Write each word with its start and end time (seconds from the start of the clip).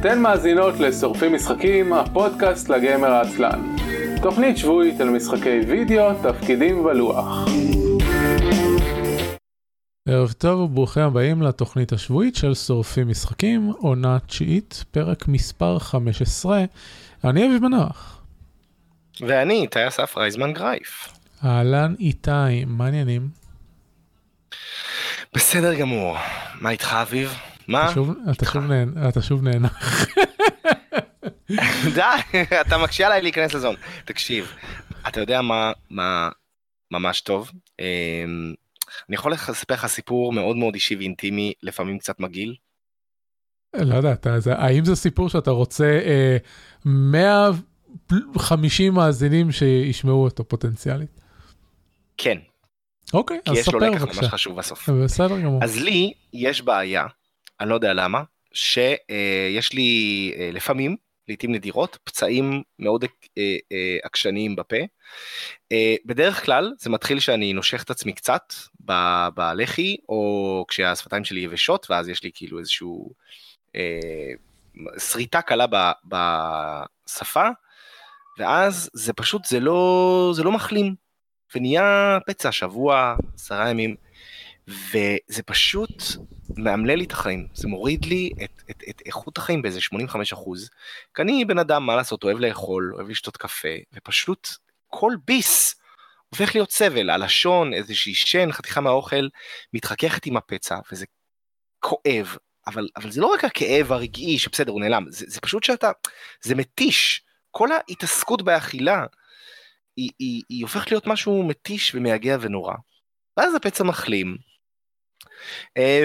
אתן 0.00 0.22
מאזינות 0.22 0.74
לשורפים 0.80 1.34
משחקים, 1.34 1.92
הפודקאסט 1.92 2.68
לגמר 2.68 3.10
העצלן. 3.10 3.76
תוכנית 4.22 4.56
שבועית 4.56 5.00
על 5.00 5.10
משחקי 5.10 5.60
וידאו, 5.68 6.14
תפקידים 6.22 6.84
ולוח. 6.84 7.48
ערב 10.08 10.32
טוב 10.32 10.60
וברוכים 10.60 11.02
הבאים 11.02 11.42
לתוכנית 11.42 11.92
השבועית 11.92 12.36
של 12.36 12.54
שורפים 12.54 13.08
משחקים, 13.08 13.72
עונה 13.78 14.18
תשיעית, 14.26 14.84
פרק 14.90 15.28
מספר 15.28 15.78
15. 15.78 16.64
אני 17.24 17.46
אביב 17.46 17.62
מנוח. 17.62 18.22
ואני 19.20 19.54
איתי 19.54 19.88
אסף 19.88 20.16
רייזמן 20.16 20.52
גרייף. 20.52 21.08
אהלן 21.44 21.94
איתי, 22.00 22.64
מה 22.66 22.84
העניינים? 22.84 23.28
בסדר 25.34 25.74
גמור. 25.74 26.16
מה 26.60 26.70
איתך 26.70 26.96
אביב? 27.02 27.34
מה? 27.68 27.84
אתה 27.84 27.94
שוב, 27.94 28.14
אתה 28.30 28.44
שוב, 28.44 28.64
נהנ... 28.64 29.08
אתה 29.08 29.22
שוב 29.22 29.42
נהנח. 29.42 30.06
די, 31.94 32.00
אתה 32.60 32.78
מקשה 32.78 33.06
עליי 33.06 33.22
להיכנס 33.22 33.54
לזון. 33.54 33.74
תקשיב, 34.04 34.52
אתה 35.08 35.20
יודע 35.20 35.42
מה, 35.42 35.72
מה 35.90 36.28
ממש 36.90 37.20
טוב? 37.20 37.50
אמ, 37.80 37.84
אני 39.08 39.14
יכול 39.14 39.32
לספר 39.32 39.74
לך 39.74 39.86
סיפור 39.86 40.32
מאוד 40.32 40.56
מאוד 40.56 40.74
אישי 40.74 40.96
ואינטימי, 40.96 41.52
לפעמים 41.62 41.98
קצת 41.98 42.20
מגעיל. 42.20 42.54
לא 43.76 43.94
יודע, 43.94 44.12
אתה, 44.12 44.40
זה, 44.40 44.54
האם 44.54 44.84
זה 44.84 44.96
סיפור 44.96 45.28
שאתה 45.28 45.50
רוצה 45.50 46.00
אה, 46.04 46.36
150 46.84 48.94
מאזינים 48.94 49.52
שישמעו 49.52 50.24
אותו 50.24 50.48
פוטנציאלית? 50.48 51.20
כן. 52.16 52.38
אוקיי, 53.14 53.38
אז 53.38 53.42
ספר 53.42 53.54
כי 53.54 53.60
יש 53.60 53.68
לו 53.68 53.80
לקח 53.80 54.02
בבקשה. 54.02 54.20
ממש 54.20 54.30
חשוב 54.30 54.56
בסוף. 54.56 54.88
בסדר 54.88 55.40
גמור. 55.40 55.64
אז 55.64 55.80
לי 55.80 56.12
יש 56.32 56.62
בעיה, 56.62 57.06
אני 57.60 57.68
לא 57.68 57.74
יודע 57.74 57.94
למה, 57.94 58.22
שיש 58.52 59.72
לי 59.72 60.32
אה, 60.36 60.50
לפעמים, 60.52 60.96
לעיתים 61.28 61.52
נדירות, 61.52 61.98
פצעים 62.04 62.62
מאוד 62.78 63.04
אה, 63.38 63.56
אה, 63.72 63.96
עקשניים 64.02 64.56
בפה. 64.56 64.76
בדרך 66.04 66.44
כלל 66.44 66.72
זה 66.78 66.90
מתחיל 66.90 67.20
שאני 67.20 67.52
נושך 67.52 67.82
את 67.82 67.90
עצמי 67.90 68.12
קצת 68.12 68.52
בלחי, 69.34 69.96
או 70.08 70.64
כשהשפתיים 70.68 71.24
שלי 71.24 71.40
יבשות, 71.40 71.90
ואז 71.90 72.08
יש 72.08 72.24
לי 72.24 72.30
כאילו 72.34 72.58
איזשהו 72.58 73.12
שריטה 74.98 75.42
קלה 75.42 75.66
בשפה, 76.04 77.48
ואז 78.38 78.90
זה 78.92 79.12
פשוט, 79.12 79.44
זה 79.44 79.60
לא, 79.60 80.32
זה 80.34 80.42
לא 80.42 80.52
מחלים, 80.52 80.94
ונהיה 81.54 82.18
פצע 82.26 82.52
שבוע, 82.52 83.16
עשרה 83.34 83.70
ימים. 83.70 83.96
וזה 84.68 85.42
פשוט 85.46 86.02
מאמלל 86.56 86.94
לי 86.94 87.04
את 87.04 87.12
החיים, 87.12 87.48
זה 87.54 87.68
מוריד 87.68 88.04
לי 88.04 88.30
את, 88.44 88.62
את, 88.70 88.82
את 88.90 89.02
איכות 89.06 89.38
החיים 89.38 89.62
באיזה 89.62 89.80
85 89.80 90.32
אחוז. 90.32 90.70
כי 91.14 91.22
אני 91.22 91.44
בן 91.44 91.58
אדם, 91.58 91.86
מה 91.86 91.96
לעשות, 91.96 92.24
אוהב 92.24 92.38
לאכול, 92.38 92.92
אוהב 92.94 93.08
לשתות 93.08 93.36
קפה, 93.36 93.68
ופשוט 93.92 94.48
כל 94.88 95.12
ביס 95.26 95.74
הופך 96.28 96.54
להיות 96.54 96.70
סבל, 96.70 97.10
הלשון, 97.10 97.74
איזושהי 97.74 98.14
שן, 98.14 98.52
חתיכה 98.52 98.80
מהאוכל, 98.80 99.28
מתחככת 99.72 100.26
עם 100.26 100.36
הפצע, 100.36 100.78
וזה 100.92 101.06
כואב, 101.80 102.36
אבל, 102.66 102.88
אבל 102.96 103.10
זה 103.10 103.20
לא 103.20 103.26
רק 103.26 103.44
הכאב 103.44 103.92
הרגעי, 103.92 104.38
שבסדר, 104.38 104.72
הוא 104.72 104.80
נעלם, 104.80 105.04
זה, 105.08 105.24
זה 105.28 105.40
פשוט 105.40 105.64
שאתה, 105.64 105.90
זה 106.42 106.54
מתיש. 106.54 107.22
כל 107.50 107.68
ההתעסקות 107.72 108.42
באכילה, 108.42 109.06
היא, 109.96 110.10
היא, 110.18 110.42
היא 110.48 110.62
הופכת 110.62 110.90
להיות 110.90 111.06
משהו 111.06 111.42
מתיש 111.42 111.94
ומייגע 111.94 112.36
ונורא. 112.40 112.74
ואז 113.36 113.54
הפצע 113.54 113.84
מחלים, 113.84 114.36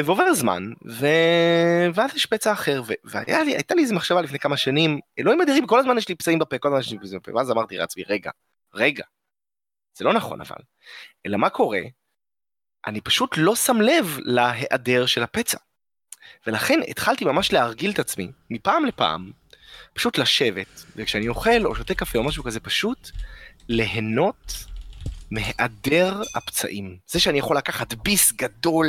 ועובר 0.05 0.33
זמן, 0.33 0.71
ו... 0.85 1.07
ואז 1.93 2.15
יש 2.15 2.25
פצע 2.25 2.51
אחר, 2.51 2.81
ו... 2.87 2.93
והייתה 3.03 3.75
לי 3.75 3.81
איזה 3.81 3.95
מחשבה 3.95 4.21
לפני 4.21 4.39
כמה 4.39 4.57
שנים, 4.57 4.99
אלוהים 5.19 5.41
אדירים, 5.41 5.67
כל 5.67 5.79
הזמן 5.79 5.97
יש 5.97 6.09
לי 6.09 6.15
פצעים 6.15 6.39
בפה, 6.39 6.57
כל 6.57 6.67
הזמן 6.67 6.79
יש 6.79 6.91
לי 6.91 6.99
פצעים 6.99 7.19
בפה, 7.19 7.35
ואז 7.35 7.51
אמרתי 7.51 7.77
לעצמי, 7.77 8.03
רגע, 8.07 8.31
רגע, 8.73 9.03
זה 9.97 10.05
לא 10.05 10.13
נכון 10.13 10.41
אבל, 10.41 10.57
אלא 11.25 11.37
מה 11.37 11.49
קורה? 11.49 11.81
אני 12.87 13.01
פשוט 13.01 13.33
לא 13.37 13.55
שם 13.55 13.81
לב 13.81 14.17
להיעדר 14.23 15.05
של 15.05 15.23
הפצע. 15.23 15.57
ולכן 16.47 16.79
התחלתי 16.87 17.25
ממש 17.25 17.53
להרגיל 17.53 17.91
את 17.91 17.99
עצמי, 17.99 18.31
מפעם 18.49 18.85
לפעם, 18.85 19.31
פשוט 19.93 20.17
לשבת, 20.17 20.83
וכשאני 20.95 21.27
אוכל 21.27 21.65
או 21.65 21.75
שותה 21.75 21.95
קפה 21.95 22.17
או 22.17 22.23
משהו 22.23 22.43
כזה, 22.43 22.59
פשוט 22.59 23.09
ליהנות 23.69 24.53
מהיעדר 25.33 26.21
הפצעים. 26.35 26.97
זה 27.07 27.19
שאני 27.19 27.39
יכול 27.39 27.57
לקחת 27.57 27.93
ביס 27.93 28.31
גדול 28.31 28.87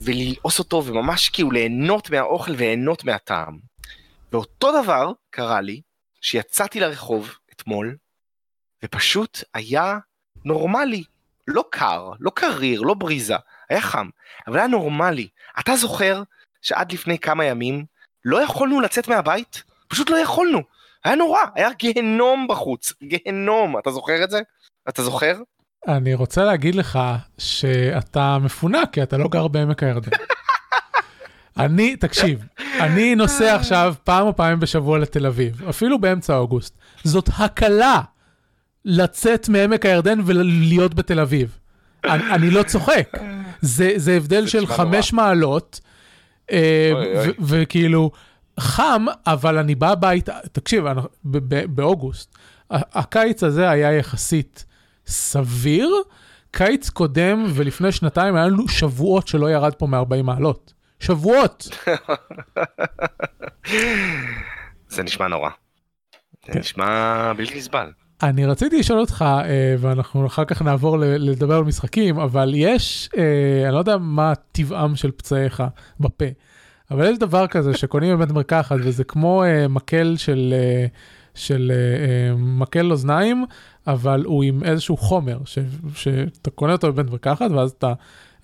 וללעוס 0.00 0.58
אותו 0.58 0.84
וממש 0.86 1.28
כאילו 1.28 1.50
ליהנות 1.50 2.10
מהאוכל 2.10 2.52
וליהנות 2.52 3.04
מהטעם. 3.04 3.58
ואותו 4.32 4.82
דבר 4.82 5.12
קרה 5.30 5.60
לי 5.60 5.80
שיצאתי 6.20 6.80
לרחוב 6.80 7.34
אתמול 7.52 7.96
ופשוט 8.84 9.44
היה 9.54 9.98
נורמלי. 10.44 11.04
לא 11.46 11.64
קר, 11.70 12.10
לא 12.20 12.30
קריר, 12.34 12.80
לא 12.80 12.94
בריזה, 12.94 13.36
היה 13.68 13.80
חם, 13.80 14.08
אבל 14.46 14.58
היה 14.58 14.66
נורמלי. 14.66 15.28
אתה 15.60 15.76
זוכר 15.76 16.22
שעד 16.62 16.92
לפני 16.92 17.18
כמה 17.18 17.44
ימים 17.44 17.84
לא 18.24 18.42
יכולנו 18.42 18.80
לצאת 18.80 19.08
מהבית? 19.08 19.62
פשוט 19.88 20.10
לא 20.10 20.16
יכולנו. 20.16 20.62
היה 21.04 21.14
נורא, 21.14 21.40
היה 21.54 21.72
גיהנום 21.72 22.46
בחוץ, 22.48 22.92
גיהנום, 23.02 23.78
אתה 23.78 23.90
זוכר 23.90 24.24
את 24.24 24.30
זה? 24.30 24.40
אתה 24.88 25.02
זוכר? 25.02 25.36
אני 25.88 26.14
רוצה 26.14 26.44
להגיד 26.44 26.74
לך 26.74 26.98
שאתה 27.38 28.38
מפונק, 28.38 28.88
כי 28.92 29.02
אתה 29.02 29.16
לא 29.16 29.28
גר 29.28 29.48
בעמק 29.48 29.82
הירדן. 29.82 30.10
אני, 31.58 31.96
תקשיב, 31.96 32.44
אני 32.80 33.14
נוסע 33.14 33.54
עכשיו 33.54 33.94
פעם 34.04 34.26
או 34.26 34.36
פעמים 34.36 34.60
בשבוע 34.60 34.98
לתל 34.98 35.26
אביב, 35.26 35.68
אפילו 35.68 35.98
באמצע 35.98 36.36
אוגוסט. 36.36 36.78
זאת 37.04 37.28
הקלה 37.38 38.00
לצאת 38.84 39.48
מעמק 39.48 39.86
הירדן 39.86 40.18
ולהיות 40.26 40.94
בתל 40.94 41.20
אביב. 41.20 41.58
אני, 42.04 42.34
אני 42.34 42.50
לא 42.50 42.62
צוחק. 42.62 43.08
זה, 43.60 43.92
זה 43.96 44.12
הבדל 44.12 44.46
של 44.46 44.66
חמש 44.66 45.12
מעלות, 45.12 45.80
אה, 46.52 46.92
וכאילו, 47.40 48.10
חם, 48.60 49.06
אבל 49.26 49.58
אני 49.58 49.74
בא 49.74 49.90
הביתה, 49.90 50.38
תקשיב, 50.52 50.84
ב- 51.24 51.64
באוגוסט, 51.74 52.34
הקיץ 52.70 53.42
הזה 53.42 53.70
היה 53.70 53.92
יחסית 53.92 54.64
סביר. 55.10 55.90
קיץ 56.50 56.90
קודם 56.90 57.44
ולפני 57.54 57.92
שנתיים 57.92 58.36
היה 58.36 58.46
לנו 58.46 58.68
שבועות 58.68 59.28
שלא 59.28 59.50
ירד 59.50 59.74
פה 59.74 59.86
מ-40 59.86 60.22
מעלות. 60.22 60.72
שבועות. 61.00 61.68
זה 64.88 65.02
נשמע 65.02 65.28
נורא. 65.28 65.50
זה 66.46 66.52
כן. 66.52 66.58
נשמע 66.58 67.32
בלתי 67.36 67.58
נסבל. 67.58 67.90
אני 68.22 68.46
רציתי 68.46 68.78
לשאול 68.78 69.00
אותך, 69.00 69.24
אה, 69.28 69.74
ואנחנו 69.78 70.26
אחר 70.26 70.44
כך 70.44 70.62
נעבור 70.62 70.98
לדבר 70.98 71.56
על 71.56 71.64
משחקים, 71.64 72.18
אבל 72.18 72.52
יש, 72.54 73.10
אה, 73.16 73.64
אני 73.64 73.74
לא 73.74 73.78
יודע 73.78 73.96
מה 73.96 74.32
טבעם 74.52 74.96
של 74.96 75.10
פצעיך 75.10 75.62
בפה, 76.00 76.24
אבל 76.90 77.10
יש 77.10 77.18
דבר 77.18 77.46
כזה 77.46 77.76
שקונים 77.76 78.16
בבית 78.16 78.30
מרקחת, 78.30 78.76
וזה 78.80 79.04
כמו 79.04 79.44
אה, 79.44 79.68
מקל 79.68 80.14
של, 80.16 80.54
של 81.34 81.72
אה, 81.74 81.76
אה, 81.76 82.34
מקל 82.36 82.90
אוזניים, 82.90 83.44
אבל 83.86 84.22
הוא 84.26 84.44
עם 84.44 84.64
איזשהו 84.64 84.96
חומר, 84.96 85.38
שאתה 85.94 86.50
קונה 86.50 86.72
אותו 86.72 86.92
בבית 86.92 87.10
מרקחת, 87.10 87.50
ואז 87.50 87.70
אתה 87.70 87.92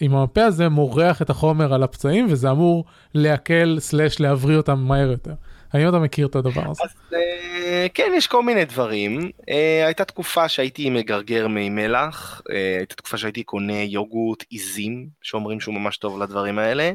עם 0.01 0.15
המפה 0.15 0.45
הזה 0.45 0.69
מורח 0.69 1.23
את 1.23 1.31
החומר 1.31 1.75
על 1.75 1.83
הפצעים, 1.83 2.27
וזה 2.31 2.51
אמור 2.51 2.85
להקל 3.15 3.77
סלאש 3.81 4.21
להבריא 4.21 4.57
אותם 4.57 4.79
מהר 4.79 5.11
יותר. 5.11 5.35
האם 5.73 5.89
אתה 5.89 5.99
מכיר 5.99 6.27
את 6.27 6.37
הדבר 6.37 6.71
הזה? 6.71 6.83
אז 6.85 6.91
אה, 7.15 7.56
כן, 7.95 8.13
יש 8.17 8.27
כל 8.27 8.43
מיני 8.43 8.65
דברים. 8.65 9.31
אה, 9.51 9.87
הייתה 9.87 10.05
תקופה 10.05 10.49
שהייתי 10.49 10.91
מגרגר 10.91 11.49
מי 11.49 11.69
מלח, 11.69 12.43
אה, 12.51 12.77
הייתה 12.79 12.95
תקופה 12.95 13.19
שהייתי 13.19 13.43
קונה 13.43 13.83
יוגורט 13.83 14.45
עיזים, 14.51 15.09
שאומרים 15.23 15.61
שהוא 15.61 15.75
ממש 15.75 15.97
טוב 15.97 16.23
לדברים 16.23 16.59
האלה. 16.59 16.93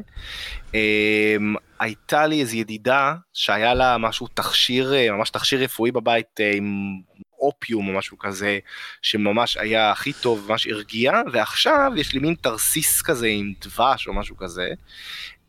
אה, 0.74 1.36
הייתה 1.80 2.26
לי 2.26 2.40
איזו 2.40 2.56
ידידה 2.56 3.14
שהיה 3.32 3.74
לה 3.74 3.98
משהו 3.98 4.26
תכשיר, 4.34 4.94
אה, 4.94 5.12
ממש 5.12 5.30
תכשיר 5.30 5.62
רפואי 5.62 5.92
בבית 5.92 6.40
אה, 6.40 6.52
עם 6.54 7.00
אופיום 7.40 7.88
או 7.88 7.92
משהו 7.92 8.18
כזה, 8.18 8.58
שממש 9.02 9.56
היה 9.56 9.90
הכי 9.90 10.12
טוב, 10.12 10.46
ממש 10.48 10.66
הרגיע, 10.66 11.12
ועכשיו 11.32 11.92
יש 11.96 12.12
לי 12.12 12.18
מין 12.18 12.34
תרסיס 12.34 13.02
כזה 13.02 13.26
עם 13.26 13.52
דבש 13.60 14.08
או 14.08 14.14
משהו 14.14 14.36
כזה. 14.36 14.68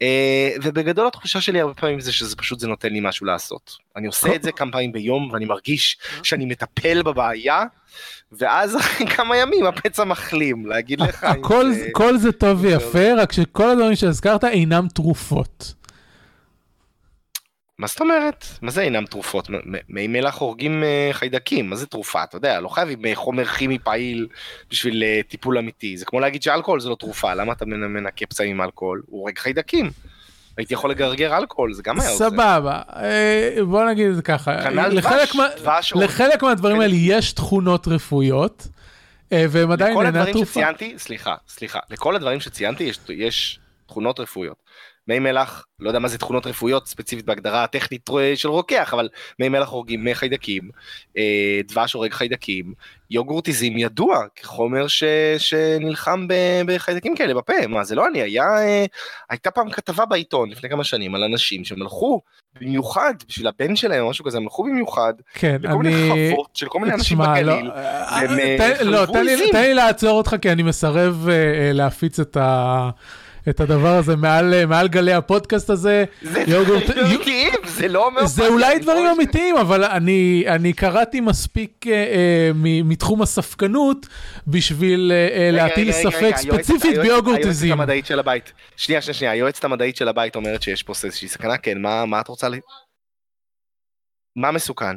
אה, 0.03 0.55
ובגדול 0.63 1.07
התחושה 1.07 1.41
שלי 1.41 1.61
הרבה 1.61 1.73
פעמים 1.73 2.00
זה 2.00 2.11
שזה 2.13 2.35
פשוט 2.35 2.59
זה 2.59 2.67
נותן 2.67 2.89
לי 2.94 3.00
משהו 3.01 3.25
לעשות. 3.25 3.71
אני 3.97 4.07
עושה 4.07 4.35
את 4.35 4.44
זה 4.44 4.51
כמה 4.51 4.71
פעמים 4.71 4.91
ביום 4.91 5.29
ואני 5.31 5.45
מרגיש 5.45 5.97
שאני 6.23 6.45
מטפל 6.45 7.01
בבעיה, 7.03 7.63
ואז 8.31 8.77
אחרי 8.77 9.07
כמה 9.07 9.38
ימים 9.38 9.65
הפצע 9.65 10.03
מחלים, 10.03 10.65
להגיד 10.65 11.01
לך. 11.01 11.23
הכל, 11.23 11.71
זה- 11.71 11.88
כל 11.91 12.17
זה 12.17 12.31
טוב 12.31 12.59
ויפה, 12.61 13.13
רק 13.17 13.31
שכל 13.31 13.69
הדברים 13.69 13.95
שהזכרת 13.95 14.44
אינם 14.44 14.88
תרופות. 14.94 15.73
מה 17.83 17.88
זאת 17.88 18.01
אומרת? 18.01 18.45
מה 18.62 18.71
זה 18.71 18.81
אינם 18.81 19.06
תרופות? 19.06 19.47
מי 19.89 20.07
מלח 20.07 20.38
הורגים 20.38 20.83
אה, 20.83 21.09
חיידקים, 21.12 21.69
מה 21.69 21.75
זה 21.75 21.85
תרופה? 21.88 22.24
אתה 22.24 22.38
יודע, 22.38 22.59
לא 22.59 22.68
חייבים 22.68 23.06
אה, 23.06 23.15
חומר 23.15 23.45
כימי 23.45 23.80
פעיל 23.80 24.27
בשביל 24.69 25.03
אה, 25.03 25.19
טיפול 25.27 25.57
אמיתי. 25.57 25.97
זה 25.97 26.06
כמו 26.06 26.19
להגיד 26.19 26.44
שאלכוהול 26.44 26.80
זה 26.80 26.89
לא 26.89 26.95
תרופה, 27.00 27.33
למה 27.33 27.53
אתה 27.53 27.65
מנ- 27.65 27.88
מנקה 27.88 28.25
פצעים 28.25 28.50
עם 28.51 28.62
אלכוהול? 28.62 29.01
הוא 29.06 29.19
הורג 29.21 29.38
חיידקים. 29.39 29.91
הייתי 30.57 30.74
יכול 30.74 30.91
לגרגר 30.91 31.38
אלכוהול, 31.38 31.74
זה 31.74 31.83
גם 31.83 32.00
היה 32.00 32.09
עוזר. 32.09 32.30
סבבה, 32.30 32.81
בוא 33.68 33.83
נגיד 33.85 34.07
את 34.09 34.15
זה 34.15 34.21
ככה, 34.21 34.62
כנ"ל 34.63 34.88
לחלק 34.97 35.35
מה- 35.35 35.47
מהדברים 36.41 36.80
האלה 36.81 36.95
יש 36.97 37.33
תכונות 37.33 37.88
רפואיות, 37.88 38.68
והם 39.31 39.71
עדיין 39.71 39.91
לכל 39.91 40.06
אינה 40.06 40.18
הדברים 40.19 40.33
תרופה. 40.33 40.51
שציינתי, 40.51 40.94
סליחה, 40.97 41.35
סליחה, 41.47 41.80
לכל 41.89 42.15
הדברים 42.15 42.39
שציינתי 42.39 42.91
יש 43.09 43.59
תכונות 43.88 44.19
רפואיות. 44.19 44.57
מי 45.07 45.19
מלח, 45.19 45.65
לא 45.79 45.89
יודע 45.89 46.00
מה 46.00 46.07
זה 46.07 46.17
תכונות 46.17 46.47
רפואיות 46.47 46.88
ספציפית 46.88 47.25
בהגדרה 47.25 47.63
הטכנית 47.63 48.09
של 48.35 48.50
רוקח, 48.50 48.94
אבל 48.94 49.09
מי 49.39 49.50
מלח 49.50 49.69
הורגים 49.69 50.07
חיידקים, 50.13 50.69
אה, 51.17 51.61
דבש 51.67 51.94
הורג 51.94 52.11
חיידקים, 52.13 52.73
יוגורטיזם 53.11 53.77
ידוע 53.77 54.19
כחומר 54.35 54.88
ש, 54.88 55.03
שנלחם 55.38 56.27
ב, 56.27 56.33
בחיידקים 56.65 57.15
כאלה 57.15 57.33
בפה, 57.33 57.67
מה 57.67 57.83
זה 57.83 57.95
לא 57.95 58.07
אני, 58.07 58.21
היה, 58.21 58.44
אה, 58.44 58.85
הייתה 59.29 59.51
פעם 59.51 59.69
כתבה 59.69 60.05
בעיתון 60.05 60.50
לפני 60.50 60.69
כמה 60.69 60.83
שנים 60.83 61.15
על 61.15 61.23
אנשים 61.23 61.63
שהם 61.65 61.81
הלכו 61.81 62.21
במיוחד 62.61 63.13
בשביל 63.27 63.47
הבן 63.47 63.75
שלהם 63.75 64.03
או 64.03 64.09
משהו 64.09 64.25
כזה, 64.25 64.38
הם 64.38 64.44
הלכו 64.44 64.63
במיוחד 64.63 65.13
כן, 65.33 65.57
לכל 65.63 65.77
מיני 65.77 66.11
אני... 66.11 66.31
חוות 66.35 66.49
של 66.56 66.67
כל 66.67 66.79
מיני 66.79 66.94
אנשים 66.94 67.21
לא, 67.21 67.25
בגליל. 67.25 67.71
אה, 67.71 68.19
והם, 68.21 68.39
אה, 68.39 68.56
תן- 68.77 68.88
לא, 68.88 69.06
תן 69.06 69.25
לי- 69.25 69.31
עיזים. 69.31 69.49
תן 69.51 69.61
לי 69.61 69.73
לעצור 69.73 70.17
אותך, 70.17 70.35
כי 70.41 70.51
אני 70.51 70.63
מסרב 70.63 71.27
אה, 71.29 71.33
אה, 71.33 71.71
להפיץ 71.73 72.19
את 72.19 72.38
ה... 72.38 72.89
את 73.50 73.60
הדבר 73.60 73.95
הזה 73.95 74.16
מעל, 74.16 74.54
אה, 74.54 74.66
מעל 74.66 74.88
גלי 74.88 75.13
הפודקאסט 75.13 75.69
הזה. 75.69 76.04
זה 76.22 76.44
יוגורט- 76.48 76.84
דברים 76.90 77.06
יו- 77.06 77.16
אמיתיים, 77.16 77.54
זה 77.68 77.88
לא 77.88 78.06
אומר... 78.06 78.25
זה 78.25 78.48
אולי 78.48 78.80
דברים 78.80 79.06
אמיתיים, 79.06 79.57
אבל 79.57 79.84
אני, 79.84 80.44
אני 80.48 80.74
קראתי 80.74 81.22
מספיק 81.22 81.88
אה, 81.88 81.94
אה, 81.94 82.51
מ- 82.56 82.90
מתחום 82.90 83.22
הספקנות 83.22 84.07
בשביל 84.48 85.12
אה, 85.12 85.28
אה, 85.38 85.51
להטיל 85.51 85.92
ספק 85.92 86.34
ספציפית 86.36 86.98
ביוגורט 86.98 87.40
היועצת. 87.40 87.66
המדעית 87.72 88.06
של 88.06 88.19
הבית. 88.19 88.54
שנייה, 88.78 89.01
שנייה, 89.01 89.13
שנייה, 89.13 89.31
היועצת 89.34 89.63
המדעית 89.63 89.95
של 89.95 90.07
הבית 90.07 90.36
אומרת 90.36 90.62
שיש 90.62 90.84
פה 90.84 90.94
איזושהי 91.04 91.28
סכנה, 91.28 91.57
כן, 91.57 91.81
מה 91.81 92.06
מה 92.06 92.19
את 92.22 92.28
רוצה 92.28 92.50
ל... 92.50 92.56
מה 94.36 94.51
מסוכן? 94.51 94.95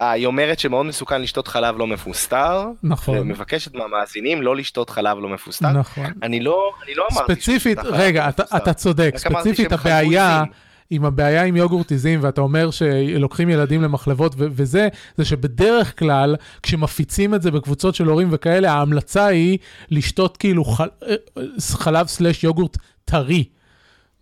אה, 0.00 0.10
היא 0.10 0.26
אומרת 0.26 0.58
שמאוד 0.58 0.86
מסוכן 0.86 1.22
לשתות 1.22 1.48
חלב 1.48 1.78
לא 1.78 1.86
מפוסטר, 1.86 2.66
נכון, 2.82 3.18
ומבקשת 3.18 3.74
מהמאזינים 3.74 4.42
לא 4.42 4.56
לשתות 4.56 4.90
חלב 4.90 5.18
לא 5.18 5.28
מפוסטר. 5.28 5.70
נכון. 5.72 6.04
אני 6.22 6.40
לא 6.40 6.72
אני 6.86 6.94
לא 6.94 7.06
אמרתי 7.12 7.34
ספציפית, 7.34 7.78
רגע, 7.84 8.24
לא 8.24 8.28
אתה. 8.28 8.56
אתה 8.56 8.72
צודק, 8.72 9.14
ספציפית 9.16 9.72
הבעיה. 9.72 10.42
עם 10.90 11.04
הבעיה 11.04 11.44
עם 11.44 11.56
יוגורט 11.56 11.90
עיזים, 11.90 12.18
ואתה 12.22 12.40
אומר 12.40 12.70
שלוקחים 12.70 13.50
ילדים 13.50 13.82
למחלבות 13.82 14.34
ו- 14.38 14.46
וזה, 14.50 14.88
זה 15.16 15.24
שבדרך 15.24 15.98
כלל, 15.98 16.36
כשמפיצים 16.62 17.34
את 17.34 17.42
זה 17.42 17.50
בקבוצות 17.50 17.94
של 17.94 18.06
הורים 18.06 18.28
וכאלה, 18.30 18.72
ההמלצה 18.72 19.26
היא 19.26 19.58
לשתות 19.90 20.36
כאילו 20.36 20.64
חל- 20.64 20.88
אה, 21.08 21.14
חלב 21.58 22.06
סלש 22.06 22.44
יוגורט 22.44 22.76
טרי. 23.04 23.44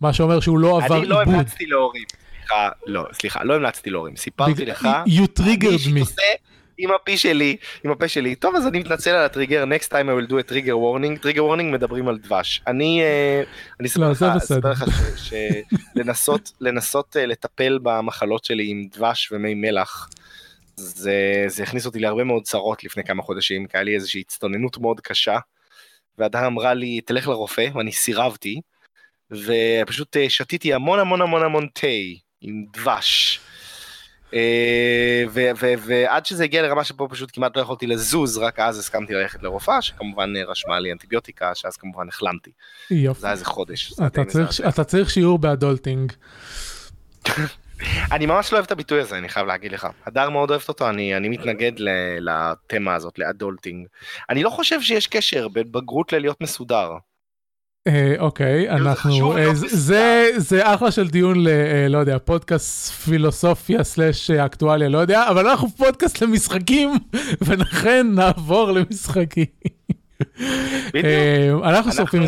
מה 0.01 0.13
שאומר 0.13 0.39
שהוא 0.39 0.59
לא 0.59 0.77
עבר 0.83 0.97
אני 0.97 1.05
לא 1.05 1.19
עיבוד. 1.19 1.33
המלצתי 1.35 1.65
להורים. 1.65 2.03
סליחה, 2.47 2.69
לא, 2.85 3.05
סליחה, 3.13 3.43
לא 3.43 3.55
המלצתי 3.55 3.89
להורים. 3.89 4.15
סיפרתי 4.15 4.51
בג- 4.65 4.69
לך. 4.69 4.87
You 5.07 5.41
triggered 5.41 5.87
me. 5.87 6.21
עם 6.79 6.91
הפי 6.91 7.17
שלי, 7.17 7.57
עם 7.83 7.91
הפה 7.91 8.07
שלי. 8.07 8.35
טוב, 8.35 8.55
אז 8.55 8.67
אני 8.67 8.79
מתנצל 8.79 9.09
על 9.09 9.25
הטריגר, 9.25 9.63
next 9.63 9.87
time 9.87 9.91
I 9.91 10.27
will 10.27 10.31
do 10.31 10.33
a 10.33 10.51
trigger 10.51 10.73
warning. 10.73 11.21
טריגר 11.21 11.41
warning 11.53 11.63
מדברים 11.63 12.07
על 12.07 12.17
דבש. 12.17 12.61
אני, 12.67 13.01
אה, 13.01 13.43
אני 13.79 13.87
אספר 13.87 14.01
לא, 14.65 14.71
לך, 14.71 14.83
לך 14.87 15.19
שלנסות 15.95 16.51
לנסות 16.61 17.17
אה, 17.17 17.25
לטפל 17.25 17.79
במחלות 17.83 18.45
שלי 18.45 18.67
עם 18.69 18.87
דבש 18.93 19.31
ומי 19.31 19.53
מלח, 19.53 20.09
זה, 20.75 21.43
זה 21.47 21.63
הכניס 21.63 21.85
אותי 21.85 21.99
להרבה 21.99 22.23
מאוד 22.23 22.43
צרות 22.43 22.83
לפני 22.83 23.03
כמה 23.03 23.23
חודשים, 23.23 23.67
כי 23.67 23.77
היה 23.77 23.83
לי 23.83 23.95
איזושהי 23.95 24.21
הצטוננות 24.21 24.77
מאוד 24.77 24.99
קשה, 24.99 25.37
והדר 26.17 26.47
אמרה 26.47 26.73
לי, 26.73 27.01
תלך 27.01 27.27
לרופא, 27.27 27.67
ואני 27.73 27.91
סירבתי, 27.91 28.61
ופשוט 29.31 30.17
אה, 30.17 30.29
שתיתי 30.29 30.73
המון 30.73 30.99
המון 30.99 31.21
המון 31.21 31.43
המון 31.43 31.67
תה 31.73 31.87
עם 32.41 32.65
דבש. 32.73 33.39
אה, 34.33 35.23
ו- 35.29 35.49
ו- 35.59 35.73
ועד 35.85 36.25
שזה 36.25 36.43
הגיע 36.43 36.61
לרמה 36.61 36.83
שפה 36.83 37.07
פשוט 37.09 37.29
כמעט 37.33 37.57
לא 37.57 37.61
יכולתי 37.61 37.87
לזוז, 37.87 38.37
רק 38.37 38.59
אז 38.59 38.79
הסכמתי 38.79 39.13
ללכת 39.13 39.43
לרופאה, 39.43 39.81
שכמובן 39.81 40.33
אה, 40.35 40.43
רשמה 40.43 40.79
לי 40.79 40.91
אנטיביוטיקה, 40.91 41.55
שאז 41.55 41.77
כמובן 41.77 42.07
החלמתי. 42.07 42.51
יופי. 42.91 43.21
זה 43.21 43.27
היה 43.27 43.31
איזה 43.31 43.45
חודש. 43.45 43.93
אתה 44.07 44.25
צריך, 44.25 44.49
מזעזע. 44.49 44.69
אתה 44.69 44.83
צריך 44.83 45.09
שיעור 45.09 45.39
ב 45.39 45.46
adulting. 45.46 46.13
אני 48.11 48.25
ממש 48.25 48.51
לא 48.51 48.57
אוהב 48.57 48.65
את 48.65 48.71
הביטוי 48.71 49.01
הזה, 49.01 49.17
אני 49.17 49.29
חייב 49.29 49.47
להגיד 49.47 49.71
לך. 49.71 49.87
הדר 50.05 50.29
מאוד 50.29 50.49
אוהבת 50.49 50.69
אותו, 50.69 50.89
אני, 50.89 51.17
אני 51.17 51.29
מתנגד 51.29 51.71
לתמה 52.19 52.95
הזאת, 52.95 53.19
ל 53.19 53.26
adulting. 53.26 53.87
אני 54.29 54.43
לא 54.43 54.49
חושב 54.49 54.81
שיש 54.81 55.07
קשר 55.07 55.47
בין 55.47 55.71
בגרות 55.71 56.13
ללהיות 56.13 56.41
מסודר. 56.41 56.91
אה, 57.87 58.15
אוקיי, 58.19 58.69
אנחנו, 58.69 59.11
חשוב 59.11 59.37
אה, 59.37 59.51
זה- 60.37 60.73
אחלה 60.75 60.91
של 60.91 61.07
דיון 61.07 61.43
ל... 61.43 61.47
אה, 61.47 61.87
לא 61.89 61.97
יודע, 61.97 62.17
פודקאסט 62.25 62.91
פילוסופיה 62.91 63.83
slash 63.83 64.31
אקטואליה, 64.31 64.89
לא 64.89 64.97
יודע, 64.97 65.29
אבל 65.29 65.47
אנחנו 65.47 65.69
פודקאסט 65.69 66.21
למשחקים, 66.21 66.93
ולכן 67.47 68.07
נעבור 68.15 68.71
למשחקים. 68.71 69.45
בדיוק. 70.93 71.63
אנחנו 71.63 71.91
שורפים, 71.91 72.21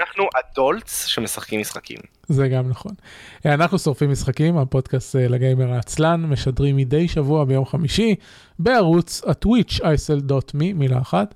אנחנו, 0.00 0.24
אדולטס 0.52 1.04
שמשחקים 1.06 1.60
משחקים. 1.60 1.96
זה 2.28 2.48
גם 2.48 2.68
נכון. 2.68 2.92
אנחנו 3.46 3.78
שורפים 3.78 4.10
משחקים, 4.10 4.58
הפודקאסט 4.58 5.16
לגיימר 5.16 5.72
העצלן, 5.72 6.20
משדרים 6.26 6.76
מדי 6.76 7.08
שבוע 7.08 7.44
ביום 7.44 7.64
חמישי 7.66 8.14
בערוץ 8.58 9.22
הטוויץ' 9.26 9.80
isl.me, 9.80 10.64
מילה 10.74 10.98
אחת. 10.98 11.34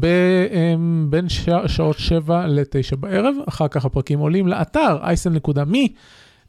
ב- 0.00 0.46
אמ, 0.52 1.06
בין 1.10 1.28
שע- 1.28 1.68
שעות 1.68 1.98
7 1.98 2.46
ל-9 2.46 2.96
בערב, 2.96 3.34
אחר 3.48 3.68
כך 3.68 3.84
הפרקים 3.84 4.18
עולים 4.18 4.48
לאתר 4.48 4.98
isl.me 5.02 5.78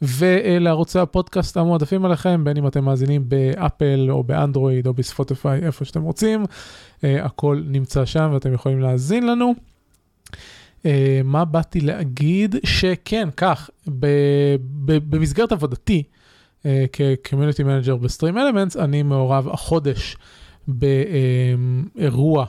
ולערוצי 0.02 1.00
הפודקאסט 1.00 1.58
המועדפים 1.58 2.06
עליכם, 2.06 2.44
בין 2.44 2.58
אם 2.58 2.68
אתם 2.68 2.86
מאזינים 2.86 3.30
באפל 3.30 4.08
או 4.10 4.24
באנדרואיד 4.24 4.88
או 4.88 4.94
בספוטיפיי, 4.94 5.66
איפה 5.66 5.86
שאתם 5.86 6.02
רוצים, 6.02 6.46
אה, 7.04 7.26
הכל 7.26 7.62
נמצא 7.68 8.06
שם 8.06 8.30
ואתם 8.34 8.54
יכולים 8.54 8.80
להאזין 8.80 9.28
לנו. 9.28 9.54
אה, 10.86 11.22
מה 11.24 11.46
באתי 11.46 11.82
להגיד? 11.82 12.56
שכן, 12.64 13.30
כך, 13.38 13.70
במסגרת 15.10 15.52
עבודתי 15.52 16.04
אה, 16.66 16.86
כ-community 16.94 17.64
manager 17.64 17.96
בסטרים 17.96 18.38
אלמנטס, 18.38 18.78
אני 18.78 19.04
מעורב 19.04 19.48
החודש 19.48 20.18
באירוע 20.68 22.46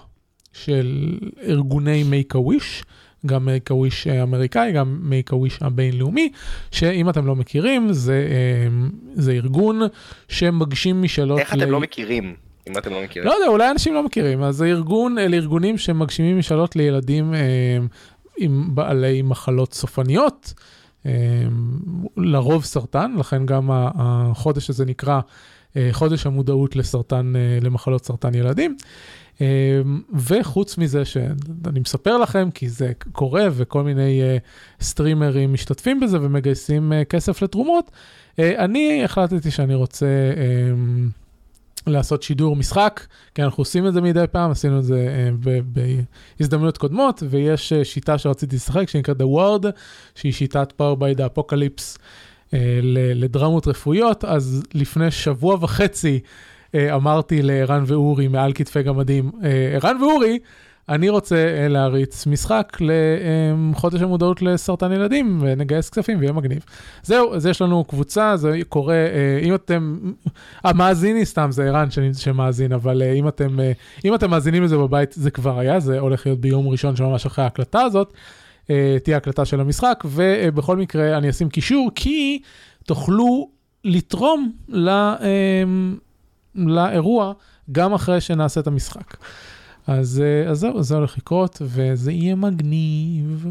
של 0.65 1.19
ארגוני 1.43 2.05
make 2.11 2.35
a 2.35 2.39
wish, 2.39 2.85
גם 3.27 3.49
make 3.49 3.71
a 3.71 3.75
wish 3.75 4.11
אמריקאי, 4.23 4.73
גם 4.73 5.01
make 5.11 5.31
a 5.31 5.35
wish 5.35 5.59
הבינלאומי, 5.61 6.33
שאם 6.71 7.09
אתם 7.09 7.27
לא 7.27 7.37
מכירים, 7.37 7.93
זה, 7.93 8.27
אה, 8.31 8.87
זה 9.15 9.33
ארגון 9.33 9.81
שמגשים 10.29 11.03
משאלות... 11.03 11.39
איך 11.39 11.55
אתם 11.55 11.71
לא 11.71 11.81
מכירים? 11.81 12.35
אם 12.69 12.79
אתם 12.79 12.91
לא 12.91 13.03
מכירים. 13.03 13.29
לא 13.29 13.35
יודע, 13.35 13.47
אולי 13.47 13.71
אנשים 13.71 13.95
לא 13.95 14.03
מכירים. 14.03 14.43
אז 14.43 14.57
זה 14.57 14.67
ארגון, 14.67 15.19
אלה 15.19 15.37
ארגונים 15.37 15.79
שמגשימים 15.79 16.39
משאלות 16.39 16.77
לילדים 16.77 17.35
אה, 17.35 17.41
עם 18.39 18.75
בעלי 18.75 19.23
מחלות 19.23 19.75
סופניות, 19.75 20.55
אה, 21.07 21.13
לרוב 22.17 22.65
סרטן, 22.65 23.15
לכן 23.19 23.47
גם 23.47 23.71
החודש 23.73 24.71
הזה 24.71 24.85
נקרא 24.85 25.21
אה, 25.77 25.89
חודש 25.93 26.27
המודעות 26.27 26.77
לסרטן, 26.77 27.33
אה, 27.37 27.59
למחלות 27.63 28.05
סרטן 28.05 28.35
ילדים. 28.35 28.77
אה, 28.81 28.87
וחוץ 30.15 30.79
מזה 30.79 31.05
שאני 31.05 31.81
מספר 31.81 32.19
לכם, 32.19 32.51
כי 32.51 32.69
זה 32.69 32.93
קורה 33.13 33.47
וכל 33.53 33.83
מיני 33.83 34.23
אה, 34.23 34.37
סטרימרים 34.81 35.53
משתתפים 35.53 36.01
בזה 36.01 36.19
ומגייסים 36.21 36.93
אה, 36.93 37.05
כסף 37.05 37.43
לתרומות, 37.43 37.91
אה, 38.39 38.65
אני 38.65 39.05
החלטתי 39.05 39.51
שאני 39.51 39.75
רוצה... 39.75 40.07
אה, 40.07 40.73
לעשות 41.87 42.23
שידור 42.23 42.57
משחק, 42.57 43.07
כי 43.35 43.43
אנחנו 43.43 43.61
עושים 43.61 43.87
את 43.87 43.93
זה 43.93 44.01
מדי 44.01 44.25
פעם, 44.33 44.51
עשינו 44.51 44.79
את 44.79 44.85
זה 44.85 45.31
בהזדמנויות 46.39 46.79
קודמות, 46.79 47.23
ויש 47.31 47.73
שיטה 47.83 48.19
שרציתי 48.19 48.57
לשחק 48.57 48.89
שנקראת 48.89 49.21
The 49.21 49.25
Word, 49.25 49.67
שהיא 50.15 50.33
שיטת 50.33 50.73
Power 50.81 51.01
by 51.01 51.19
the 51.19 51.39
Apocalypse 51.39 51.99
לדרמות 53.15 53.69
רפואיות, 53.69 54.25
אז 54.25 54.63
לפני 54.75 55.11
שבוע 55.11 55.57
וחצי 55.61 56.21
אמרתי 56.75 57.43
לערן 57.43 57.85
ואורי 57.87 58.29
מעל 58.29 58.53
כתפי 58.53 58.83
גמדים, 58.83 59.31
אה, 59.45 59.71
ערן 59.75 60.03
ואורי, 60.03 60.39
אני 60.89 61.09
רוצה 61.09 61.37
אה, 61.37 61.69
להריץ 61.69 62.27
משחק 62.27 62.79
לחודש 62.81 64.03
המודעות 64.03 64.43
לסרטן 64.43 64.93
ילדים 64.93 65.39
ונגייס 65.41 65.91
כספים 65.91 66.19
ויהיה 66.19 66.33
מגניב. 66.33 66.65
זהו, 67.03 67.35
אז 67.35 67.47
יש 67.47 67.63
לנו 67.63 67.85
קבוצה, 67.85 68.37
זה 68.37 68.59
קורה, 68.69 68.95
אה, 68.95 69.41
אם 69.43 69.55
אתם, 69.55 69.99
המאזיני 70.65 71.27
סתם 71.27 71.49
זה 71.51 71.65
ערן 71.69 71.89
שמאזין, 72.13 72.73
אבל 72.73 73.03
אה, 73.03 73.13
אם 73.13 73.29
אתם, 73.29 73.61
אה, 73.61 73.73
אם 74.05 74.15
אתם 74.15 74.31
מאזינים 74.31 74.63
לזה 74.63 74.77
בבית 74.77 75.13
זה 75.13 75.31
כבר 75.31 75.59
היה, 75.59 75.81
זה 75.81 75.99
הולך 75.99 76.27
להיות 76.27 76.41
ביום 76.41 76.69
ראשון 76.69 76.97
שממש 76.97 77.27
אחרי 77.27 77.45
ההקלטה 77.45 77.81
הזאת, 77.81 78.13
אה, 78.71 78.97
תהיה 79.05 79.17
הקלטה 79.17 79.45
של 79.45 79.61
המשחק, 79.61 80.05
ובכל 80.07 80.77
מקרה 80.77 81.19
אני 81.19 81.31
אשים 81.31 81.49
קישור, 81.49 81.91
כי 81.95 82.43
תוכלו 82.87 83.49
לתרום 83.85 84.53
ל, 84.69 84.89
אה, 84.89 85.17
לאירוע 86.55 87.33
גם 87.73 87.95
אחרי 87.95 88.21
שנעשה 88.21 88.61
את 88.61 88.67
המשחק. 88.67 89.17
אז, 89.87 90.23
אה, 90.25 90.51
אז 90.51 90.59
זהו, 90.59 90.83
זה 90.83 90.95
הולך 90.95 91.19
לקרות, 91.19 91.63
וזה 91.63 92.13
יהיה 92.13 92.35
מגניב. 92.35 93.47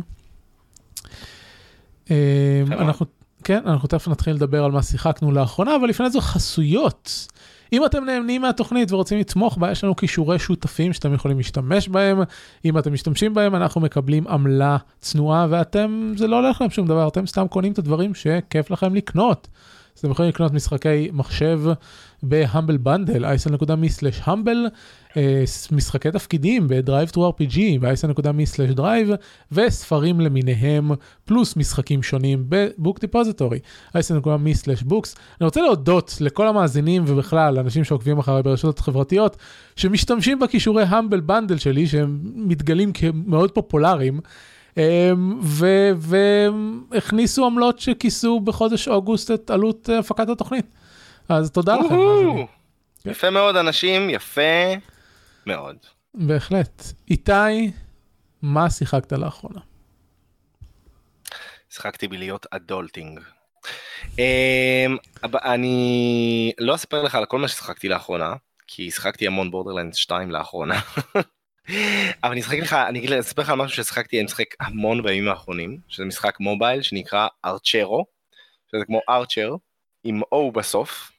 מאוד. 2.09 2.81
אנחנו, 2.81 3.05
כן, 3.43 3.61
אנחנו 3.65 3.87
תכף 3.87 4.07
נתחיל 4.07 4.33
לדבר 4.33 4.63
על 4.63 4.71
מה 4.71 4.83
שיחקנו 4.83 5.31
לאחרונה, 5.31 5.75
אבל 5.75 5.89
לפני 5.89 6.09
זה 6.09 6.21
חסויות. 6.21 7.27
אם 7.73 7.85
אתם 7.85 8.03
נהנים 8.05 8.41
מהתוכנית 8.41 8.91
ורוצים 8.91 9.19
לתמוך 9.19 9.57
בה, 9.57 9.71
יש 9.71 9.83
לנו 9.83 9.95
כישורי 9.95 10.39
שותפים 10.39 10.93
שאתם 10.93 11.13
יכולים 11.13 11.37
להשתמש 11.37 11.87
בהם. 11.87 12.19
אם 12.65 12.77
אתם 12.77 12.93
משתמשים 12.93 13.33
בהם, 13.33 13.55
אנחנו 13.55 13.81
מקבלים 13.81 14.27
עמלה 14.27 14.77
צנועה, 15.01 15.47
ואתם, 15.49 16.13
זה 16.17 16.27
לא 16.27 16.35
הולך 16.35 16.55
לכם 16.55 16.69
שום 16.69 16.87
דבר, 16.87 17.07
אתם 17.07 17.27
סתם 17.27 17.47
קונים 17.47 17.71
את 17.71 17.79
הדברים 17.79 18.13
שכיף 18.13 18.71
לכם 18.71 18.95
לקנות. 18.95 19.47
אז 19.97 19.99
אתם 19.99 20.11
יכולים 20.11 20.29
לקנות 20.29 20.53
משחקי 20.53 21.09
מחשב 21.13 21.61
בהמבל 22.23 22.77
בנדל, 22.77 23.25
isl.me/humble, 23.25 24.69
אה, 25.17 25.43
משחקי 25.71 26.11
תפקידים 26.11 26.67
ב-Drive 26.67 27.11
to 27.11 27.17
RPG, 27.17 27.57
ב-isl.me/drive, 27.79 29.11
וספרים 29.51 30.19
למיניהם, 30.19 30.91
פלוס 31.25 31.55
משחקים 31.55 32.03
שונים 32.03 32.45
ב-Book 32.49 32.97
Depository, 32.97 33.59
isl.me/books. 33.97 35.17
אני 35.41 35.45
רוצה 35.45 35.61
להודות 35.61 36.17
לכל 36.19 36.47
המאזינים 36.47 37.03
ובכלל, 37.07 37.53
לאנשים 37.53 37.83
שעוקבים 37.83 38.17
אחריי 38.17 38.43
ברשתות 38.43 38.79
החברתיות, 38.79 39.37
שמשתמשים 39.75 40.39
בכישורי 40.39 40.83
המבל 40.83 41.19
בנדל 41.19 41.57
שלי, 41.57 41.87
שהם 41.87 42.19
מתגלים 42.35 42.91
כמאוד 42.93 43.51
פופולריים. 43.51 44.19
אמ, 44.77 45.39
והכניסו 46.91 47.45
עמלות 47.45 47.79
שכיסו 47.79 48.39
בחודש 48.39 48.87
אוגוסט 48.87 49.31
את 49.31 49.49
עלות 49.49 49.89
הפקת 49.99 50.29
התוכנית. 50.29 50.65
אז 51.29 51.51
תודה 51.51 51.75
לכם. 51.75 51.95
כן. 53.03 53.09
יפה 53.09 53.29
מאוד 53.29 53.55
אנשים, 53.55 54.09
יפה 54.09 54.41
מאוד. 55.45 55.75
בהחלט. 56.13 56.83
איתי, 57.09 57.71
מה 58.41 58.69
שיחקת 58.69 59.11
לאחרונה? 59.11 59.59
שיחקתי 61.69 62.07
בלהיות 62.07 62.45
אדולטינג. 62.51 63.19
אמ, 64.19 64.97
אני 65.23 66.51
לא 66.59 66.75
אספר 66.75 67.03
לך 67.03 67.15
על 67.15 67.25
כל 67.25 67.39
מה 67.39 67.47
ששיחקתי 67.47 67.89
לאחרונה, 67.89 68.33
כי 68.67 68.91
שיחקתי 68.91 69.27
המון 69.27 69.51
בורדרלנד 69.51 69.93
2 69.93 70.31
לאחרונה. 70.31 70.79
אבל 72.23 72.31
אני 72.31 72.41
אשחק 72.41 72.57
לך, 72.59 72.73
אני 72.73 73.19
אספר 73.19 73.41
לך 73.41 73.49
על 73.49 73.55
משהו 73.55 73.83
ששיחקתי, 73.83 74.17
אני 74.17 74.25
משחק 74.25 74.55
המון 74.59 75.03
בימים 75.03 75.27
האחרונים, 75.27 75.77
שזה 75.87 76.05
משחק 76.05 76.39
מובייל 76.39 76.81
שנקרא 76.81 77.27
ארצ'רו, 77.45 78.05
שזה 78.71 78.85
כמו 78.85 79.01
ארצ'ר, 79.09 79.55
עם 80.03 80.21
O 80.21 80.51
בסוף, 80.53 81.11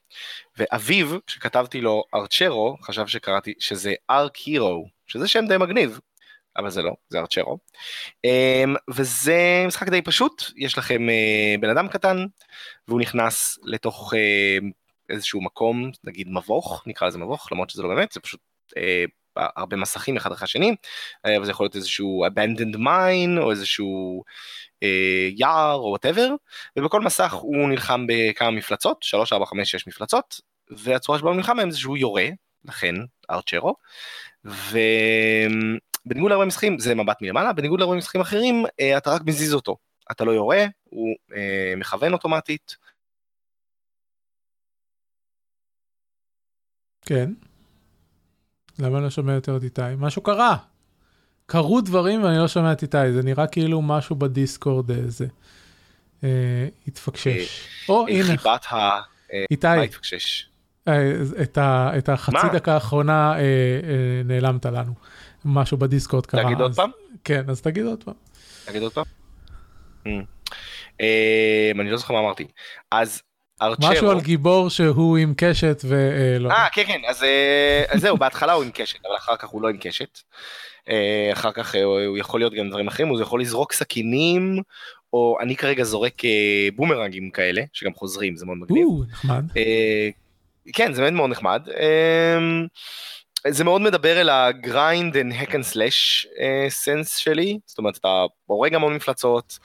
ואביו, 0.57 1.07
כשכתבתי 1.27 1.81
לו 1.81 2.03
ארצ'רו, 2.15 2.77
חשב 2.81 3.07
שקראתי 3.07 3.53
שזה 3.59 3.93
ארק 4.09 4.35
הירו, 4.35 4.87
שזה 5.07 5.27
שם 5.27 5.45
די 5.47 5.57
מגניב, 5.57 5.99
אבל 6.57 6.69
זה 6.69 6.81
לא, 6.81 6.93
זה 7.09 7.19
ארצ'רו. 7.19 7.57
אמ, 8.23 8.75
וזה 8.89 9.63
משחק 9.67 9.89
די 9.89 10.01
פשוט, 10.01 10.43
יש 10.55 10.77
לכם 10.77 11.09
אה, 11.09 11.55
בן 11.59 11.69
אדם 11.69 11.87
קטן, 11.87 12.25
והוא 12.87 13.01
נכנס 13.01 13.59
לתוך 13.63 14.13
אה, 14.13 14.57
איזשהו 15.09 15.41
מקום, 15.41 15.91
נגיד 16.03 16.27
מבוך, 16.29 16.83
נקרא 16.87 17.07
לזה 17.07 17.17
מבוך, 17.17 17.51
למרות 17.51 17.69
שזה 17.69 17.83
לא 17.83 17.89
באמת, 17.89 18.11
זה 18.11 18.19
פשוט 18.19 18.39
אה, 18.77 19.05
הרבה 19.55 19.77
מסכים 19.77 20.17
אחד 20.17 20.31
אחרי 20.31 20.43
השני, 20.43 20.75
אה, 21.25 21.41
וזה 21.41 21.51
יכול 21.51 21.63
להיות 21.63 21.75
איזשהו 21.75 22.25
abandoned 22.25 22.75
mine, 22.77 23.41
או 23.41 23.51
איזשהו 23.51 24.23
אה, 24.83 25.29
יער, 25.35 25.75
או 25.75 25.89
וואטאבר, 25.89 26.29
ובכל 26.77 27.01
מסך 27.01 27.33
הוא 27.33 27.69
נלחם 27.69 28.05
בכמה 28.07 28.51
מפלצות, 28.51 29.03
3, 29.03 29.33
4, 29.33 29.45
5, 29.45 29.71
6 29.71 29.87
מפלצות, 29.87 30.41
והצורה 30.69 31.19
שבה 31.19 31.29
הוא 31.29 31.37
נלחם 31.37 31.57
בהם 31.57 31.71
זה 31.71 31.79
שהוא 31.79 31.97
יורה, 31.97 32.27
לכן 32.65 32.95
ארצ'רו, 33.31 33.75
ובניגוד 34.45 36.29
להרבה 36.29 36.45
משחקים, 36.45 36.79
זה 36.79 36.95
מבט 36.95 37.21
מלמעלה, 37.21 37.53
בניגוד 37.53 37.79
להרבה 37.79 37.95
משחקים 37.95 38.21
אחרים, 38.21 38.65
אה, 38.79 38.97
אתה 38.97 39.11
רק 39.11 39.21
מזיז 39.25 39.53
אותו, 39.53 39.77
אתה 40.11 40.23
לא 40.23 40.31
יורה, 40.31 40.65
הוא 40.83 41.15
אה, 41.35 41.73
מכוון 41.77 42.13
אוטומטית, 42.13 42.75
כן. 47.05 47.31
למה 48.79 48.97
אני 48.97 49.03
לא 49.03 49.09
שומע 49.09 49.33
יותר 49.33 49.57
את 49.57 49.63
איתי? 49.63 49.81
משהו 49.97 50.21
קרה. 50.21 50.55
קרו 51.45 51.81
דברים 51.81 52.23
ואני 52.23 52.37
לא 52.37 52.47
שומע 52.47 52.71
את 52.71 52.81
איתי, 52.81 53.11
זה 53.13 53.23
נראה 53.23 53.47
כאילו 53.47 53.81
משהו 53.81 54.15
בדיסקורד 54.15 54.91
איזה. 54.91 55.25
אה, 56.23 56.67
התפקשש. 56.87 57.67
או 57.89 58.07
אה, 58.07 58.13
הנה, 58.13 58.23
חיבת 58.37 58.65
ה... 58.71 58.99
איתי, 59.51 59.67
מה 59.67 59.73
התפקשש? 59.81 60.49
אה, 60.87 61.11
את 61.41 61.57
ה- 61.57 61.91
את 61.97 62.09
החצי 62.09 62.35
מה? 62.47 62.53
דקה 62.53 62.73
האחרונה 62.73 63.33
אה, 63.33 63.39
אה, 63.39 63.43
נעלמת 64.25 64.65
לנו. 64.65 64.93
משהו 65.45 65.77
בדיסקורד 65.77 66.25
קרה. 66.25 66.43
תגיד 66.43 66.61
עוד 66.61 66.75
פעם? 66.75 66.91
כן, 67.23 67.43
אז 67.49 67.61
תגיד 67.61 67.85
עוד 67.85 68.03
פעם. 68.03 68.13
תגיד 68.65 68.81
עוד 68.81 68.93
פעם. 68.93 69.05
אה, 71.01 71.71
אני 71.79 71.91
לא 71.91 71.97
זוכר 71.97 72.13
מה 72.13 72.19
אמרתי. 72.19 72.47
אז. 72.91 73.21
משהו 73.79 74.11
על 74.11 74.21
גיבור 74.21 74.69
שהוא 74.69 75.17
עם 75.17 75.33
קשת 75.37 75.81
ולא. 75.87 76.49
אה, 76.49 76.67
כן, 76.71 76.83
כן, 76.87 77.01
אז 77.07 77.23
אה, 77.23 77.83
אז 77.89 78.01
זהו, 78.01 78.17
בהתחלה 78.17 78.53
הוא 78.53 78.63
עם 78.63 78.71
קשת, 78.73 79.05
אבל 79.05 79.15
אחר 79.17 79.35
כך 79.35 79.47
הוא 79.47 79.61
לא 79.61 79.69
עם 79.69 79.77
קשת. 79.77 80.19
אה, 80.89 81.29
אחר 81.33 81.51
כך 81.51 81.75
אה, 81.75 81.83
הוא 81.83 82.17
יכול 82.17 82.39
להיות 82.39 82.53
גם 82.53 82.69
דברים 82.69 82.87
אחרים, 82.87 83.07
הוא 83.07 83.21
יכול 83.21 83.41
לזרוק 83.41 83.73
סכינים, 83.73 84.61
או 85.13 85.37
אני 85.41 85.55
כרגע 85.55 85.83
זורק 85.83 86.25
אה, 86.25 86.67
בומרנגים 86.75 87.29
כאלה, 87.29 87.61
שגם 87.73 87.93
חוזרים, 87.93 88.35
זה 88.35 88.45
מאוד 88.45 88.57
מגניב. 88.57 88.85
או, 88.87 89.03
נחמד. 89.11 89.43
אה, 89.57 90.09
כן, 90.73 90.93
זה 90.93 91.01
באמת 91.01 91.13
מאוד 91.13 91.29
נחמד. 91.29 91.67
אה, 93.45 93.51
זה 93.51 93.63
מאוד 93.63 93.81
מדבר 93.81 94.21
אל 94.21 94.29
ה-grind 94.29 95.13
and 95.13 95.33
hack 95.41 95.51
and 95.51 95.73
slash 95.73 96.27
סנס 96.69 97.17
שלי, 97.17 97.59
זאת 97.65 97.77
אומרת 97.77 97.97
אתה 97.97 98.25
הורג 98.45 98.75
המון 98.75 98.95
מפלצות, 98.95 99.59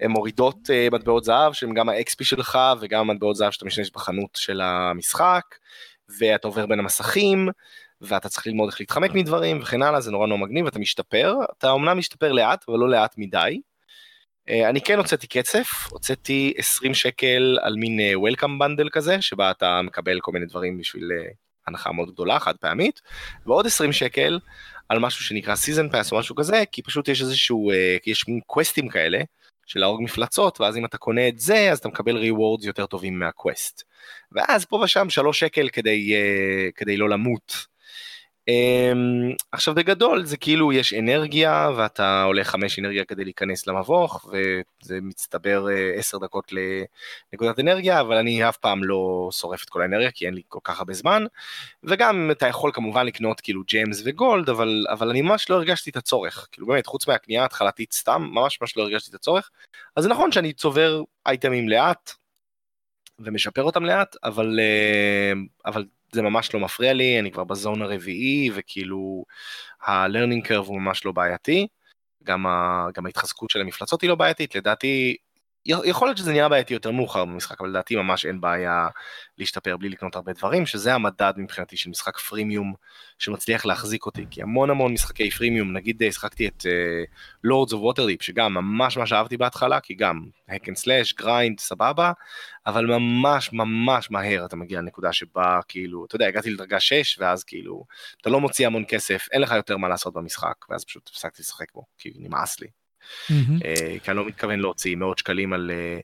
הן 0.00 0.10
מורידות 0.10 0.70
אה, 0.70 0.88
מטבעות 0.92 1.24
זהב 1.24 1.52
שהן 1.52 1.74
גם 1.74 1.88
ה-XP 1.88 2.24
שלך 2.24 2.58
וגם 2.80 3.06
מטבעות 3.06 3.36
זהב 3.36 3.50
שאתה 3.50 3.66
משתמש 3.66 3.90
בחנות 3.90 4.30
של 4.34 4.60
המשחק, 4.60 5.44
ואתה 6.18 6.48
עובר 6.48 6.66
בין 6.66 6.78
המסכים, 6.78 7.48
ואתה 8.00 8.28
צריך 8.28 8.46
ללמוד 8.46 8.68
איך 8.68 8.80
להתחמק 8.80 9.10
מדברים 9.14 9.60
וכן 9.60 9.82
הלאה, 9.82 10.00
זה 10.00 10.10
נורא 10.10 10.26
נורא 10.26 10.40
מגניב, 10.40 10.66
אתה 10.66 10.78
משתפר, 10.78 11.34
אתה 11.58 11.70
אומנם 11.70 11.98
משתפר 11.98 12.32
לאט, 12.32 12.64
אבל 12.68 12.78
לא 12.78 12.88
לאט 12.88 13.14
מדי. 13.18 13.60
אה, 14.48 14.68
אני 14.68 14.80
כן 14.80 14.98
הוצאתי 14.98 15.26
קצף, 15.26 15.68
הוצאתי 15.90 16.54
20 16.56 16.94
שקל 16.94 17.58
על 17.62 17.76
מין 17.76 18.00
אה, 18.00 18.12
Welcome 18.14 18.62
bundle 18.62 18.90
כזה, 18.92 19.22
שבה 19.22 19.50
אתה 19.50 19.82
מקבל 19.82 20.20
כל 20.20 20.32
מיני 20.32 20.46
דברים 20.46 20.78
בשביל 20.78 21.10
אה, 21.12 21.30
הנחה 21.68 21.92
מאוד 21.92 22.10
גדולה, 22.10 22.38
חד 22.38 22.56
פעמית, 22.56 23.00
ועוד 23.46 23.66
20 23.66 23.92
שקל 23.92 24.38
על 24.88 24.98
משהו 24.98 25.24
שנקרא 25.24 25.54
season 25.54 25.92
pass 25.92 26.12
או 26.12 26.18
משהו 26.18 26.34
כזה, 26.34 26.64
כי 26.72 26.82
פשוט 26.82 27.08
יש 27.08 27.20
איזשהו, 27.22 27.70
אה, 27.70 27.96
יש 28.06 28.28
מין 28.28 28.40
קווסטים 28.46 28.88
כאלה, 28.88 29.18
של 29.66 29.80
להרוג 29.80 30.02
מפלצות, 30.02 30.60
ואז 30.60 30.76
אם 30.76 30.84
אתה 30.84 30.98
קונה 30.98 31.28
את 31.28 31.38
זה, 31.38 31.70
אז 31.72 31.78
אתה 31.78 31.88
מקבל 31.88 32.22
rewards 32.22 32.66
יותר 32.66 32.86
טובים 32.86 33.18
מהקווסט. 33.18 33.82
ואז 34.32 34.64
פה 34.64 34.76
ושם 34.76 35.10
3 35.10 35.40
שקל 35.40 35.68
כדי, 35.68 36.14
אה, 36.14 36.68
כדי 36.74 36.96
לא 36.96 37.08
למות. 37.08 37.66
Um, 38.48 39.36
עכשיו 39.52 39.74
בגדול 39.74 40.24
זה 40.24 40.36
כאילו 40.36 40.72
יש 40.72 40.94
אנרגיה 40.94 41.70
ואתה 41.76 42.22
עולה 42.22 42.44
5 42.44 42.78
אנרגיה 42.78 43.04
כדי 43.04 43.24
להיכנס 43.24 43.66
למבוך 43.66 44.26
וזה 44.32 44.98
מצטבר 45.02 45.66
10 45.96 46.18
דקות 46.18 46.52
לנקודת 47.32 47.58
אנרגיה 47.58 48.00
אבל 48.00 48.16
אני 48.16 48.48
אף 48.48 48.56
פעם 48.56 48.84
לא 48.84 49.28
שורף 49.32 49.64
את 49.64 49.68
כל 49.68 49.82
האנרגיה 49.82 50.10
כי 50.10 50.26
אין 50.26 50.34
לי 50.34 50.42
כל 50.48 50.58
כך 50.64 50.78
הרבה 50.78 50.94
זמן. 50.94 51.24
וגם 51.84 52.30
אתה 52.30 52.46
יכול 52.46 52.70
כמובן 52.74 53.06
לקנות 53.06 53.40
כאילו 53.40 53.62
ג'יימס 53.66 54.02
וגולד 54.04 54.50
אבל 54.50 54.86
אבל 54.90 55.10
אני 55.10 55.22
ממש 55.22 55.50
לא 55.50 55.54
הרגשתי 55.54 55.90
את 55.90 55.96
הצורך. 55.96 56.48
כאילו 56.52 56.66
באמת 56.66 56.86
חוץ 56.86 57.08
מהקנייה 57.08 57.42
ההתחלתית 57.42 57.92
סתם 57.92 58.28
ממש 58.32 58.60
ממש 58.60 58.76
לא 58.76 58.82
הרגשתי 58.82 59.10
את 59.10 59.14
הצורך. 59.14 59.50
אז 59.96 60.02
זה 60.02 60.10
נכון 60.10 60.32
שאני 60.32 60.52
צובר 60.52 61.02
אייטמים 61.26 61.68
לאט 61.68 62.12
ומשפר 63.18 63.62
אותם 63.62 63.84
לאט 63.84 64.16
אבל 64.24 64.60
אבל 65.66 65.84
זה 66.12 66.22
ממש 66.22 66.54
לא 66.54 66.60
מפריע 66.60 66.92
לי, 66.92 67.20
אני 67.20 67.30
כבר 67.30 67.44
בזון 67.44 67.82
הרביעי, 67.82 68.50
וכאילו 68.54 69.24
ה-learning 69.82 70.46
curve 70.46 70.66
הוא 70.66 70.80
ממש 70.80 71.04
לא 71.04 71.12
בעייתי, 71.12 71.66
גם, 72.24 72.46
ה, 72.46 72.86
גם 72.94 73.06
ההתחזקות 73.06 73.50
של 73.50 73.60
המפלצות 73.60 74.02
היא 74.02 74.10
לא 74.10 74.14
בעייתית, 74.14 74.54
לדעתי, 74.54 75.16
יכול 75.66 76.08
להיות 76.08 76.18
שזה 76.18 76.32
נראה 76.32 76.48
בעייתי 76.48 76.74
יותר 76.74 76.90
מאוחר 76.90 77.24
במשחק, 77.24 77.60
אבל 77.60 77.68
לדעתי 77.68 77.96
ממש 77.96 78.26
אין 78.26 78.40
בעיה 78.40 78.88
להשתפר 79.38 79.76
בלי 79.76 79.88
לקנות 79.88 80.16
הרבה 80.16 80.32
דברים, 80.32 80.66
שזה 80.66 80.94
המדד 80.94 81.32
מבחינתי 81.36 81.76
של 81.76 81.90
משחק 81.90 82.18
פרימיום 82.18 82.74
שמצליח 83.18 83.66
להחזיק 83.66 84.06
אותי, 84.06 84.26
כי 84.30 84.42
המון 84.42 84.70
המון 84.70 84.92
משחקי 84.92 85.30
פרימיום, 85.30 85.72
נגיד 85.72 86.02
שחקתי 86.10 86.48
את 86.48 86.62
uh, 86.62 87.46
Lords 87.46 87.72
of 87.72 87.76
Waterdeep, 87.76 88.22
שגם 88.22 88.54
ממש 88.54 88.96
ממש 88.96 89.12
אהבתי 89.12 89.36
בהתחלה, 89.36 89.80
כי 89.80 89.94
גם 89.94 90.26
hack 90.50 90.64
and 90.64 90.78
slash, 90.78 91.22
grind, 91.22 91.60
סבבה, 91.60 92.12
אבל 92.66 92.86
ממש 92.86 93.52
ממש 93.52 94.10
מהר 94.10 94.44
אתה 94.44 94.56
מגיע 94.56 94.80
לנקודה 94.80 95.12
שבה 95.12 95.60
כאילו, 95.68 96.04
אתה 96.04 96.16
יודע, 96.16 96.26
הגעתי 96.26 96.50
לדרגה 96.50 96.80
6, 96.80 97.18
ואז 97.18 97.44
כאילו, 97.44 97.84
אתה 98.20 98.30
לא 98.30 98.40
מוציא 98.40 98.66
המון 98.66 98.84
כסף, 98.88 99.26
אין 99.32 99.40
לך 99.42 99.52
יותר 99.52 99.76
מה 99.76 99.88
לעשות 99.88 100.14
במשחק, 100.14 100.54
ואז 100.70 100.84
פשוט 100.84 101.08
הפסקתי 101.08 101.42
לשחק 101.42 101.72
בו, 101.74 101.82
כי 101.98 102.12
נמאס 102.16 102.60
לי. 102.60 102.77
אה, 103.64 103.98
כי 104.02 104.10
אני 104.10 104.16
לא 104.16 104.26
מתכוון 104.26 104.60
להוציא 104.60 104.96
מאות 104.96 105.18
שקלים 105.18 105.52
על... 105.52 105.70
אה, 105.74 106.00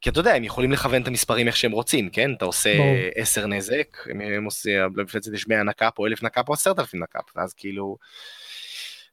כי 0.00 0.10
אתה 0.10 0.20
יודע, 0.20 0.34
הם 0.34 0.44
יכולים 0.44 0.72
לכוון 0.72 1.02
את 1.02 1.08
המספרים 1.08 1.46
איך 1.46 1.56
שהם 1.56 1.72
רוצים, 1.72 2.10
כן? 2.10 2.32
אתה 2.32 2.44
עושה. 2.44 2.78
10 3.14 3.46
נזק, 3.46 3.96
הם 4.34 4.44
עושים, 4.44 4.80
למפלצת 4.96 5.32
יש 5.34 5.48
100 5.48 5.62
נק"פ 5.62 5.98
או 5.98 6.06
1,000 6.06 6.22
נק"פ 6.22 6.48
או 6.48 6.54
10,000 6.54 7.02
נק"פ, 7.02 7.24
ואז 7.36 7.54
כאילו... 7.54 7.96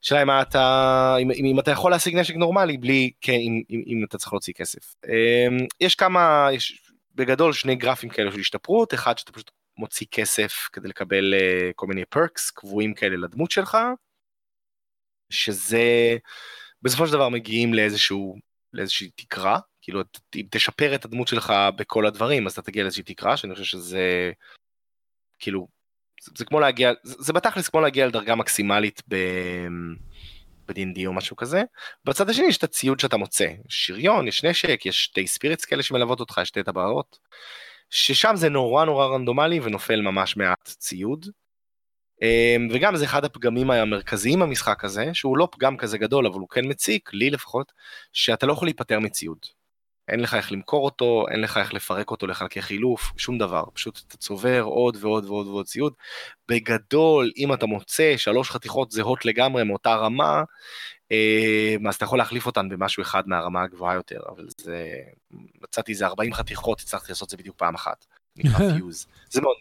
השאלה 0.04 0.22
אם 0.22 0.30
אתה, 0.30 1.16
אם, 1.22 1.32
אם, 1.32 1.60
אתה 1.60 1.72
יכול 1.72 1.92
להשיג 1.92 2.16
נשק 2.16 2.36
נורמלי 2.36 2.78
בלי, 2.78 3.12
כן, 3.22 3.34
אם, 3.34 3.62
אם, 3.70 3.84
אם 3.88 4.04
אתה 4.08 4.18
צריך 4.18 4.34
להוציא 4.34 4.54
כסף. 4.54 4.96
אמ, 5.08 5.58
יש 5.80 5.96
כמה, 5.96 6.48
יש 6.54 6.92
בגדול 7.16 7.54
שני 7.54 7.76
גרפים 7.76 8.10
כאלה 8.10 8.32
של 8.32 8.40
השתפרות, 8.40 8.94
אחד 8.94 9.18
שאתה 9.18 9.32
פשוט 9.32 9.52
מוציא 9.78 10.08
כסף 10.12 10.70
כדי 10.74 10.88
לקבל 10.88 11.34
uh, 11.34 11.74
כל 11.76 11.88
מיני 11.88 12.06
פרקס 12.06 12.52
קבועים 12.52 12.94
כאלה 12.94 13.18
לדמות 13.18 13.52
שלך, 13.52 13.78
שזה 15.30 16.18
בסופו 16.84 17.08
של 17.08 17.14
דבר 17.14 17.30
מגיעים 17.30 17.74
לאיזשהו, 17.74 18.36
לאיזושהי 18.74 19.10
תקרה, 19.16 19.60
כאילו 19.82 20.02
אם 20.36 20.46
תשפר 20.52 20.96
את 20.96 21.06
הדמות 21.06 21.28
שלך 21.28 21.54
בכל 21.76 22.06
הדברים 22.06 22.46
אז 22.46 22.52
אתה 22.52 22.62
תגיע 22.62 22.84
לאיזושהי 22.84 23.04
תקרה 23.04 23.38
שאני 23.38 23.54
חושב 23.54 23.66
שזה 23.66 24.32
כאילו 25.40 25.68
זה, 26.22 26.32
זה 26.38 26.46
כמו 26.46 26.60
להגיע 26.60 26.92
זה, 27.04 27.16
זה 27.20 27.34
בתכלס 27.34 27.70
כמו 27.70 27.82
להגיע 27.82 28.08
לדרגה 28.08 28.36
מקסימלית 28.36 29.02
ב... 29.08 29.16
ב-D&D 30.68 31.06
או 31.06 31.14
משהו 31.14 31.36
כזה. 31.36 31.64
בצד 32.06 32.30
השני 32.30 32.46
יש 32.46 32.58
את 32.58 32.64
הציוד 32.64 33.00
שאתה 33.00 33.18
מוצא, 33.18 33.48
שריון, 33.70 34.28
יש 34.28 34.44
נשק, 34.44 34.86
יש 34.86 35.04
שתי 35.04 35.28
ספיריטס 35.28 35.66
כאלה 35.66 35.84
שמלוות 35.84 36.20
אותך, 36.20 36.40
יש 36.42 36.48
שתי 36.48 36.64
טבעות, 36.64 37.20
ששם 37.90 38.36
זה 38.36 38.50
נורא 38.50 38.86
נורא 38.86 39.08
רנדומלי 39.08 39.60
ונופל 39.64 40.02
ממש 40.02 40.38
מעט 40.38 40.68
ציוד. 40.68 41.26
אמ, 42.24 42.68
וגם 42.72 42.96
זה 42.96 43.06
אחד 43.06 43.26
הפגמים 43.26 43.72
המרכזיים 43.72 44.40
במשחק 44.40 44.84
הזה, 44.86 45.10
שהוא 45.14 45.38
לא 45.38 45.48
פגם 45.52 45.78
כזה 45.78 45.98
גדול, 45.98 46.28
אבל 46.28 46.40
הוא 46.40 46.50
כן 46.50 46.66
מציק, 46.66 47.10
לי 47.14 47.30
לפחות, 47.30 47.72
שאתה 48.14 48.46
לא 48.46 48.54
יכול 48.54 48.68
להיפטר 48.68 49.00
מציוד. 49.00 49.38
אין 50.08 50.20
לך 50.20 50.34
איך 50.34 50.52
למכור 50.52 50.86
אותו, 50.86 51.26
אין 51.32 51.42
לך 51.42 51.58
איך 51.58 51.74
לפרק 51.74 52.12
אותו 52.12 52.28
לחלקי 52.28 52.62
חילוף, 52.62 53.12
שום 53.18 53.38
דבר, 53.38 53.64
פשוט 53.74 54.02
אתה 54.08 54.18
צובר 54.18 54.62
עוד 54.62 54.98
ועוד 55.00 55.26
ועוד 55.26 55.48
ועוד 55.48 55.66
ציוד. 55.66 55.94
בגדול, 56.50 57.32
אם 57.38 57.54
אתה 57.54 57.66
מוצא 57.66 58.14
שלוש 58.18 58.52
חתיכות 58.52 58.92
זהות 58.92 59.26
לגמרי 59.26 59.64
מאותה 59.64 59.96
רמה, 59.96 60.44
אה, 61.12 61.76
אז 61.90 61.96
אתה 61.96 62.06
יכול 62.06 62.18
להחליף 62.18 62.46
אותן 62.46 62.70
במשהו 62.70 63.04
אחד 63.04 63.28
מהרמה 63.28 63.64
הגבוהה 63.64 63.96
יותר, 63.96 64.20
אבל 64.30 64.48
זה, 64.58 64.94
מצאתי 65.62 65.92
איזה 65.92 66.06
40 66.06 66.34
חתיכות, 66.34 66.82
הצלחתי 66.82 67.12
לעשות 67.12 67.26
את 67.26 67.30
זה 67.30 67.38
בדיוק 67.38 67.58
פעם 67.58 67.76
אחת. 67.76 68.06
זה 69.30 69.42
מאוד. 69.42 69.56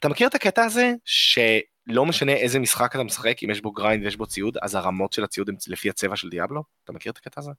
אתה 0.00 0.08
מכיר 0.08 0.28
את 0.28 0.34
הקטע 0.34 0.64
הזה, 0.64 0.92
שלא 1.04 2.06
משנה 2.06 2.32
איזה 2.32 2.58
משחק 2.58 2.94
אתה 2.94 3.04
משחק, 3.04 3.36
אם 3.44 3.50
יש 3.50 3.60
בו 3.60 3.72
grind 3.72 4.04
ויש 4.04 4.16
בו 4.16 4.26
ציוד, 4.26 4.56
אז 4.62 4.74
הרמות 4.74 5.12
של 5.12 5.24
הציוד 5.24 5.48
הן 5.48 5.54
לפי 5.68 5.90
הצבע 5.90 6.16
של 6.16 6.28
Diablo? 6.28 6.62
אתה 6.84 6.92
מכיר 6.92 7.12
את 7.12 7.18
הקטע 7.18 7.40
הזה? 7.40 7.50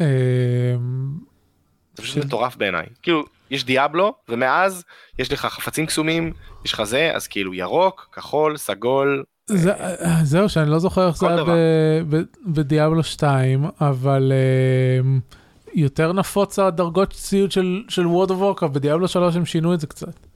אמ, 0.00 0.06
זה 1.96 2.02
פשוט 2.02 2.24
מטורף 2.24 2.56
בעיניי. 2.56 2.86
כאילו, 3.02 3.22
יש 3.50 3.64
Diablo, 3.64 4.14
ומאז 4.28 4.84
יש 5.18 5.32
לך 5.32 5.46
חפצים 5.46 5.86
קסומים, 5.86 6.32
יש 6.64 6.72
לך 6.72 6.82
זה, 6.82 7.10
אז 7.14 7.26
כאילו 7.26 7.54
ירוק, 7.54 8.08
כחול, 8.12 8.56
סגול. 8.56 9.24
זה- 9.46 9.72
זהו 10.22 10.48
שאני 10.48 10.70
לא 10.70 10.78
זוכר 10.78 11.08
איך 11.08 11.16
זה 11.16 11.26
היה 11.28 11.36
ב 12.46 12.54
Diablo 12.54 13.02
2 13.02 13.64
אבל 13.80 14.32
אמ, 15.00 15.20
יותר 15.74 16.12
נפוץ 16.12 16.58
הדרגות 16.58 17.12
ציוד 17.12 17.52
של 17.52 17.82
של 17.88 18.06
World 18.06 18.30
of 18.30 18.38
Warcraft 18.38 18.74
ב 18.74 18.79
Diablo 18.79 19.08
3 19.08 19.36
הם 19.36 19.46
שינו 19.46 19.74
את 19.74 19.80
זה 19.80 19.86
קצת. 19.86 20.26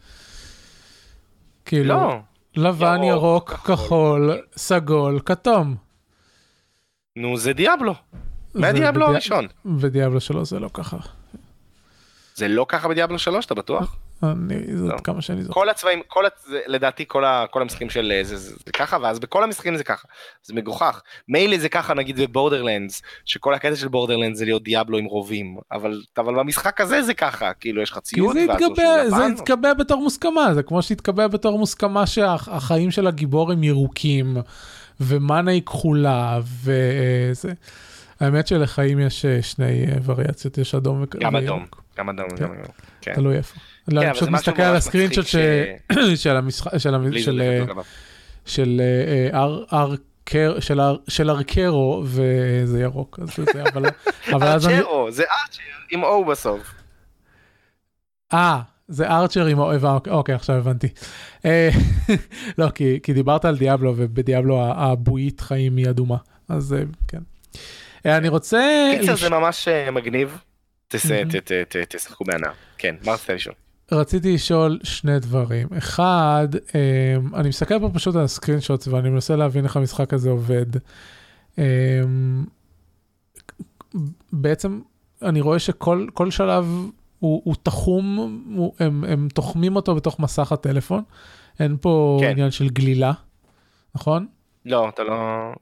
כאילו 1.64 1.94
לא. 1.94 2.18
לבן 2.56 3.02
ירוק, 3.02 3.06
ירוק 3.22 3.50
כחול. 3.52 3.76
כחול 3.76 4.38
סגול 4.56 5.20
כתום. 5.24 5.76
נו, 7.16 7.36
זה 7.36 7.52
Diablo. 7.52 7.94
זה 8.52 8.60
מה 8.60 8.71
Diablo 8.71 9.04
בדיע- 9.06 9.12
הראשון. 9.12 9.46
ב 9.66 9.74
Diablo 9.74 10.20
3 10.20 10.48
זה 10.50 10.58
לא 10.60 10.70
ככה. 10.74 10.96
זה 12.34 12.48
לא 12.48 12.66
ככה 12.68 12.88
ב 12.88 12.92
Diablo 12.92 13.18
3, 13.18 13.46
אתה 13.46 13.54
בטוח? 13.54 13.96
אני 14.32 14.76
זה 14.76 14.88
לא. 14.88 14.94
עד 14.94 15.00
כמה 15.00 15.22
שאני 15.22 15.42
זוכר. 15.42 15.54
כל 15.60 15.68
הצבעים, 15.68 16.00
כל, 16.08 16.26
הצ- 16.26 16.48
זה- 16.50 16.60
לדעתי 16.66 17.04
כל, 17.08 17.24
ה, 17.24 17.44
כל 17.50 17.62
המשחקים 17.62 17.90
של 17.90 18.12
אה, 18.14 18.24
זה, 18.24 18.36
זה, 18.36 18.50
זה 18.66 18.72
ככה, 18.72 18.96
ואז 19.02 19.18
בכל 19.18 19.44
המשחקים 19.44 19.76
זה 19.76 19.84
ככה. 19.84 20.08
זה 20.42 20.54
מגוחך. 20.54 21.02
מילא 21.28 21.58
זה 21.58 21.68
ככה 21.68 21.94
נגיד 21.94 22.20
בבורדרלנדס, 22.20 23.02
שכל 23.24 23.54
הקטע 23.54 23.76
של 23.76 23.88
בורדרלנדס 23.88 24.38
זה 24.38 24.44
להיות 24.44 24.62
דיאבלו 24.62 24.98
עם 24.98 25.04
רובים, 25.04 25.56
אבל, 25.72 26.02
אבל 26.18 26.34
במשחק 26.34 26.80
הזה 26.80 27.02
זה 27.02 27.14
ככה, 27.14 27.52
כאילו 27.60 27.82
יש 27.82 27.90
לך 27.90 27.94
כי 27.96 28.00
ציוד, 28.02 28.32
זה 28.36 28.44
ואז 28.48 28.60
לא 28.60 28.66
התקבע, 28.66 29.08
זה 29.10 29.26
התקבע 29.26 29.74
בתור 29.74 30.02
מוסכמה, 30.02 30.54
זה 30.54 30.62
כמו 30.62 30.82
שהתקבע 30.82 31.26
בתור 31.28 31.58
מוסכמה 31.58 32.06
שהחיים 32.06 32.90
של 32.90 33.06
הגיבור 33.06 33.52
הם 33.52 33.64
ירוקים, 33.64 34.36
ומאנה 35.00 35.50
היא 35.50 35.62
כחולה, 35.62 36.40
וזה. 36.64 37.52
האמת 38.20 38.46
שלחיים 38.46 39.00
יש 39.00 39.24
אה, 39.24 39.42
שני 39.42 39.84
אה, 39.86 39.96
וריאציות, 40.04 40.58
יש 40.58 40.74
אדום 40.74 41.02
וכ- 41.02 41.16
גם. 41.18 41.36
אדום, 41.36 41.64
גם 41.98 42.08
אדום, 42.08 42.28
כן. 42.30 42.44
גם 42.44 42.52
אדום. 42.52 42.64
כן. 43.00 43.14
תלוי 43.14 43.36
איפה. 43.36 43.60
לא, 43.88 44.00
כן, 44.00 44.06
אני 44.06 44.14
פשוט 44.14 44.28
מסתכל 44.28 44.62
על 44.62 44.76
ש- 45.26 45.36
של 46.24 46.36
המשחק, 46.36 46.76
של 48.46 48.80
אר- 49.72 49.94
של 50.60 50.80
אר- 50.80 50.96
של 51.08 51.30
ארקרו, 51.30 52.02
וזה 52.06 52.80
ירוק, 52.80 53.18
אבל 54.32 54.46
אז 54.48 54.66
אני, 54.66 54.74
ארצ'רו, 54.78 55.10
זה 55.10 55.22
ארצ'ר 55.22 55.62
עם 55.90 56.04
O 56.04 56.30
בסוף. 56.30 56.74
אה, 58.32 58.60
זה 58.88 59.08
ארצ'ר 59.08 59.46
עם 59.46 59.58
אוהב, 59.58 59.84
אוקיי, 60.08 60.34
עכשיו 60.34 60.56
הבנתי. 60.56 60.88
אה, 61.44 61.70
לא, 62.58 62.70
כי, 62.70 62.98
כי 63.02 63.12
דיברת 63.12 63.44
על 63.44 63.58
דיאבלו, 63.58 63.92
ובדיאבלו 63.96 64.62
הבועית 64.76 65.40
חיים 65.40 65.76
היא 65.76 65.90
אדומה, 65.90 66.16
אז 66.48 66.72
אה, 66.74 66.82
כן. 67.08 67.18
אה, 68.06 68.16
אני 68.16 68.28
רוצה... 68.28 68.90
קיצר 69.00 69.12
לש- 69.14 69.20
זה 69.20 69.30
ממש 69.30 69.68
מגניב. 69.92 70.38
תשחקו 71.88 72.24
בהנאה. 72.24 72.50
כן, 72.78 72.94
מה 73.04 73.12
רצית 73.12 73.30
לשאול? 73.30 73.54
רציתי 73.92 74.34
לשאול 74.34 74.78
שני 74.82 75.18
דברים. 75.18 75.68
אחד, 75.78 76.48
אה, 76.74 77.16
אני 77.34 77.48
מסתכל 77.48 77.80
פה 77.80 77.90
פשוט 77.94 78.16
על 78.16 78.24
הסקרין 78.24 78.60
שוטס 78.60 78.88
ואני 78.88 79.10
מנסה 79.10 79.36
להבין 79.36 79.64
איך 79.64 79.76
המשחק 79.76 80.14
הזה 80.14 80.30
עובד. 80.30 80.66
אה, 81.58 82.02
בעצם 84.32 84.80
אני 85.22 85.40
רואה 85.40 85.58
שכל 85.58 86.06
כל 86.14 86.30
שלב 86.30 86.64
הוא, 87.18 87.42
הוא 87.44 87.54
תחום, 87.62 88.42
הוא, 88.56 88.74
הם, 88.80 89.04
הם 89.04 89.28
תוחמים 89.34 89.76
אותו 89.76 89.94
בתוך 89.94 90.20
מסך 90.20 90.52
הטלפון. 90.52 91.02
אין 91.60 91.76
פה 91.80 92.18
כן. 92.20 92.30
עניין 92.30 92.50
של 92.50 92.68
גלילה, 92.68 93.12
נכון? 93.94 94.26
לא, 94.66 94.88
אתה 94.88 95.02
לא... 95.02 95.16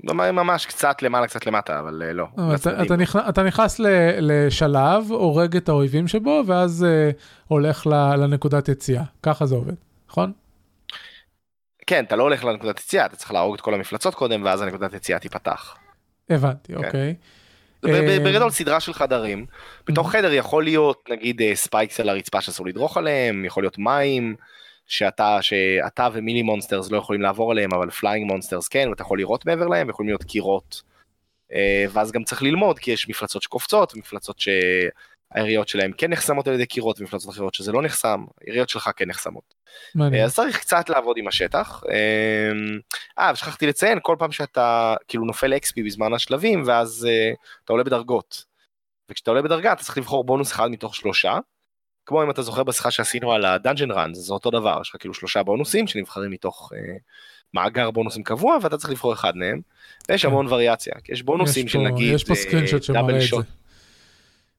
לא, 0.04 0.14
ממש 0.14 0.66
קצת 0.66 1.02
למעלה, 1.02 1.26
קצת 1.26 1.46
למטה, 1.46 1.78
אבל 1.80 2.02
אה, 2.06 2.12
לא. 2.12 2.26
אבל 2.38 2.54
אתה. 2.54 2.82
אתה, 2.82 2.96
נכנס, 2.96 3.22
אתה 3.28 3.42
נכנס 3.42 3.78
ל- 3.78 3.86
לשלב, 4.20 5.04
הורג 5.08 5.56
את 5.56 5.68
האויבים 5.68 6.08
שבו, 6.08 6.42
ואז 6.46 6.84
אה, 6.84 7.10
הולך 7.48 7.86
ל- 7.86 8.14
לנקודת 8.16 8.68
יציאה. 8.68 9.02
ככה 9.22 9.46
זה 9.46 9.54
עובד, 9.54 9.74
נכון? 10.08 10.32
כן, 11.86 12.04
אתה 12.04 12.16
לא 12.16 12.22
הולך 12.22 12.44
לנקודת 12.44 12.80
יציאה, 12.80 13.06
אתה 13.06 13.16
צריך 13.16 13.32
להרוג 13.32 13.54
את 13.54 13.60
כל 13.60 13.74
המפלצות 13.74 14.14
קודם, 14.14 14.44
ואז 14.44 14.62
הנקודת 14.62 14.92
יציאה 14.92 15.18
תיפתח. 15.18 15.76
הבנתי, 16.30 16.72
כן. 16.72 16.84
אוקיי. 16.84 17.14
אה, 17.86 18.18
בגדול 18.24 18.50
סדרה 18.50 18.80
של 18.80 18.92
חדרים. 18.92 19.46
בתוך 19.88 20.12
חדר 20.12 20.32
יכול 20.32 20.64
להיות 20.64 21.08
נגיד 21.10 21.42
אה, 21.42 21.54
spikes 21.54 22.00
על 22.00 22.08
הרצפה 22.08 22.40
שאסור 22.40 22.66
לדרוך 22.66 22.96
עליהם, 22.96 23.44
יכול 23.44 23.62
להיות 23.62 23.78
מים, 23.78 24.36
שאתה, 24.92 25.38
שאתה 25.42 26.08
ו 26.12 26.17
melee 26.17 26.42
monsters 26.42 26.90
לא 26.90 26.96
יכולים 26.96 27.22
לעבור 27.22 27.50
עליהם, 27.50 27.74
אבל 27.74 27.90
flying 27.90 28.30
monsters 28.30 28.68
כן, 28.68 28.88
ואתה 28.88 29.02
יכול 29.02 29.18
לראות 29.18 29.46
מעבר 29.46 29.66
להם, 29.66 29.90
יכולים 29.90 30.08
להיות 30.08 30.24
קירות. 30.24 30.82
אה, 31.52 31.84
ואז 31.92 32.12
גם 32.12 32.24
צריך 32.24 32.42
ללמוד, 32.42 32.78
כי 32.78 32.90
יש 32.90 33.08
מפלצות 33.08 33.42
שקופצות, 33.42 33.96
מפלצות 33.96 34.36
שהיריות 34.38 35.68
שלהם 35.68 35.92
כן 35.92 36.10
נחסמות 36.10 36.48
על 36.48 36.54
ידי 36.54 36.66
קירות, 36.66 37.00
ומפלצות 37.00 37.30
אחרות 37.30 37.54
שזה 37.54 37.72
לא 37.72 37.82
נחסם, 37.82 38.24
היריות 38.40 38.68
שלך 38.68 38.90
כן 38.96 39.08
נחסמות. 39.08 39.54
מעניין. 39.94 40.24
אז 40.24 40.34
צריך 40.34 40.58
קצת 40.58 40.88
לעבוד 40.88 41.16
עם 41.18 41.28
השטח. 41.28 41.82
אה, 43.18 43.32
ושכחתי 43.32 43.66
לציין, 43.66 43.98
כל 44.02 44.16
פעם 44.18 44.32
שאתה 44.32 44.94
כאילו 45.08 45.24
נופל 45.24 45.52
XP 45.52 45.84
בזמן 45.86 46.12
השלבים, 46.12 46.62
ואז 46.66 47.08
אה, 47.10 47.32
אתה 47.64 47.72
עולה 47.72 47.84
בדרגות. 47.84 48.44
וכשאתה 49.10 49.30
עולה 49.30 49.42
בדרגה 49.42 49.72
אתה 49.72 49.82
צריך 49.82 49.98
לבחור 49.98 50.24
בונוס 50.24 50.52
אחד 50.52 50.70
מתוך 50.70 50.94
שלושה. 50.94 51.38
כמו 52.06 52.22
אם 52.22 52.30
אתה 52.30 52.42
זוכר 52.42 52.62
בשיחה 52.62 52.90
שעשינו 52.90 53.32
על 53.32 53.44
הדאנג'ן 53.44 53.90
ראנס, 53.90 54.18
זה 54.18 54.32
אותו 54.34 54.50
דבר, 54.50 54.78
יש 54.80 54.90
לך 54.90 54.96
כאילו 55.00 55.14
שלושה 55.14 55.42
בונוסים 55.42 55.86
שנבחרים 55.86 56.30
מתוך 56.30 56.72
אה, 56.74 56.94
מאגר 57.54 57.90
בונוסים 57.90 58.22
קבוע, 58.22 58.58
ואתה 58.62 58.76
צריך 58.76 58.90
לבחור 58.90 59.12
אחד 59.12 59.36
מהם. 59.36 59.60
ויש 60.08 60.22
כן. 60.22 60.28
המון 60.28 60.46
וריאציה, 60.48 60.94
כי 61.04 61.12
יש 61.12 61.22
בונוסים 61.22 61.66
יש 61.66 61.72
של 61.72 61.78
פה- 61.78 61.84
נגיד 61.84 62.14
יש 62.14 62.24
פה 62.24 62.32
אה, 62.32 62.38
סקרינשוט 62.38 62.90
דאבל 62.90 63.20
שמראה 63.20 63.40
את 63.42 63.46
זה. 63.46 63.52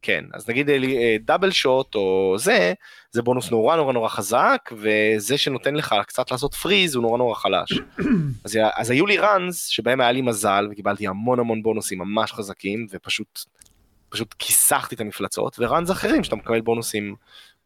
כן, 0.06 0.26
אז 0.34 0.50
נגיד 0.50 0.70
אה, 0.70 0.76
אה, 0.76 1.16
דאבל 1.26 1.52
שוט 1.52 1.96
או 1.96 2.36
זה, 2.38 2.74
זה 3.12 3.22
בונוס 3.22 3.52
נורא 3.52 3.76
נורא 3.76 3.94
נורא 3.94 4.10
חזק, 4.10 4.70
וזה 4.72 5.38
שנותן 5.38 5.76
לך 5.76 5.96
קצת 6.08 6.32
לעשות 6.32 6.54
פריז 6.54 6.96
הוא 6.96 7.02
נורא 7.02 7.18
נורא 7.18 7.36
חלש. 7.36 7.72
אז, 8.46 8.60
אז 8.76 8.90
היו 8.90 9.06
לי 9.06 9.18
ראנס 9.18 9.68
שבהם 9.68 10.02
היה 10.02 10.12
לי 10.12 10.22
מזל 10.22 10.68
וקיבלתי 10.72 11.08
המון 11.08 11.40
המון 11.40 11.64
בונוסים 11.64 12.00
ממש 12.00 12.34
חזקים, 12.34 12.88
ופשוט 12.92 13.40
פשוט 14.14 14.36
כיסחתי 14.40 14.96
את 14.96 15.02
המפלצות, 15.02 15.56
וראנס 15.60 15.92
אחרים 15.92 16.24
שאתה 16.24 16.36
מקבל 16.36 16.62
בונוסים 16.62 17.16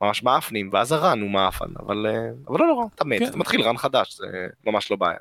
ממש 0.01 0.23
מאפנים, 0.23 0.69
ואז 0.73 0.91
הראן 0.91 1.21
הוא 1.21 1.29
מאפן, 1.29 1.65
אבל, 1.79 2.05
אה, 2.09 2.29
אבל 2.47 2.59
לא 2.59 2.67
נורא, 2.67 2.85
אתה 2.95 3.05
מת, 3.05 3.19
כן. 3.19 3.27
אתה 3.27 3.37
מתחיל 3.37 3.61
ראן 3.61 3.77
חדש, 3.77 4.17
זה 4.17 4.25
ממש 4.65 4.91
לא 4.91 4.97
בעיה. 4.97 5.17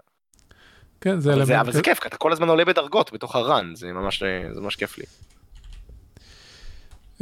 כן, 1.00 1.20
זה 1.20 1.34
אבל 1.34 1.44
זה. 1.44 1.60
אבל 1.60 1.72
זה 1.72 1.82
כיף, 1.82 1.98
כי 1.98 2.08
אתה 2.08 2.16
כל 2.16 2.32
הזמן 2.32 2.48
עולה 2.48 2.64
בדרגות 2.64 3.12
בתוך 3.12 3.36
הראן, 3.36 3.72
זה 3.74 3.92
ממש, 3.92 4.22
אה, 4.22 4.54
זה 4.54 4.60
ממש 4.60 4.76
כיף 4.76 4.98
לי. 4.98 5.04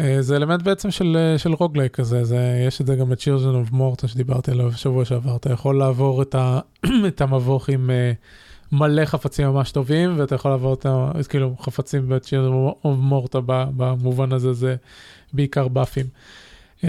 אה, 0.00 0.22
זה 0.22 0.36
אלמנט 0.36 0.62
בעצם 0.62 0.90
של, 0.90 1.34
של 1.36 1.52
רוגלייק 1.52 1.94
כזה, 1.94 2.24
זה, 2.24 2.64
יש 2.66 2.80
את 2.80 2.86
זה 2.86 2.96
גם 2.96 3.08
ב-Children 3.08 3.68
of 3.68 3.72
Morta 3.72 4.06
שדיברתי 4.06 4.50
עליו 4.50 4.70
בשבוע 4.70 5.04
שעבר, 5.04 5.36
אתה 5.36 5.52
יכול 5.52 5.78
לעבור 5.78 6.22
את, 6.22 6.34
ה, 6.34 6.60
את 7.08 7.20
המבוך 7.20 7.68
עם 7.68 7.90
uh, 7.90 8.16
מלא 8.78 9.04
חפצים 9.04 9.46
ממש 9.46 9.72
טובים 9.72 10.14
ואתה 10.18 10.34
יכול 10.34 10.50
לעבור 10.50 10.70
אותם 10.70 11.10
כאילו 11.28 11.56
חפצים 11.60 12.08
ב-Children 12.08 12.84
of 12.84 13.12
Morta 13.12 13.38
במובן 13.46 14.32
הזה 14.32 14.52
זה 14.52 14.76
בעיקר 15.32 15.68
באפים. 15.68 16.06
אמ, 16.84 16.88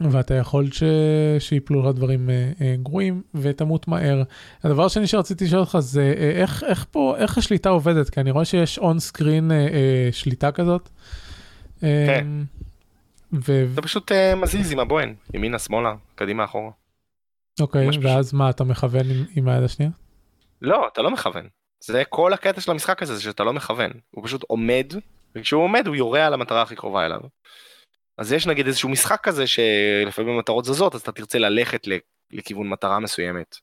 ואתה 0.00 0.34
יכול 0.34 0.70
ש... 0.72 0.82
שיפלו 1.38 1.82
לך 1.82 1.96
דברים 1.96 2.30
אה, 2.30 2.52
אה, 2.60 2.74
גרועים 2.82 3.22
ותמות 3.34 3.88
מהר. 3.88 4.22
הדבר 4.64 4.84
השני 4.84 5.06
שרציתי 5.06 5.44
לשאול 5.44 5.60
אותך 5.60 5.78
זה 5.80 6.14
אה, 6.16 6.30
איך, 6.30 6.64
איך 6.64 6.86
פה, 6.90 7.14
איך 7.18 7.38
השליטה 7.38 7.68
עובדת? 7.68 8.10
כי 8.10 8.20
אני 8.20 8.30
רואה 8.30 8.44
שיש 8.44 8.78
און 8.78 8.98
סקרין 8.98 9.50
אה, 9.50 9.56
אה, 9.56 10.08
שליטה 10.12 10.52
כזאת. 10.52 10.88
כן. 11.80 11.86
אמ, 12.22 12.44
ו... 13.32 13.66
אתה 13.72 13.82
פשוט 13.82 14.12
אה, 14.12 14.34
מזיז 14.34 14.72
עם 14.72 14.78
הבוהן, 14.78 15.14
ימינה, 15.34 15.58
שמאלה, 15.58 15.94
קדימה, 16.14 16.44
אחורה. 16.44 16.70
אוקיי, 17.60 17.86
ממש 17.86 17.96
פשוט. 17.96 18.10
ואז 18.10 18.32
מה, 18.32 18.50
אתה 18.50 18.64
מכוון 18.64 19.10
עם, 19.10 19.24
עם 19.36 19.48
היד 19.48 19.62
השנייה? 19.62 19.90
לא, 20.62 20.88
אתה 20.92 21.02
לא 21.02 21.10
מכוון. 21.10 21.48
זה 21.80 22.02
כל 22.08 22.32
הקטע 22.32 22.60
של 22.60 22.70
המשחק 22.70 23.02
הזה, 23.02 23.14
זה 23.14 23.22
שאתה 23.22 23.44
לא 23.44 23.52
מכוון. 23.52 23.90
הוא 24.10 24.24
פשוט 24.24 24.42
עומד, 24.42 24.92
וכשהוא 25.34 25.62
עומד 25.62 25.86
הוא 25.86 25.96
יורה 25.96 26.26
על 26.26 26.34
המטרה 26.34 26.62
הכי 26.62 26.76
קרובה 26.76 27.06
אליו. 27.06 27.20
אז 28.18 28.32
יש 28.32 28.46
נגיד 28.46 28.66
איזשהו 28.66 28.88
משחק 28.88 29.20
כזה 29.22 29.46
שלפעמים 29.46 30.34
המטרות 30.34 30.64
זזות, 30.64 30.94
אז 30.94 31.00
אתה 31.00 31.12
תרצה 31.12 31.38
ללכת 31.38 31.86
לכיוון 32.32 32.68
מטרה 32.68 32.98
מסוימת, 33.00 33.56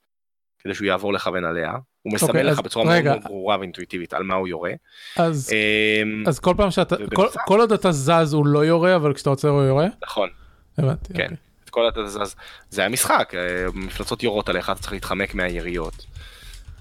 כדי 0.60 0.75
שהוא 0.75 0.86
יעבור 0.86 1.13
לכוון 1.13 1.45
עליה. 1.45 1.71
הוא 2.01 2.13
מסמן 2.13 2.29
אוקיי, 2.29 2.43
לך 2.43 2.60
בצורה 2.60 2.93
רגע. 2.93 3.12
מאוד 3.12 3.23
ברורה 3.23 3.58
ואינטואיטיבית 3.60 4.13
על 4.13 4.23
מה 4.23 4.36
הוא 4.36 4.47
יורה. 4.47 4.71
אז, 5.17 5.51
אמ, 5.53 6.23
אז 6.27 6.39
כל 6.39 6.53
פעם 6.58 6.71
שאתה, 6.71 6.95
כל, 7.15 7.27
כל 7.45 7.60
עוד 7.60 7.71
אתה 7.71 7.91
זז 7.91 8.34
הוא 8.34 8.45
לא 8.45 8.65
יורה, 8.65 8.95
אבל 8.95 9.13
כשאתה 9.13 9.29
עוצר 9.29 9.49
הוא 9.49 9.63
יורה? 9.63 9.88
נכון, 10.03 10.29
הבנתי, 10.77 11.13
כן. 11.13 11.23
אוקיי. 11.23 11.38
את 11.63 11.69
כל 11.69 11.88
אתה 11.88 12.08
זז. 12.08 12.36
זה 12.69 12.86
המשחק, 12.86 13.34
אה, 13.38 13.65
מפלצות 13.73 14.23
יורות 14.23 14.49
עליך, 14.49 14.69
אתה 14.69 14.79
צריך 14.79 14.93
להתחמק 14.93 15.34
מהיריות. 15.34 16.06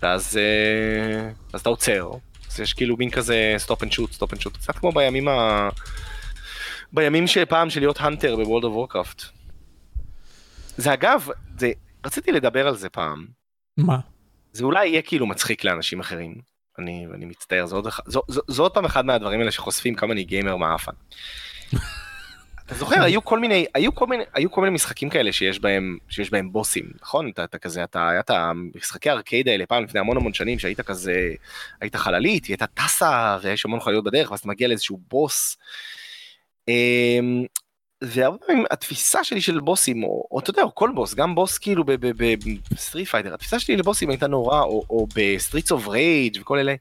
ואז 0.03 0.37
אה, 0.37 1.31
אז 1.53 1.61
אתה 1.61 1.69
עוצר. 1.69 2.11
אז 2.51 2.61
יש 2.61 2.73
כאילו 2.75 2.97
מין 2.97 3.11
כזה 3.11 3.55
stop 3.59 3.83
and 3.83 3.93
shoot, 3.93 4.13
stop 4.13 4.33
and 4.33 4.41
shoot, 4.41 4.57
קצת 4.57 4.77
כמו 4.79 4.93
בימים 4.93 5.29
ה... 5.29 5.69
בימים 6.93 7.27
של 7.27 7.45
פעם 7.45 7.71
של 7.71 7.81
להיות 7.81 8.01
hunter 8.01 8.37
ב 8.37 8.41
World 8.41 8.65
of 8.65 8.75
Warcraft. 8.75 9.23
זה 10.77 10.93
אגב, 10.93 11.29
זה, 11.59 11.73
רציתי 12.07 12.33
לדבר 12.33 12.69
על 12.69 12.77
זה 12.77 12.89
פעם. 12.89 13.27
מה? 13.77 13.99
זה 14.53 14.65
אולי 14.65 14.87
יהיה 14.87 15.03
כאילו 15.03 15.27
מצחיק 15.27 15.65
לאנשים 15.65 16.01
אחרים. 16.01 16.35
אני, 16.79 17.07
אני 17.15 17.25
מצטער, 17.25 17.67
זה 17.67 17.75
עוד, 17.75 17.87
אחד- 17.87 18.03
זו, 18.07 18.23
זו, 18.29 18.41
זו 18.49 18.63
עוד 18.63 18.75
פעם 18.75 18.85
אחד 18.85 19.05
מהדברים 19.07 19.41
האלה 19.41 19.51
שחושפים 19.51 19.95
כמה 19.95 20.13
אני 20.13 20.25
גיימר 20.25 20.57
מעפן. 20.57 20.93
אתה 22.73 22.81
זוכר, 22.81 23.03
היו 23.03 23.25
כל 23.25 23.39
מיני, 23.39 23.67
היו 23.75 23.95
כל 23.95 24.07
מיני, 24.07 24.25
היו 24.35 24.51
כל 24.51 24.61
מיני 24.61 24.75
משחקים 24.75 25.11
כאלה 25.11 25.33
שיש 25.33 25.61
בהם, 25.61 25.99
שיש 26.09 26.31
בהם 26.31 26.53
בוסים, 26.53 26.85
נכון? 27.03 27.29
אתה, 27.29 27.45
אתה 27.45 27.59
כזה, 27.59 27.85
אתה, 27.85 28.09
היה 28.09 28.21
את 28.21 28.31
המשחקי 28.31 29.11
הארקייד 29.11 29.49
האלה 29.49 29.67
פעם 29.67 29.85
לפני 29.85 30.01
המון 30.01 30.17
המון 30.17 30.33
שנים, 30.33 30.59
שהיית 30.59 30.81
כזה, 30.81 31.33
היית 31.81 31.97
חללית, 31.97 32.45
היא 32.45 32.53
הייתה 32.53 32.67
טסה, 32.67 33.39
ויש 33.43 33.65
המון 33.65 33.81
חלליות 33.81 34.05
בדרך, 34.05 34.31
ואז 34.31 34.41
אתה 34.41 34.49
מגיע 34.49 34.69
לאיזשהו 34.69 35.01
בוס. 35.11 35.57
אמ, 36.69 37.45
והרבה 38.05 38.39
פעמים 38.39 38.65
התפיסה 38.71 39.25
שלי 39.25 39.41
של 39.41 39.61
בוסים, 39.61 40.05
או, 40.05 40.27
או 40.31 40.39
אתה 40.39 40.51
יודע, 40.51 40.63
או 40.63 40.75
כל 40.75 40.91
בוס, 40.95 41.15
גם 41.15 41.35
בוס 41.35 41.59
כאילו 41.59 41.85
ב 42.71 42.76
Street 42.76 43.09
Fighter, 43.09 43.35
התפיסה 43.35 43.59
שלי 43.59 43.77
לבוסים 43.77 44.11
הייתה 44.11 44.27
נורא, 44.27 44.61
או, 44.63 44.85
או 44.91 45.07
ב 45.15 45.22
Streets 45.22 45.73
of 45.73 45.89
Rage 45.89 46.39
וכל 46.41 46.59
אלה, 46.59 46.75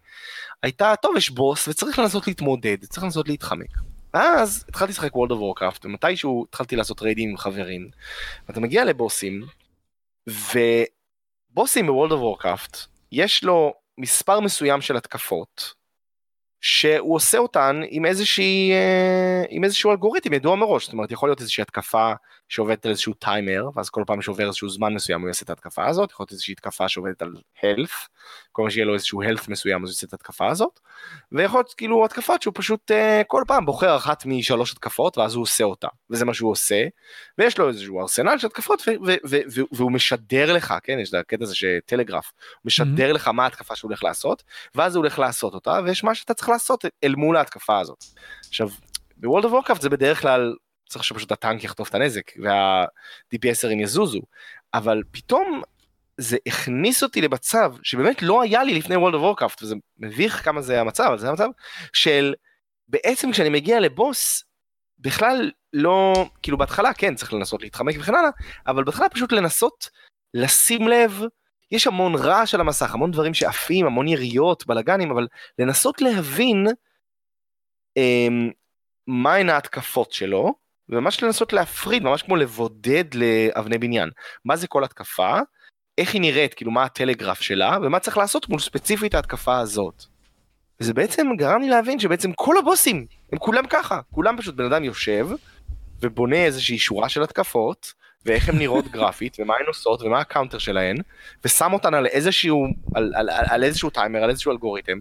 הייתה, 0.64 0.94
טוב, 1.02 1.18
יש 1.18 1.30
בוס 1.30 1.68
וצריך 1.68 2.00
לנסות 2.00 2.28
להתמודד, 2.28 2.86
צריך 2.86 3.04
לנסות 3.04 3.28
להתחמק. 3.28 3.91
ואז 4.14 4.66
התחלתי 4.70 4.92
לשחק 4.92 5.16
World 5.16 5.32
of 5.32 5.40
Warcraft, 5.40 5.86
ומתישהו 5.86 6.46
התחלתי 6.50 6.76
לעשות 6.76 7.02
ריידים 7.02 7.30
עם 7.30 7.38
חברים, 7.38 7.90
ואתה 8.48 8.60
מגיע 8.60 8.86
לבוסים, 8.86 9.46
ובוסים 10.28 11.88
ב 11.88 11.92
World 11.92 12.12
of 12.12 12.22
Warcraft, 12.22 12.78
יש 13.12 13.44
לו 13.44 13.74
מספר 13.98 14.40
מסוים 14.40 14.82
של 14.82 14.98
התקפות, 14.98 15.74
שהוא 16.62 17.16
עושה 17.16 17.38
אותן 17.38 17.82
עם 17.90 18.06
איזושהי, 18.06 18.72
אה, 18.72 19.44
עם 19.50 19.64
איזשהו 19.64 19.92
אלגוריתם 19.92 20.34
ידוע 20.34 20.56
מראש, 20.56 20.86
זאת 20.86 20.94
אומרת 20.94 21.12
יכול 21.12 21.30
להיות 21.30 21.40
איזושהי 21.40 21.62
התקפה 21.62 22.14
שעובדת 22.50 22.86
על 22.86 22.92
איזשהו 22.92 23.14
טיימר, 23.14 23.70
ואז 23.76 23.90
כל 23.90 24.04
פעם 24.08 24.22
שעובר 24.22 24.48
איזשהו 24.48 24.70
זמן 24.70 24.94
מסוים 24.94 25.22
הוא 25.22 25.28
יעשה 25.28 25.44
את 25.44 25.50
ההתקפה 25.50 25.88
הזאת, 25.88 26.12
יכול 26.12 26.24
להיות 26.24 26.32
איזושהי 26.32 26.52
התקפה 26.52 26.90
שעובדת 26.90 27.22
על 27.22 27.34
health, 27.58 28.08
כל 28.52 28.62
פעם 28.62 28.70
שיהיה 28.70 28.86
לו 28.86 28.94
איזשהו 28.94 29.24
health 29.24 29.46
מסוים 29.48 29.84
אז 29.84 29.90
הוא 29.90 29.94
יעשה 29.94 30.08
את 30.08 30.14
ההתקפה 30.14 30.48
הזאת, 30.48 30.80
ויכול 31.32 31.60
להיות 31.60 31.74
כאילו 31.74 32.06
התקפות 32.06 32.42
שהוא 32.42 32.54
פשוט 32.56 32.92
אה, 32.92 33.22
כל 33.28 33.44
פעם 33.48 33.66
בוחר 33.66 33.98
אחת 33.98 34.26
משלוש 34.26 34.72
התקפות 34.72 35.18
ואז 35.18 35.36
הוא 35.36 35.42
עושה 35.42 35.64
אותה, 35.64 35.88
וזה 36.10 36.26
מה 36.26 36.34
שהוא 36.34 36.52
עושה, 36.52 36.86
ויש 37.38 37.58
לו 37.58 37.68
איזשהו 37.68 38.02
ארסנל 38.02 38.38
של 38.38 38.48
התקפות 38.48 38.82
ו- 38.88 38.92
ו- 39.06 39.16
ו- 39.30 39.42
ו- 39.56 39.76
והוא 39.76 39.92
משדר 39.92 40.54
לך, 40.54 40.74
כן, 40.84 41.00
יש 41.00 41.10
את 41.10 41.14
הקטע 41.14 41.44
הזה 41.44 41.56
של 41.56 41.73
telegraph, 41.73 42.32
הוא 42.36 42.62
משדר 42.66 43.14
לך 43.14 43.28
מה 43.28 43.44
ההתקפה 43.44 43.76
שהוא 43.76 43.90
הולך 43.90 44.04
לעשות, 44.04 44.44
ואז 44.76 44.96
הוא 44.96 45.02
הולך 45.02 45.20
לעשות 45.20 45.54
אותה, 45.54 45.80
ויש 45.86 46.04
מה 46.04 46.16
שאתה 46.16 46.34
צריך 46.34 46.50
לעשות 46.52 46.86
אל 47.04 47.16
מול 47.16 47.38
ההתקפה 47.38 47.80
הזאת. 47.80 48.04
עכשיו, 48.48 48.70
ב 49.18 49.22
World 49.22 49.46
of 49.46 49.54
Warcraft 49.54 49.82
זה 49.82 49.90
בדרך 49.90 50.22
כלל 50.22 50.56
צריך 50.90 51.04
שפשוט 51.04 51.32
הטנק 51.32 51.64
יחטוף 51.64 51.90
את 51.90 51.96
הנזק 51.96 52.32
וה-DPSרים 52.44 53.82
יזוזו, 53.82 54.22
אבל 54.74 55.02
פתאום 55.12 55.62
זה 56.18 56.38
הכניס 56.46 57.04
אותי 57.04 57.22
למצב 57.22 57.74
שבאמת 57.84 58.22
לא 58.22 58.42
היה 58.42 58.64
לי 58.64 58.74
לפני 58.74 58.96
World 58.96 59.14
of 59.14 59.24
Warcraft, 59.24 59.64
וזה 59.64 59.76
מביך 59.98 60.44
כמה 60.46 60.62
זה 60.62 60.82
המצב, 60.82 61.04
אבל 61.04 61.18
זה 61.18 61.30
המצב 61.30 61.48
של 61.94 62.34
בעצם 62.88 63.32
כשאני 63.32 63.50
מגיע 63.50 63.80
לבוס, 63.80 64.44
בכלל 65.00 65.52
לא, 65.74 66.30
כאילו 66.42 66.58
בהתחלה 66.58 66.94
כן 66.94 67.16
צריך 67.16 67.34
לנסות 67.34 67.62
להתחמק 67.62 67.96
וכן 68.00 68.16
הלאה, 68.16 68.30
אבל 68.68 68.84
בהתחלה 68.84 69.10
פשוט 69.10 69.32
לנסות 69.32 69.90
לשים 70.34 70.88
לב, 70.88 71.22
יש 71.72 71.88
המון 71.88 72.16
רעש 72.16 72.56
על 72.56 72.62
המסך, 72.62 72.94
המון 72.94 73.12
דברים 73.12 73.34
שעפים, 73.34 73.86
המון 73.86 74.08
יריות, 74.08 74.68
בלאגנים, 74.68 75.12
אבל 75.12 75.28
לנסות 75.60 76.02
להבין 76.02 76.68
אמ, 77.98 78.50
מהן 79.08 79.50
ההתקפות 79.50 80.12
שלו, 80.12 80.54
וממש 80.90 81.24
לנסות 81.24 81.54
להפריד, 81.54 82.04
ממש 82.04 82.22
כמו 82.22 82.36
לבודד 82.36 83.06
לאבני 83.14 83.78
בניין. 83.78 84.10
מה 84.46 84.56
זה 84.56 84.68
כל 84.68 84.84
התקפה, 84.84 85.40
איך 85.98 86.14
היא 86.14 86.22
נראית, 86.22 86.54
כאילו 86.54 86.72
מה 86.72 86.84
הטלגרף 86.84 87.42
שלה, 87.42 87.78
ומה 87.82 88.00
צריך 88.00 88.18
לעשות 88.18 88.50
מול 88.50 88.60
ספציפית 88.60 89.16
ההתקפה 89.16 89.60
הזאת. 89.60 90.04
וזה 90.80 90.94
בעצם 90.94 91.28
גרם 91.38 91.62
לי 91.62 91.70
להבין 91.70 92.00
שבעצם 92.00 92.34
כל 92.34 92.58
הבוסים, 92.58 93.06
הם 93.32 93.40
כולם 93.40 93.68
ככה, 93.70 94.00
כולם 94.12 94.38
פשוט 94.38 94.56
בן 94.56 94.66
אדם 94.66 94.84
יושב, 94.84 95.28
ובונה 96.02 96.46
איזושהי 96.46 96.78
שורה 96.78 97.10
של 97.10 97.24
התקפות, 97.24 97.94
ואיך 98.26 98.50
הן 98.50 98.58
נראות 98.58 98.88
גרפית, 98.88 99.38
ומה 99.40 99.54
הן 99.60 99.66
עושות, 99.68 100.02
ומה 100.02 100.20
ה 100.20 100.24
counter 100.24 100.58
שלהן, 100.58 100.98
ושם 101.46 101.74
אותן 101.74 101.94
על 101.94 102.06
איזשהו, 102.06 102.66
על, 102.96 103.14
על, 103.16 103.30
על, 103.30 103.46
על 103.50 103.64
איזשהו 103.64 103.90
טיימר, 103.90 104.24
על 104.24 104.30
איזשהו 104.30 104.52
אלגוריתם, 104.52 104.98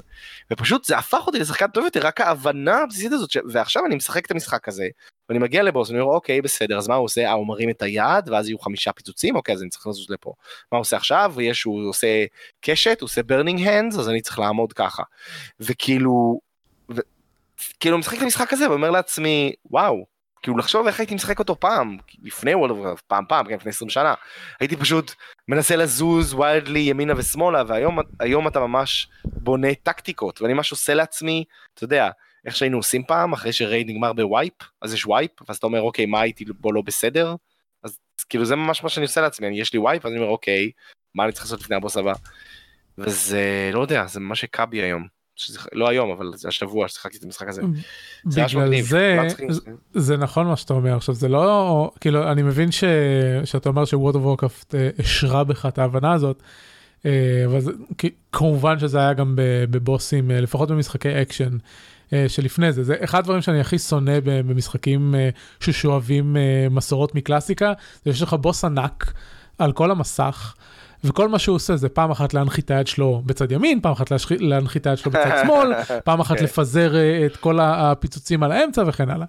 ופשוט 0.50 0.84
זה 0.84 0.98
הפך 0.98 1.26
אותי 1.26 1.38
לשחקן 1.38 1.66
טוב 1.66 1.84
יותר, 1.84 2.00
רק 2.06 2.20
ההבנה 2.20 2.78
הבסיסית 2.78 3.12
הזאת, 3.12 3.30
ש... 3.30 3.38
ועכשיו 3.52 3.86
אני 3.86 3.96
משחק 3.96 4.26
את 4.26 4.30
המשחק 4.30 4.68
הזה, 4.68 4.88
ואני 5.28 5.38
מגיע 5.38 5.62
לבוס, 5.62 5.90
ואני 5.90 6.00
אומר, 6.00 6.14
אוקיי, 6.14 6.42
בסדר, 6.42 6.78
אז 6.78 6.88
מה 6.88 6.94
הוא 6.94 7.04
עושה? 7.04 7.26
אה, 7.26 7.32
הוא 7.32 7.46
מרים 7.46 7.70
את 7.70 7.82
היד, 7.82 8.28
ואז 8.28 8.48
יהיו 8.48 8.58
חמישה 8.58 8.92
פיצוצים, 8.92 9.36
אוקיי, 9.36 9.54
אז 9.54 9.62
אני 9.62 9.70
צריך 9.70 9.86
לזוז 9.86 10.10
לפה. 10.10 10.32
מה 10.72 10.78
הוא 10.78 10.80
עושה 10.80 10.96
עכשיו? 10.96 11.34
יש, 11.40 11.62
הוא 11.62 11.88
עושה 11.88 12.24
קשת, 12.60 13.00
הוא 13.00 13.06
עושה 13.06 13.22
burning 13.22 13.60
hands, 13.60 13.98
אז 13.98 14.08
אני 14.08 14.20
צריך 14.20 14.38
לעמוד 14.38 14.72
ככה. 14.72 15.02
וכאילו, 15.60 16.40
ו... 16.90 17.00
כאילו, 17.80 17.98
משחק 17.98 18.18
את 18.18 18.22
המשחק 18.22 18.52
הזה, 18.52 18.70
ואומר 18.70 18.90
לעצמי, 18.90 19.52
וואו, 19.70 20.04
כאילו 20.42 20.58
לחשוב 20.58 20.86
איך 20.86 21.00
הייתי 21.00 21.14
משחק 21.14 21.38
אותו 21.38 21.60
פעם, 21.60 21.96
לפני 22.22 22.54
World 22.54 22.70
of 22.70 23.02
פעם 23.02 23.24
פעם, 23.28 23.46
כן, 23.46 23.54
לפני 23.54 23.70
20 23.70 23.90
שנה, 23.90 24.14
הייתי 24.60 24.76
פשוט 24.76 25.14
מנסה 25.48 25.76
לזוז 25.76 26.34
wildly 26.34 26.80
ימינה 26.80 27.12
ושמאלה, 27.16 27.62
והיום 27.66 27.98
היום 28.20 28.48
אתה 28.48 28.60
ממש 28.60 29.08
בונה 29.24 29.74
טקטיקות, 29.74 30.42
ואני 30.42 30.52
ממש 30.52 30.70
עושה 30.70 30.94
לעצמי, 30.94 31.44
אתה 31.74 31.84
יודע, 31.84 32.10
איך 32.44 32.56
שהיינו 32.56 32.76
עושים 32.76 33.04
פעם, 33.04 33.32
אחרי 33.32 33.52
ש 33.52 33.65
raid 33.65 33.90
נגמר 33.90 34.12
ב 34.12 34.19
wipe, 34.19 34.52
אז 34.82 34.94
יש 34.94 35.06
wipe, 35.06 35.30
ואז 35.48 35.56
אתה 35.56 35.66
אומר, 35.66 35.82
אוקיי, 35.82 36.06
מה 36.06 36.20
הייתי 36.20 36.44
בו 36.44 36.72
לא 36.72 36.82
בסדר? 36.82 37.34
אז, 37.82 37.98
כאילו 38.28 38.44
זה 38.44 38.56
ממש 38.56 38.82
מה 38.82 38.88
שאני 38.88 39.06
עושה 39.06 39.20
לעצמי, 39.20 39.46
אני, 39.48 39.60
יש 39.60 39.72
לי 39.72 39.78
wipe, 39.78 40.06
אז 40.06 40.12
אני 40.12 40.20
אומר, 40.20 40.30
אוקיי, 40.30 40.70
מה 41.14 41.24
אני 41.24 41.32
צריך 41.32 41.44
לעשות 41.44 41.60
לפני 41.60 41.76
הבוס 41.76 41.96
הבא? 41.96 42.12
וזה, 42.98 43.70
לא 43.72 43.80
יודע, 43.80 44.06
זה 44.06 44.20
ממש 44.20 44.44
הכה 44.44 44.66
בי 44.66 44.82
היום. 44.82 45.19
לא 45.72 45.88
היום, 45.88 46.10
אבל 46.10 46.30
זה 46.34 46.48
השבוע 46.48 46.88
ששיחקתי 46.88 47.18
את 47.18 47.24
המשחק 47.24 47.48
הזה. 47.48 47.62
זה 48.28 48.44
בגלל 48.44 48.64
מגניב, 48.64 48.84
זה, 48.86 49.24
צריכים- 49.28 49.48
זה 49.94 50.16
נכון 50.16 50.46
מה 50.46 50.56
שאתה 50.56 50.74
אומר 50.74 50.96
עכשיו 50.96 51.14
זה 51.14 51.28
לא 51.28 51.90
כאילו 52.00 52.32
אני 52.32 52.42
מבין 52.42 52.72
ש... 52.72 52.84
שאתה 53.44 53.68
אומר 53.68 53.84
ש 53.84 53.93
World 53.93 54.14
of 54.14 54.24
Warcraft 54.24 54.74
השרה 54.98 55.44
בך 55.44 55.66
את 55.66 55.78
ההבנה 55.78 56.12
הזאת. 56.12 56.42
אה, 57.06 57.42
אבל 57.46 57.60
זה, 57.60 57.70
כמובן 58.32 58.78
שזה 58.78 58.98
היה 58.98 59.12
גם 59.12 59.34
בבוסים 59.70 60.30
אה, 60.30 60.40
לפחות 60.40 60.70
במשחקי 60.70 61.22
אקשן 61.22 61.56
אה, 62.12 62.24
שלפני 62.28 62.72
זה 62.72 62.84
זה 62.84 62.96
אחד 63.04 63.18
הדברים 63.18 63.42
שאני 63.42 63.60
הכי 63.60 63.78
שונא 63.78 64.18
במשחקים 64.24 65.14
ששואבים 65.60 66.36
מסורות 66.70 67.14
מקלאסיקה 67.14 67.72
זה 68.04 68.12
שיש 68.12 68.22
לך 68.22 68.34
בוס 68.34 68.64
ענק 68.64 69.12
על 69.58 69.72
כל 69.72 69.90
המסך. 69.90 70.54
וכל 71.04 71.28
מה 71.28 71.38
שהוא 71.38 71.56
עושה 71.56 71.76
זה 71.76 71.88
פעם 71.88 72.10
אחת 72.10 72.34
להנחית 72.34 72.64
את 72.64 72.70
היד 72.70 72.86
שלו 72.86 73.22
בצד 73.26 73.52
ימין, 73.52 73.80
פעם 73.80 73.92
אחת 73.92 74.12
להנחית 74.40 74.82
את 74.82 74.86
היד 74.86 74.98
שלו 74.98 75.12
בצד 75.12 75.30
שמאל, 75.44 75.72
פעם 76.04 76.20
אחת 76.20 76.38
כן. 76.38 76.44
לפזר 76.44 76.96
אה, 76.96 77.26
את 77.26 77.36
כל 77.36 77.58
הפיצוצים 77.62 78.42
על 78.42 78.52
האמצע 78.52 78.82
וכן 78.86 79.10
הלאה. 79.10 79.26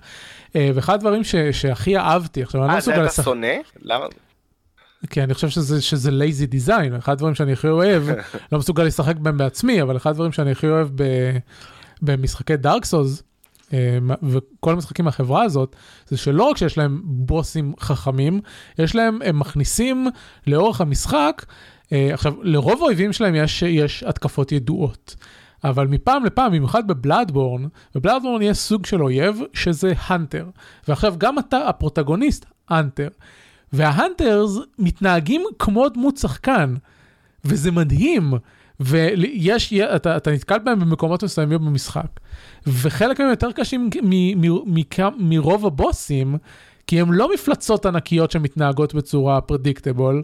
אה, 0.55 0.71
ואחד 0.75 0.93
הדברים 0.93 1.23
ש- 1.23 1.35
שהכי 1.35 1.97
אהבתי, 1.97 2.43
עכשיו 2.43 2.61
אני 2.63 2.69
לא 2.69 2.75
אה, 2.75 2.81
זה 2.81 2.91
מסוגל 2.91 3.03
אתה 3.05 3.11
לשחק, 3.11 3.23
שונא? 3.25 3.47
למה? 3.81 4.05
כי 5.09 5.23
אני 5.23 5.33
חושב 5.33 5.49
שזה, 5.49 5.81
שזה 5.81 6.11
לייזי 6.11 6.45
דיזיין, 6.45 6.95
אחד 6.95 7.11
הדברים 7.11 7.35
שאני 7.35 7.53
הכי 7.53 7.67
אוהב, 7.67 8.03
לא 8.51 8.59
מסוגל 8.59 8.83
לשחק 8.83 9.15
בהם 9.15 9.37
בעצמי, 9.37 9.81
אבל 9.81 9.97
אחד 9.97 10.09
הדברים 10.09 10.31
שאני 10.31 10.51
הכי 10.51 10.67
אוהב 10.67 10.87
ב, 10.95 11.03
במשחקי 12.01 12.57
דארק 12.57 12.85
סוז, 12.85 13.23
וכל 14.23 14.73
המשחקים 14.73 15.05
מהחברה 15.05 15.43
הזאת, 15.43 15.75
זה 16.07 16.17
שלא 16.17 16.43
רק 16.43 16.57
שיש 16.57 16.77
להם 16.77 17.01
בוסים 17.03 17.73
חכמים, 17.79 18.41
יש 18.79 18.95
להם, 18.95 19.19
הם 19.25 19.39
מכניסים 19.39 20.07
לאורך 20.47 20.81
המשחק, 20.81 21.45
אה, 21.91 22.13
עכשיו, 22.13 22.33
לרוב 22.41 22.81
האויבים 22.81 23.13
שלהם 23.13 23.35
יש, 23.35 23.61
יש 23.61 24.03
התקפות 24.03 24.51
ידועות. 24.51 25.15
אבל 25.63 25.87
מפעם 25.87 26.25
לפעם, 26.25 26.51
במיוחד 26.51 26.87
בבלאדבורן, 26.87 27.65
בבלאדבורן 27.95 28.41
יש 28.41 28.57
סוג 28.57 28.85
של 28.85 29.03
אויב 29.03 29.39
שזה 29.53 29.93
האנטר. 29.97 30.45
ועכשיו 30.87 31.13
גם 31.17 31.39
אתה 31.39 31.67
הפרוטגוניסט, 31.69 32.45
האנטר. 32.69 33.07
וההאנטרס 33.73 34.57
מתנהגים 34.79 35.41
כמו 35.59 35.89
דמות 35.89 36.17
שחקן, 36.17 36.75
וזה 37.45 37.71
מדהים. 37.71 38.33
ויש, 38.81 39.73
אתה, 39.73 40.17
אתה 40.17 40.31
נתקל 40.31 40.59
בהם 40.59 40.79
במקומות 40.79 41.23
מסוימים 41.23 41.59
במשחק, 41.59 42.19
וחלק 42.67 43.19
מהם 43.19 43.29
יותר 43.29 43.51
קשים 43.51 43.89
מרוב 45.17 45.65
הבוסים, 45.65 46.37
כי 46.87 47.01
הם 47.01 47.13
לא 47.13 47.33
מפלצות 47.33 47.85
ענקיות 47.85 48.31
שמתנהגות 48.31 48.93
בצורה 48.93 49.41
פרדיקטבול, 49.41 50.23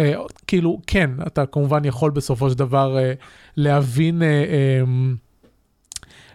אה, 0.00 0.14
כאילו, 0.46 0.80
כן, 0.86 1.10
אתה 1.26 1.46
כמובן 1.46 1.84
יכול 1.84 2.10
בסופו 2.10 2.50
של 2.50 2.58
דבר 2.58 2.98
אה, 2.98 3.12
להבין, 3.56 4.22
אה, 4.22 4.28
אה, 4.28 4.80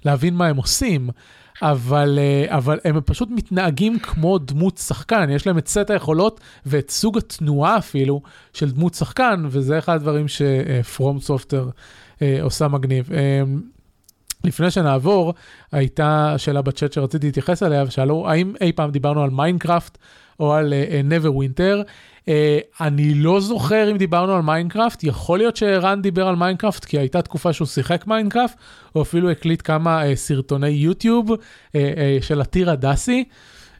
להבין 0.05 0.33
מה 0.33 0.47
הם 0.47 0.57
עושים, 0.57 1.09
אבל, 1.61 2.19
אה, 2.21 2.57
אבל 2.57 2.79
הם 2.83 3.01
פשוט 3.05 3.29
מתנהגים 3.31 3.99
כמו 3.99 4.37
דמות 4.37 4.77
שחקן, 4.77 5.29
יש 5.29 5.47
להם 5.47 5.57
את 5.57 5.67
סט 5.67 5.89
היכולות 5.89 6.39
ואת 6.65 6.89
סוג 6.89 7.17
התנועה 7.17 7.77
אפילו 7.77 8.21
של 8.53 8.71
דמות 8.71 8.93
שחקן, 8.93 9.43
וזה 9.49 9.79
אחד 9.79 9.95
הדברים 9.95 10.25
ש 10.27 10.58
From 10.58 11.19
Software 11.19 11.69
אה, 12.21 12.37
עושה 12.41 12.67
מגניב. 12.67 13.09
אה, 13.13 13.41
לפני 14.43 14.71
שנעבור, 14.71 15.33
הייתה 15.71 16.35
שאלה 16.37 16.61
בצ'אט 16.61 16.93
שרציתי 16.93 17.25
להתייחס 17.25 17.63
אליה, 17.63 17.83
ושאלו 17.87 18.29
האם 18.29 18.53
אי 18.61 18.71
פעם 18.71 18.91
דיברנו 18.91 19.23
על 19.23 19.29
Minecraft 19.29 19.97
או 20.39 20.53
על 20.53 20.73
Neverwinter. 21.03 21.81
אה, 21.85 22.10
אני 22.81 23.13
לא 23.13 23.39
זוכר 23.39 23.91
אם 23.91 23.97
דיברנו 23.97 24.33
על 24.33 24.41
Minecraft, 24.41 25.03
יכול 25.03 25.39
להיות 25.39 25.55
שערן 25.55 26.01
דיבר 26.01 26.27
על 26.27 26.35
Minecraft, 26.35 26.85
כי 26.85 26.99
הייתה 26.99 27.21
תקופה 27.21 27.53
שהוא 27.53 27.67
שיחק 27.67 28.07
Minecraft, 28.07 28.55
או 28.95 29.01
אפילו 29.01 29.31
הקליט 29.31 29.61
כמה 29.63 30.03
אה, 30.03 30.15
סרטוני 30.15 30.69
יוטיוב 30.69 31.31
אה, 31.31 31.35
uh, 31.73 31.77
של 32.21 32.41
הטירה 32.41 32.75
דסי, 32.75 33.23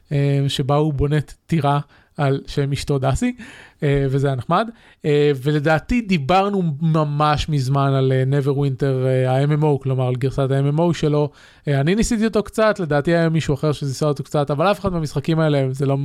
uh, 0.08 0.12
שבה 0.48 0.74
הוא 0.74 0.92
בונה 0.92 1.16
טירה 1.46 1.80
על 2.16 2.40
שם 2.46 2.72
אשתו 2.72 2.98
דסי, 2.98 3.34
uh, 3.38 3.82
וזה 4.10 4.26
היה 4.26 4.36
נחמד. 4.36 4.68
Uh, 5.02 5.06
ולדעתי 5.42 6.00
דיברנו 6.00 6.62
ממש 6.80 7.48
מזמן 7.48 7.92
על 7.92 8.12
uh, 8.12 8.34
Neverwinter 8.34 8.80
uh, 8.80 9.28
ה-MMO, 9.28 9.82
כלומר 9.82 10.06
על 10.06 10.14
גרסת 10.14 10.50
ה-MMO 10.50 10.94
שלו. 10.94 11.30
Uh, 11.60 11.70
אני 11.70 11.94
ניסיתי 11.94 12.24
אותו 12.24 12.42
קצת, 12.42 12.80
לדעתי 12.80 13.10
היה 13.14 13.28
מישהו 13.28 13.54
אחר 13.54 13.72
שניסה 13.72 14.06
אותו 14.06 14.24
קצת, 14.24 14.50
אבל 14.50 14.70
אף 14.70 14.80
אחד 14.80 14.92
מהמשחקים 14.92 15.38
האלה 15.38 15.66
זה 15.70 15.86
לא... 15.86 15.96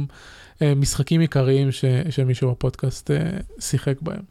אה, 0.62 0.76
משחקים 0.76 1.22
עיקריים 1.22 1.72
ש, 1.72 1.86
שמישהו 2.10 2.52
בפודקאסט 2.52 3.12
אה, 3.12 3.18
שיחק 3.60 4.02
בהם. 4.02 4.22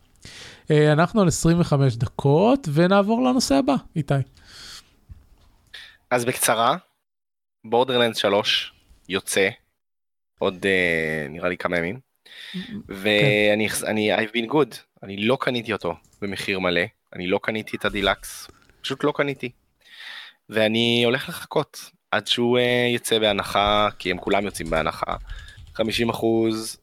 אה, 0.70 0.92
אנחנו 0.92 1.22
על 1.22 1.28
25 1.28 1.96
דקות 1.96 2.68
ונעבור 2.72 3.24
לנושא 3.24 3.54
הבא, 3.54 3.74
איתי. 3.96 4.14
אז 6.10 6.24
בקצרה, 6.24 6.76
Borderlands 7.64 8.16
3 8.16 8.72
יוצא 9.08 9.48
עוד 10.38 10.66
נראה 11.28 11.48
לי 11.48 11.56
כמה 11.56 11.78
ימים, 11.78 12.00
ואני. 12.88 13.68
אני 13.86 14.16
I've 14.16 14.30
been 14.30 14.52
good, 14.52 14.76
אני 15.02 15.16
לא 15.16 15.38
קניתי 15.40 15.72
אותו 15.72 15.94
במחיר 16.22 16.58
מלא, 16.58 16.80
אני 17.14 17.26
לא 17.26 17.40
קניתי 17.42 17.76
את 17.76 17.84
הדילקס, 17.84 18.50
פשוט 18.82 19.04
לא 19.04 19.12
קניתי. 19.16 19.50
ואני 20.48 21.02
הולך 21.04 21.28
לחכות 21.28 21.90
עד 22.10 22.26
שהוא 22.26 22.58
יצא 22.94 23.18
בהנחה, 23.18 23.88
כי 23.98 24.10
הם 24.10 24.18
כולם 24.18 24.44
יוצאים 24.44 24.70
בהנחה. 24.70 25.16
50 25.76 26.08
אחוז, 26.10 26.78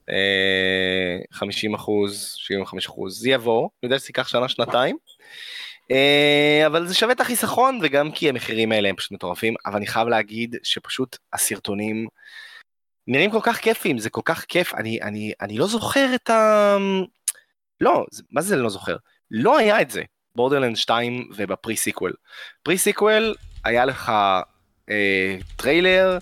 50 1.31 1.71
אה, 1.71 1.79
אחוז, 1.79 2.33
75 2.37 2.85
אחוז, 2.85 3.21
זה 3.21 3.29
יבוא, 3.29 3.61
אני 3.61 3.87
יודע 3.87 3.99
שזה 3.99 4.07
ייקח 4.09 4.27
שנה, 4.27 4.47
שנתיים, 4.47 4.97
אה, 5.91 6.63
אבל 6.67 6.87
זה 6.87 6.93
שווה 6.93 7.11
את 7.11 7.21
החיסכון, 7.21 7.79
וגם 7.83 8.11
כי 8.11 8.29
המחירים 8.29 8.71
האלה 8.71 8.89
הם 8.89 8.95
פשוט 8.95 9.11
מטורפים, 9.11 9.53
אבל 9.65 9.75
אני 9.75 9.87
חייב 9.87 10.07
להגיד 10.07 10.55
שפשוט 10.63 11.17
הסרטונים 11.33 12.07
נראים 13.07 13.31
כל 13.31 13.39
כך 13.43 13.57
כיפים, 13.57 13.97
זה 13.97 14.09
כל 14.09 14.21
כך 14.25 14.45
כיף, 14.45 14.75
אני, 14.75 15.01
אני, 15.01 15.33
אני 15.41 15.57
לא 15.57 15.67
זוכר 15.67 16.15
את 16.15 16.29
ה... 16.29 16.77
לא, 17.81 18.05
מה 18.31 18.41
זה 18.41 18.55
לא 18.55 18.69
זוכר? 18.69 18.95
לא 19.31 19.57
היה 19.57 19.81
את 19.81 19.91
זה, 19.91 20.03
Borderlands 20.35 20.75
2 20.75 21.29
וב 21.35 21.75
Pre-Sequel. 21.75 22.13
Pre-Sequel 22.63 23.35
היה 23.63 23.85
לך 23.85 24.11
אה, 24.89 25.37
טריילר, 25.55 26.17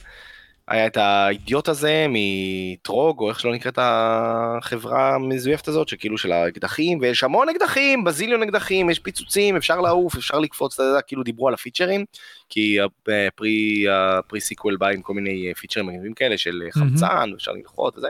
היה 0.68 0.88
את 0.88 0.98
האידיוט 0.98 1.70
הזה 1.70 2.06
מ 2.10 2.24
Torgue, 2.24 3.20
או 3.20 3.30
איך 3.30 3.40
שלא 3.40 3.54
נקראת 3.54 3.80
החברה 3.82 5.16
המזויפת 5.16 5.68
הזאת, 5.68 5.88
שכאילו 5.88 6.18
של 6.18 6.32
האקדחים, 6.32 6.98
ויש 7.02 7.24
המון 7.24 7.50
אקדחים, 7.50 8.04
בזיליון 8.04 8.44
אקדחים, 8.44 8.90
יש 8.90 9.00
פיצוצים, 9.00 9.56
אפשר 9.58 9.82
לעוף, 9.82 10.16
אפשר 10.16 10.40
לקפוץ, 10.40 10.80
כאילו 11.08 11.24
דיברו 11.24 11.48
על 11.48 11.54
הפיצ'רים, 11.54 12.06
כי 12.52 12.78
ה 12.82 12.99
Pre, 12.99 13.69
ה 13.69 13.86
Pre-Sequel 13.92 14.78
בא 14.78 14.88
עם 14.88 15.02
כל 15.02 15.14
מיני 15.14 15.54
פיצ'רים 15.54 15.86
מגניבים 15.86 16.14
כאלה 16.14 16.38
של 16.38 16.62
חמצן, 16.72 17.32
mm-hmm. 17.32 17.36
אפשר 17.36 17.52
ללחוץ 17.52 17.98
וזה. 17.98 18.08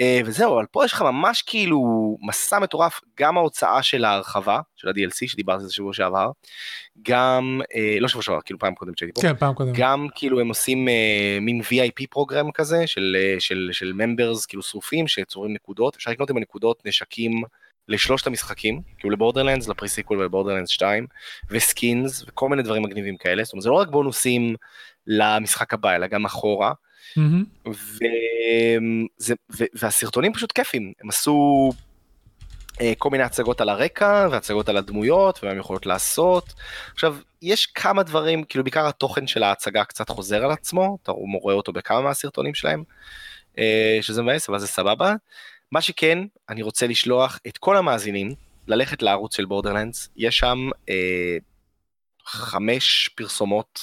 אה, 0.00 0.20
וזהו, 0.24 0.54
אבל 0.54 0.66
פה 0.70 0.84
יש 0.84 0.92
לך 0.92 1.02
ממש 1.02 1.42
כאילו 1.42 1.80
מסע 2.22 2.58
מטורף, 2.58 3.00
גם 3.20 3.36
ההוצאה 3.36 3.82
של 3.82 4.04
ההרחבה, 4.04 4.60
של 4.76 4.88
ה-DLC, 4.88 5.28
שדיברתי 5.28 5.62
על 5.62 5.68
זה 5.68 5.74
שבוע 5.74 5.92
שעבר, 5.92 6.30
גם, 7.02 7.60
אה, 7.74 7.96
לא 8.00 8.08
שבוע 8.08 8.22
שעבר, 8.22 8.40
כאילו 8.44 8.58
פעם 8.58 8.74
קודם 8.74 8.92
שהייתי 8.96 9.20
פה, 9.20 9.28
כן, 9.28 9.36
פעם 9.36 9.54
קודם. 9.54 9.72
גם 9.74 10.06
כאילו 10.14 10.40
הם 10.40 10.48
עושים 10.48 10.88
אה, 10.88 11.38
מין 11.40 11.60
VIP 11.60 12.06
program 12.10 12.52
כזה, 12.52 12.86
של, 12.86 13.16
של, 13.38 13.68
של 13.72 13.92
members 13.92 14.46
כאילו 14.46 14.62
שרופים, 14.62 15.08
שצוברים 15.08 15.52
נקודות, 15.54 15.96
אפשר 15.96 16.10
לקנות 16.10 16.30
עם 16.30 16.36
הנקודות 16.36 16.82
נשקים. 16.86 17.42
לשלושת 17.88 18.26
המשחקים, 18.26 18.80
כאילו 18.98 19.10
לבורדרלנדס, 19.10 19.68
לפריסיקול 19.68 20.18
ולבורדרלנדס 20.18 20.68
2, 20.68 21.06
וסקינס, 21.50 22.24
וכל 22.28 22.48
מיני 22.48 22.62
דברים 22.62 22.82
מגניבים 22.82 23.16
כאלה, 23.16 23.44
זאת 23.44 23.52
אומרת 23.52 23.62
זה 23.62 23.68
לא 23.68 23.74
רק 23.74 23.88
בונוסים 23.88 24.54
למשחק 25.06 25.74
הבא, 25.74 25.94
אלא 25.94 26.06
גם 26.06 26.24
אחורה. 26.24 26.72
Mm-hmm. 27.18 27.68
וזה, 27.68 29.34
ו, 29.58 29.64
והסרטונים 29.74 30.32
פשוט 30.32 30.52
כיפים, 30.52 30.92
הם 31.00 31.08
עשו 31.08 31.70
אה, 32.80 32.92
כל 32.98 33.10
מיני 33.10 33.24
הצגות 33.24 33.60
על 33.60 33.68
הרקע 33.68 34.28
והצגות 34.30 34.68
על 34.68 34.76
הדמויות 34.76 35.38
ומה 35.42 35.52
הם 35.52 35.58
יכולות 35.58 35.86
לעשות. 35.86 36.54
עכשיו, 36.92 37.16
יש 37.42 37.66
כמה 37.66 38.02
דברים, 38.02 38.44
כאילו 38.44 38.64
בעיקר 38.64 38.86
התוכן 38.86 39.26
של 39.26 39.42
ההצגה 39.42 39.84
קצת 39.84 40.08
חוזר 40.08 40.44
על 40.44 40.50
עצמו, 40.50 40.98
אתה 41.02 41.12
רואה 41.12 41.54
אותו 41.54 41.72
בכמה 41.72 42.00
מהסרטונים 42.00 42.54
שלהם, 42.54 42.84
אה, 43.58 43.98
שזה 44.00 44.22
מבאס, 44.22 44.48
אבל 44.48 44.58
זה 44.58 44.66
סבבה. 44.66 45.14
מה 45.72 45.80
שכן, 45.80 46.18
אני 46.48 46.62
רוצה 46.62 46.86
לשלוח 46.86 47.38
את 47.46 47.58
כל 47.58 47.76
המאזינים 47.76 48.34
ללכת 48.66 49.02
לערוץ 49.02 49.36
של 49.36 49.44
בורדרלנדס, 49.44 50.08
יש 50.16 50.38
שם 50.38 50.58
אה, 50.88 51.36
חמש 52.24 53.10
פרסומות, 53.16 53.80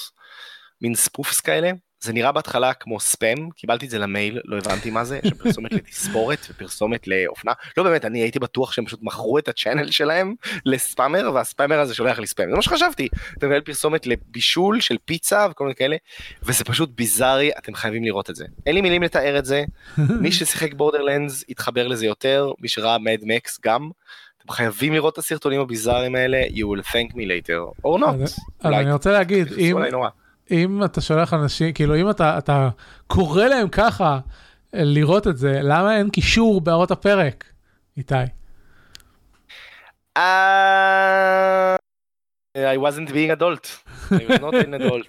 מין 0.80 0.94
ספופס 0.94 1.40
כאלה, 1.40 1.70
זה 2.02 2.12
נראה 2.12 2.32
בהתחלה 2.32 2.74
כמו 2.74 3.00
ספאם, 3.00 3.50
קיבלתי 3.50 3.86
את 3.86 3.90
זה 3.90 3.98
למייל, 3.98 4.40
לא 4.44 4.56
הבנתי 4.56 4.90
מה 4.90 5.04
זה, 5.04 5.20
יש 5.24 5.32
פרסומת 5.32 5.72
לתספורת 5.72 6.38
ופרסומת 6.50 7.08
לאופנה. 7.08 7.52
לא 7.76 7.82
באמת, 7.82 8.04
אני 8.04 8.20
הייתי 8.20 8.38
בטוח 8.38 8.72
שהם 8.72 8.84
פשוט 8.84 9.00
מכרו 9.02 9.38
את 9.38 9.48
הצ'אנל 9.48 9.90
שלהם 9.90 10.34
לספאמר, 10.66 11.30
והספאמר 11.34 11.80
הזה 11.80 11.94
שולח 11.94 12.18
לי 12.18 12.26
ספאם. 12.26 12.50
זה 12.50 12.56
מה 12.56 12.62
שחשבתי. 12.62 13.08
אתה 13.38 13.46
מקבל 13.46 13.60
פרסומת 13.60 14.06
לבישול 14.06 14.80
של 14.80 14.96
פיצה 15.04 15.46
וכל 15.50 15.64
מיני 15.64 15.74
כאלה, 15.74 15.96
וזה 16.42 16.64
פשוט 16.64 16.90
ביזארי, 16.94 17.50
אתם 17.58 17.74
חייבים 17.74 18.04
לראות 18.04 18.30
את 18.30 18.36
זה. 18.36 18.44
אין 18.66 18.74
לי 18.74 18.80
מילים 18.80 19.02
לתאר 19.02 19.38
את 19.38 19.44
זה, 19.44 19.64
מי 19.98 20.32
ששיחק 20.42 20.74
בורדרלנדס 20.74 21.44
יתחבר 21.48 21.88
לזה 21.88 22.06
יותר, 22.06 22.52
מי 22.60 22.68
שראה 22.68 22.98
מד 22.98 23.20
מקס 23.22 23.60
גם. 23.64 23.90
אתם 24.42 24.52
חייבים 24.52 24.92
לראות 24.92 25.12
את 25.12 25.18
הסרטונים 25.18 25.60
הביזאריים 25.60 26.14
האלה, 26.14 26.42
you 26.48 26.62
will 26.62 26.86
thank 26.86 27.14
me 27.14 27.16
later, 27.16 27.84
or 27.86 28.00
not. 28.00 28.24
אז 28.24 28.40
אני 28.64 28.92
רוצה 28.92 29.12
להגיד, 29.12 29.52
אם... 29.58 29.76
אם 30.50 30.84
אתה 30.84 31.00
שולח 31.00 31.34
אנשים, 31.34 31.72
כאילו 31.72 31.96
אם 31.96 32.10
אתה, 32.10 32.38
אתה 32.38 32.68
קורא 33.06 33.44
להם 33.44 33.68
ככה 33.68 34.18
לראות 34.72 35.26
את 35.28 35.36
זה, 35.36 35.60
למה 35.62 35.96
אין 35.96 36.10
קישור 36.10 36.60
בהערות 36.60 36.90
הפרק, 36.90 37.44
איתי? 37.96 38.14
Uh, 40.18 40.20
I 42.54 42.76
wasn't 42.76 43.08
being 43.08 43.30
adult. 43.30 43.82
I 44.10 44.26
was 44.28 44.40
not 44.40 44.54
an 44.54 44.74
adult. 44.74 45.08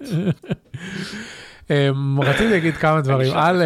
um, 1.68 2.20
רציתי 2.28 2.50
להגיד 2.50 2.74
כמה 2.74 3.00
דברים. 3.00 3.32
א', 3.36 3.64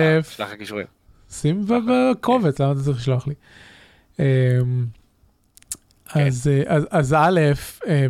שים 1.31 1.67
בקובץ, 1.67 2.61
למה 2.61 2.73
אתה 2.73 2.81
צריך 2.81 2.99
לשלוח 2.99 3.27
לי? 3.27 3.35
Um, 4.17 4.21
אז, 6.15 6.51
אז, 6.91 7.15
א', 7.19 7.41
אה, 7.87 8.07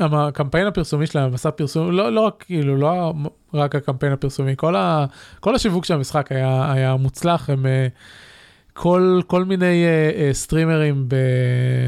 באמת, 0.00 0.12
הקמפיין 0.28 0.66
הפרסומי 0.66 1.06
שלהם, 1.06 1.32
מסע 1.32 1.50
פרסום, 1.50 1.90
לא, 1.90 2.12
לא 2.12 2.20
רק 2.20 2.44
כאילו, 2.46 2.76
לא 2.76 3.12
רק 3.54 3.74
הקמפיין 3.74 4.12
הפרסומי, 4.12 4.54
כל, 4.56 4.76
ה, 4.76 5.06
כל 5.40 5.54
השיווק 5.54 5.84
של 5.84 5.94
המשחק 5.94 6.32
היה, 6.32 6.72
היה 6.72 6.96
מוצלח, 6.96 7.50
הם, 7.50 7.66
כל, 8.76 9.20
כל 9.26 9.44
מיני 9.44 9.84
אה, 9.84 10.16
אה, 10.16 10.34
סטרימרים 10.34 11.08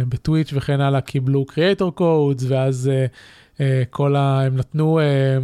ב 0.08 0.14
Twitch 0.14 0.50
וכן 0.52 0.80
הלאה 0.80 1.00
קיבלו 1.00 1.46
creator 1.46 1.94
codes 1.94 2.44
ואז 2.48 2.90
אה, 2.90 3.56
אה, 3.56 3.61
כל 3.90 4.16
ה... 4.16 4.42
הם 4.42 4.56
נתנו. 4.56 5.00
אה, 5.00 5.42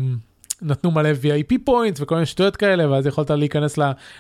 נתנו 0.62 0.90
מלא 0.90 1.09
VIP 1.22 1.55
points 1.64 1.99
וכל 2.00 2.14
מיני 2.14 2.27
שטויות 2.27 2.57
כאלה 2.57 2.90
ואז 2.90 3.07
יכולת 3.07 3.31
להיכנס 3.31 3.79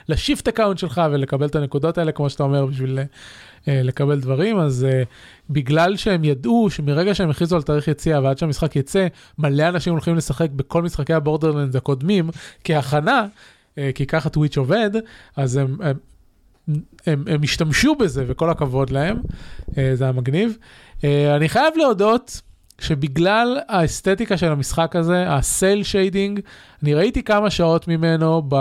ל 0.08 0.15
SHiFT 0.15 0.48
account 0.48 0.78
שלך 0.78 1.02
ולקבל 1.10 1.46
את 1.46 1.56
הנקודות 1.56 1.98
האלה 1.98 2.12
כמו 2.12 2.30
שאתה 2.30 2.42
אומר 2.42 2.66
בשביל 2.66 2.98
לקבל 3.66 4.20
דברים 4.20 4.58
אז 4.58 4.86
אה, 4.90 5.08
בגלל 5.50 5.96
שהם 5.96 6.24
ידעו 6.24 6.70
שמרגע 6.70 7.14
שהם 7.14 7.30
הכריזו 7.30 7.56
על 7.56 7.62
תאריך 7.62 7.88
יציאה 7.88 8.22
ועד 8.22 8.38
שהמשחק 8.38 8.76
יצא 8.76 9.06
מלא 9.38 9.68
אנשים 9.68 9.92
הולכים 9.92 10.16
לשחק 10.16 10.50
בכל 10.50 10.82
משחקי 10.82 11.14
ה 11.14 11.20
Borderlands 11.20 11.76
הקודמים 11.76 12.30
כהכנה 12.64 13.26
אה, 13.26 13.78
כי 13.94 14.06
ככה 14.06 14.28
Twitch 14.28 14.56
עובד 14.56 14.90
אז 15.36 15.56
הם, 15.56 15.76
הם, 15.82 15.96
הם, 17.06 17.24
הם 17.26 17.42
השתמשו 17.42 17.94
בזה 17.94 18.24
וכל 18.28 18.50
הכבוד 18.50 18.90
להם 18.90 19.16
אה, 19.70 19.74
זה 19.94 20.04
היה 20.04 20.12
מגניב. 20.12 20.56
אני 21.36 21.48
חייב 21.48 21.74
להודות. 21.76 22.40
שבגלל 22.80 23.58
האסתטיקה 23.68 24.36
של 24.36 24.52
המשחק 24.52 24.96
הזה, 24.96 25.24
ה 25.28 25.42
cel 25.42 25.82
shading, 25.82 26.40
אני 26.82 26.94
ראיתי 26.94 27.22
כמה 27.22 27.50
שעות 27.50 27.88
ממנו 27.88 28.42
ב, 28.48 28.56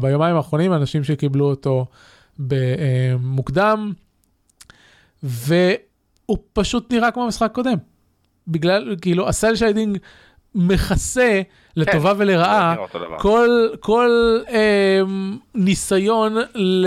ביומיים 0.00 0.36
האחרונים, 0.36 0.72
אנשים 0.72 1.04
שקיבלו 1.04 1.50
אותו 1.50 1.86
במוקדם, 2.38 3.92
והוא 5.22 6.38
פשוט 6.52 6.92
נראה 6.92 7.10
כמו 7.10 7.24
המשחק 7.24 7.50
קודם. 7.52 7.78
בגלל, 8.48 8.96
כאילו, 9.00 9.28
ה 9.28 9.35
cel 9.35 9.56
shading 9.56 9.98
מכסה 10.54 11.40
לטובה 11.76 12.14
כן, 12.14 12.20
ולרעה 12.20 12.76
כל, 13.18 13.68
כל 13.80 14.38
אה, 14.48 15.00
ניסיון 15.54 16.36
ל, 16.54 16.86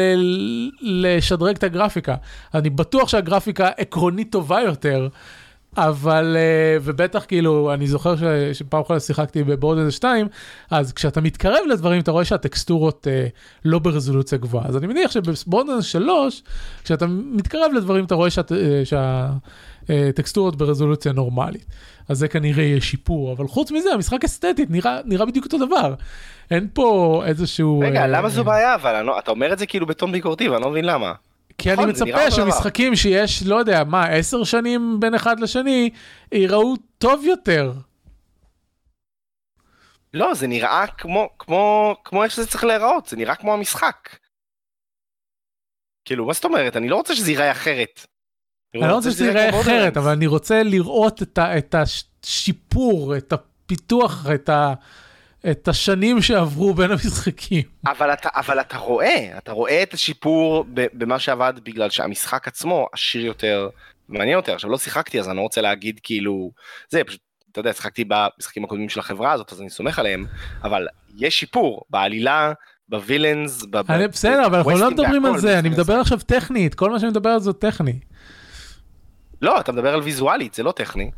לשדרג 0.82 1.56
את 1.56 1.64
הגרפיקה. 1.64 2.16
אני 2.54 2.70
בטוח 2.70 3.10
שהגרפיקה 3.10 3.70
עקרונית 3.78 4.32
טובה 4.32 4.62
יותר. 4.62 5.08
אבל 5.78 6.38
uh, 6.38 6.82
ובטח 6.84 7.26
כאילו 7.28 7.74
אני 7.74 7.88
זוכר 7.88 8.16
ש, 8.16 8.22
שפעם 8.54 8.82
אחת 8.82 9.02
שיחקתי 9.02 9.44
בבורדנס 9.44 9.94
2 9.94 10.28
אז 10.72 10.94
כשאתה 10.94 11.22
מתקרב 11.22 11.60
לדברים 11.70 12.02
אתה 12.02 12.12
רואה 12.12 12.26
שהטקסטורות 12.26 13.08
uh, 13.08 13.30
לא 13.66 13.80
ברזולוציה 13.80 14.38
גבוהה 14.38 14.68
אז 14.68 14.78
אני 14.78 14.88
מניח 14.88 15.12
שבבורדנס 15.12 15.86
3 15.86 16.44
כשאתה 16.84 17.06
מתקרב 17.08 17.72
לדברים 17.76 18.06
אתה 18.06 18.16
רואה 18.16 18.30
שאת, 18.30 18.52
uh, 18.52 18.56
שהטקסטורות 19.88 20.54
uh, 20.54 20.58
ברזולוציה 20.58 21.12
נורמלית 21.12 21.66
אז 22.10 22.18
זה 22.18 22.28
כנראה 22.28 22.64
יהיה 22.64 22.82
שיפור 22.82 23.34
אבל 23.34 23.48
חוץ 23.48 23.72
מזה 23.72 23.94
המשחק 23.94 24.24
אסתטית 24.24 24.70
נראה 24.70 25.00
נראה 25.06 25.26
בדיוק 25.26 25.46
אותו 25.46 25.66
דבר. 25.66 25.94
אין 26.52 26.68
פה 26.74 27.22
איזשהו 27.26 27.80
רגע 27.80 28.04
uh, 28.04 28.08
למה 28.08 28.30
זו 28.30 28.44
בעיה 28.44 28.76
אבל 28.76 29.02
לא, 29.02 29.20
אתה 29.20 29.32
אומר 29.32 29.54
את 29.54 29.60
זה 29.60 29.66
כאילו 29.66 29.86
בטון 29.86 30.12
ביקורתי 30.12 30.50
ואני 30.50 30.62
לא 30.62 30.70
מבין 30.70 30.86
למה. 30.86 31.14
כי 31.62 31.74
אני 31.74 31.86
נכון, 31.86 31.90
מצפה 31.90 32.32
שמשחקים 32.32 32.96
שיש, 32.96 33.44
לא 33.44 33.56
יודע, 33.56 33.84
מה, 33.84 34.06
עשר 34.06 34.44
שנים 34.44 35.00
בין 35.00 35.16
אחד 35.16 35.40
לשני, 35.40 35.90
ייראו 36.32 36.74
טוב 36.98 37.26
יותר. 37.26 37.74
לא, 40.14 40.34
זה 40.34 40.48
נראה 40.48 40.88
כמו, 40.88 41.30
כמו, 41.40 41.96
כמו 42.04 42.24
איך 42.24 42.32
שזה 42.32 42.48
צריך 42.48 42.64
להיראות, 42.64 43.06
זה 43.06 43.18
נראה 43.18 43.36
כמו 43.36 43.54
המשחק. 43.54 44.10
כאילו, 46.06 46.26
מה 46.26 46.34
זאת 46.34 46.46
אומרת? 46.46 46.78
אני 46.78 46.90
לא 46.90 46.96
רוצה 46.96 47.16
שזה 47.16 47.32
ייראה 47.32 47.52
אחרת. 47.52 48.06
אני 48.76 48.82
לא 48.82 48.96
רוצה 48.96 49.12
שזה 49.12 49.26
ייראה 49.26 49.62
אחרת, 49.62 49.98
אבל 49.98 50.12
אני 50.12 50.28
רוצה 50.28 50.64
לראות 50.64 51.22
את, 51.38 51.76
השיפור, 51.76 53.18
את 53.18 53.34
הפיתוח, 53.34 54.26
את 54.36 54.50
ה... 54.50 54.74
את 55.50 55.68
השנים 55.68 56.22
שעברו 56.22 56.74
בין 56.74 56.92
המשחקים. 56.92 57.64
אבל 57.86 58.14
אתה, 58.14 58.30
אבל 58.36 58.60
אתה 58.60 58.78
רואה, 58.78 59.38
אתה 59.38 59.52
רואה 59.52 59.84
את 59.84 59.94
השיפור 59.94 60.66
במה 60.74 61.20
שעבד 61.20 61.54
בגלל 61.64 61.90
שהמשחק 61.90 62.48
עצמו 62.48 62.88
עשיר 62.94 63.26
יותר, 63.26 63.70
מעניין 64.10 64.38
יותר. 64.38 64.54
עכשיו 64.54 64.70
לא 64.70 64.78
שיחקתי 64.78 65.20
אז 65.20 65.30
אני 65.30 65.38
לא 65.38 65.42
רוצה 65.42 65.62
להגיד 65.62 66.00
כאילו, 66.04 66.52
זה 66.90 67.04
פשוט, 67.04 67.22
אתה 67.52 67.60
יודע, 67.60 67.74
שיחקתי 67.74 68.04
במשחקים 68.08 68.64
הקודמים 68.64 68.90
של 68.90 69.00
החברה 69.00 69.32
הזאת 69.32 69.52
אז 69.52 69.62
אני 69.62 69.70
סומך 69.70 70.00
עליהם, 70.00 70.26
אבל 70.64 70.88
יש 71.18 71.40
שיפור 71.40 71.84
בעלילה. 71.90 72.54
בווילאנס, 72.90 73.64
אני 73.90 74.08
בסדר, 74.08 74.46
אבל 74.46 74.58
אנחנו 74.58 74.72
לא 74.78 74.92
מדברים 74.92 75.26
על 75.26 75.38
זה, 75.38 75.60
אני 75.60 75.70
מדבר 75.70 75.94
עכשיו 75.94 76.20
טכנית, 76.20 76.76
כל 76.76 76.92
מה 76.92 77.00
שאני 77.00 77.12
מדבר 77.12 77.30
על 77.30 77.40
זה 77.40 77.54
טכני. 77.54 78.00
לא, 79.42 79.60
אתה 79.60 79.72
מדבר 79.72 79.94
על 79.94 80.00
ויזואלית, 80.00 80.54
זה 80.54 80.64
לא 80.64 80.72
טכני. 80.72 81.12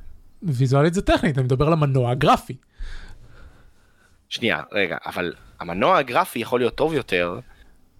ויזואלית 0.44 0.94
זה 0.94 1.02
טכנית, 1.02 1.38
אני 1.38 1.46
מדבר 1.46 1.68
על 1.68 1.74
המנוע 1.74 2.12
הגרפי. 2.12 2.56
שנייה, 4.34 4.62
רגע, 4.72 4.98
אבל 5.06 5.34
המנוע 5.60 5.98
הגרפי 5.98 6.40
יכול 6.40 6.60
להיות 6.60 6.76
טוב 6.76 6.94
יותר 6.94 7.40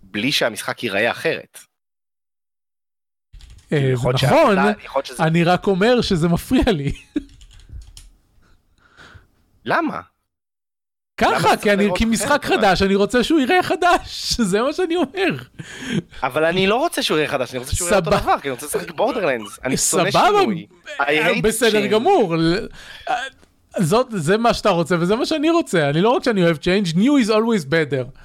בלי 0.04 0.32
שהמשחק 0.32 0.84
ייראה 0.84 1.12
אחרת. 1.12 1.60
אה, 3.74 3.94
נכון, 3.94 4.58
אני 5.20 5.44
רק 5.44 5.68
אומר 5.68 6.02
שזה 6.02 6.28
מפריע 6.28 6.64
לי. 6.68 6.92
למה? 9.66 10.02
ככה, 11.18 11.58
כי, 11.58 11.74
אני, 11.74 11.90
כי 11.96 12.06
משחק 12.06 12.46
חדש, 12.46 12.82
אני 12.82 12.96
רוצה 12.96 13.24
שהוא 13.24 13.40
יראה 13.40 13.64
חדש, 13.64 14.34
זה 14.52 14.62
מה 14.62 14.74
שאני 14.74 14.96
אומר. 14.96 15.44
אבל 16.24 16.46
אני 16.46 16.68
לא 16.68 16.76
רוצה 16.76 17.04
שהוא 17.04 17.18
יראה 17.18 17.28
חדש, 17.28 17.52
אני 17.52 17.60
רוצה 17.60 17.76
שהוא 17.76 17.88
יראה 17.88 18.00
אותו 18.00 18.10
דבר, 18.10 18.40
כי 18.40 18.48
אני 18.48 18.52
רוצה 18.52 18.66
לשחק 18.66 18.92
בורדרלנדס, 18.92 19.60
אני 19.64 19.78
שונא 19.78 20.12
שינוי. 20.12 20.68
סבבה, 20.98 21.42
בסדר 21.44 21.86
גמור. 21.86 22.36
זאת, 23.80 24.08
זה 24.10 24.38
מה 24.38 24.54
שאתה 24.54 24.70
רוצה 24.70 24.96
וזה 25.00 25.16
מה 25.16 25.26
שאני 25.26 25.50
רוצה, 25.50 25.90
אני 25.90 26.02
לא 26.02 26.10
רק 26.10 26.24
שאני 26.24 26.44
אוהב 26.44 26.58
change, 26.58 26.96
new 26.96 27.26
is 27.26 27.30
always 27.30 27.66
better. 27.70 28.20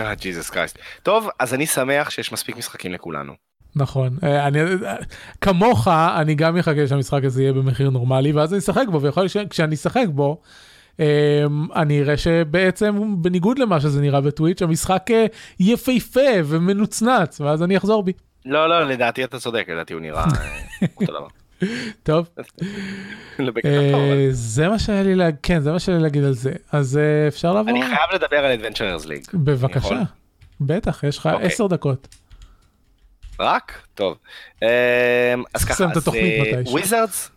אה, 0.00 0.14
ג'יזוס 0.14 0.50
קרייסט. 0.50 0.78
טוב, 1.02 1.28
אז 1.38 1.54
אני 1.54 1.66
שמח 1.66 2.10
שיש 2.10 2.32
מספיק 2.32 2.56
משחקים 2.56 2.92
לכולנו. 2.92 3.32
נכון, 3.76 4.16
אה, 4.22 4.46
אני, 4.46 4.60
אה, 4.60 4.96
כמוך, 5.40 5.88
אני 5.88 6.34
גם 6.34 6.56
אחכה 6.56 6.86
שהמשחק 6.86 7.24
הזה 7.24 7.42
יהיה 7.42 7.52
במחיר 7.52 7.90
נורמלי, 7.90 8.32
ואז 8.32 8.52
אני 8.52 8.58
אשחק 8.58 8.84
בו, 8.90 9.02
ויכול 9.02 9.22
להיות 9.22 9.32
שכשאני 9.32 9.74
אשחק 9.74 10.06
בו, 10.08 10.40
אמ, 10.98 11.04
אני 11.74 12.02
אראה 12.02 12.16
שבעצם 12.16 13.22
בניגוד 13.22 13.58
למה 13.58 13.80
שזה 13.80 14.00
נראה 14.00 14.20
בטוויץ', 14.20 14.62
המשחק 14.62 15.10
יפהפה 15.60 16.20
ומנוצנץ, 16.44 17.40
ואז 17.40 17.62
אני 17.62 17.76
אחזור 17.76 18.02
בי. 18.02 18.12
לא, 18.44 18.68
לא, 18.68 18.84
לדעתי 18.84 19.24
אתה 19.24 19.38
צודק, 19.38 19.66
לדעתי 19.68 19.94
הוא 19.94 20.00
נראה 20.00 20.24
אותו 20.96 21.12
דבר. 21.12 21.26
טוב. 22.02 22.28
אה, 23.64 24.26
זה 24.30 24.68
מה 24.68 24.78
שהיה 24.78 25.02
לי 25.02 25.14
להגיד, 25.14 25.40
כן, 25.42 25.60
זה 25.60 25.72
מה 25.72 25.78
שהיה 25.78 25.98
לי 25.98 26.02
להגיד 26.02 26.24
על 26.24 26.34
זה. 26.34 26.52
אז 26.72 26.96
אה, 26.96 27.28
אפשר 27.28 27.52
לעבור? 27.52 27.70
אני 27.70 27.82
חייב 27.82 28.10
לדבר 28.14 28.36
על 28.36 28.60
Adventurers 28.60 29.04
League. 29.04 29.30
בבקשה. 29.34 30.02
בטח, 30.60 31.04
יש 31.04 31.18
לך 31.18 31.26
אוקיי. 31.26 31.46
עשר 31.46 31.66
דקות. 31.66 32.08
רק? 33.40 33.82
טוב. 33.94 34.18
אמ, 34.62 34.68
אז 35.54 35.64
ככה, 35.64 35.84
אז 35.84 36.08
Wizards, 36.66 37.30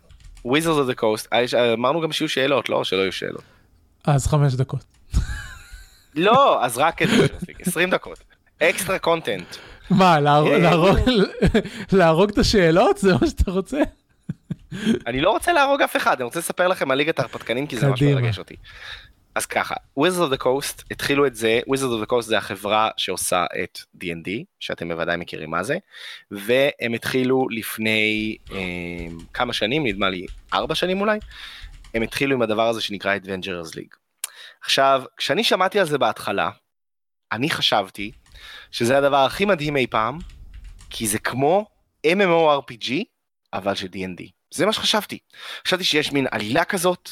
Wizards 0.44 0.88
of 0.88 0.92
the 0.92 1.00
Coast, 1.00 1.56
אמרנו 1.74 2.00
גם 2.00 2.12
שיהיו 2.12 2.28
שאלות, 2.28 2.68
לא? 2.68 2.84
שלא 2.84 3.00
יהיו 3.00 3.12
שאלות. 3.12 3.42
אז 4.04 4.26
חמש 4.26 4.54
דקות. 4.54 4.84
לא, 6.14 6.64
אז 6.64 6.78
רק 6.78 7.00
20 7.60 7.90
דקות. 7.90 8.18
Extra 8.62 8.98
content. 8.98 9.56
מה, 9.90 10.20
להרוג 11.92 12.30
את 12.30 12.38
השאלות? 12.38 12.98
זה 12.98 13.12
מה 13.20 13.26
שאתה 13.26 13.50
רוצה? 13.50 13.78
אני 15.06 15.20
לא 15.20 15.30
רוצה 15.30 15.52
להרוג 15.52 15.82
אף 15.82 15.96
אחד, 15.96 16.16
אני 16.16 16.24
רוצה 16.24 16.38
לספר 16.38 16.68
לכם 16.68 16.90
על 16.90 16.98
ליגת 16.98 17.18
ההרפתקנים 17.18 17.66
כי 17.66 17.76
זה 17.76 17.88
משהו 17.88 18.10
מרגש 18.10 18.38
אותי. 18.38 18.56
אז 19.34 19.46
ככה, 19.46 19.74
Wizards 20.00 20.30
of 20.30 20.34
the 20.34 20.44
Coast 20.44 20.82
התחילו 20.90 21.26
את 21.26 21.34
זה, 21.34 21.60
Wizards 21.70 22.02
of 22.02 22.06
the 22.06 22.10
Coast 22.12 22.20
זה 22.20 22.38
החברה 22.38 22.90
שעושה 22.96 23.46
את 23.62 23.78
D&D, 24.04 24.28
שאתם 24.60 24.88
בוודאי 24.88 25.16
מכירים 25.16 25.50
מה 25.50 25.62
זה, 25.62 25.78
והם 26.30 26.94
התחילו 26.94 27.48
לפני 27.50 28.36
אה, 28.52 28.58
כמה 29.34 29.52
שנים, 29.52 29.86
נדמה 29.86 30.10
לי 30.10 30.26
ארבע 30.54 30.74
שנים 30.74 31.00
אולי, 31.00 31.18
הם 31.94 32.02
התחילו 32.02 32.34
עם 32.34 32.42
הדבר 32.42 32.68
הזה 32.68 32.80
שנקרא 32.80 33.16
Adventures 33.16 33.74
League. 33.74 33.96
עכשיו, 34.62 35.02
כשאני 35.16 35.44
שמעתי 35.44 35.80
על 35.80 35.86
זה 35.86 35.98
בהתחלה, 35.98 36.50
אני 37.32 37.50
חשבתי 37.50 38.12
שזה 38.70 38.98
הדבר 38.98 39.24
הכי 39.24 39.44
מדהים 39.44 39.76
אי 39.76 39.86
פעם, 39.86 40.18
כי 40.90 41.06
זה 41.06 41.18
כמו 41.18 41.66
MMORPG, 42.06 42.92
אבל 43.52 43.74
של 43.74 43.86
D&D. 43.86 44.37
זה 44.50 44.66
מה 44.66 44.72
שחשבתי. 44.72 45.18
חשבתי 45.66 45.84
שיש 45.84 46.12
מין 46.12 46.26
עלילה 46.30 46.64
כזאת, 46.64 47.10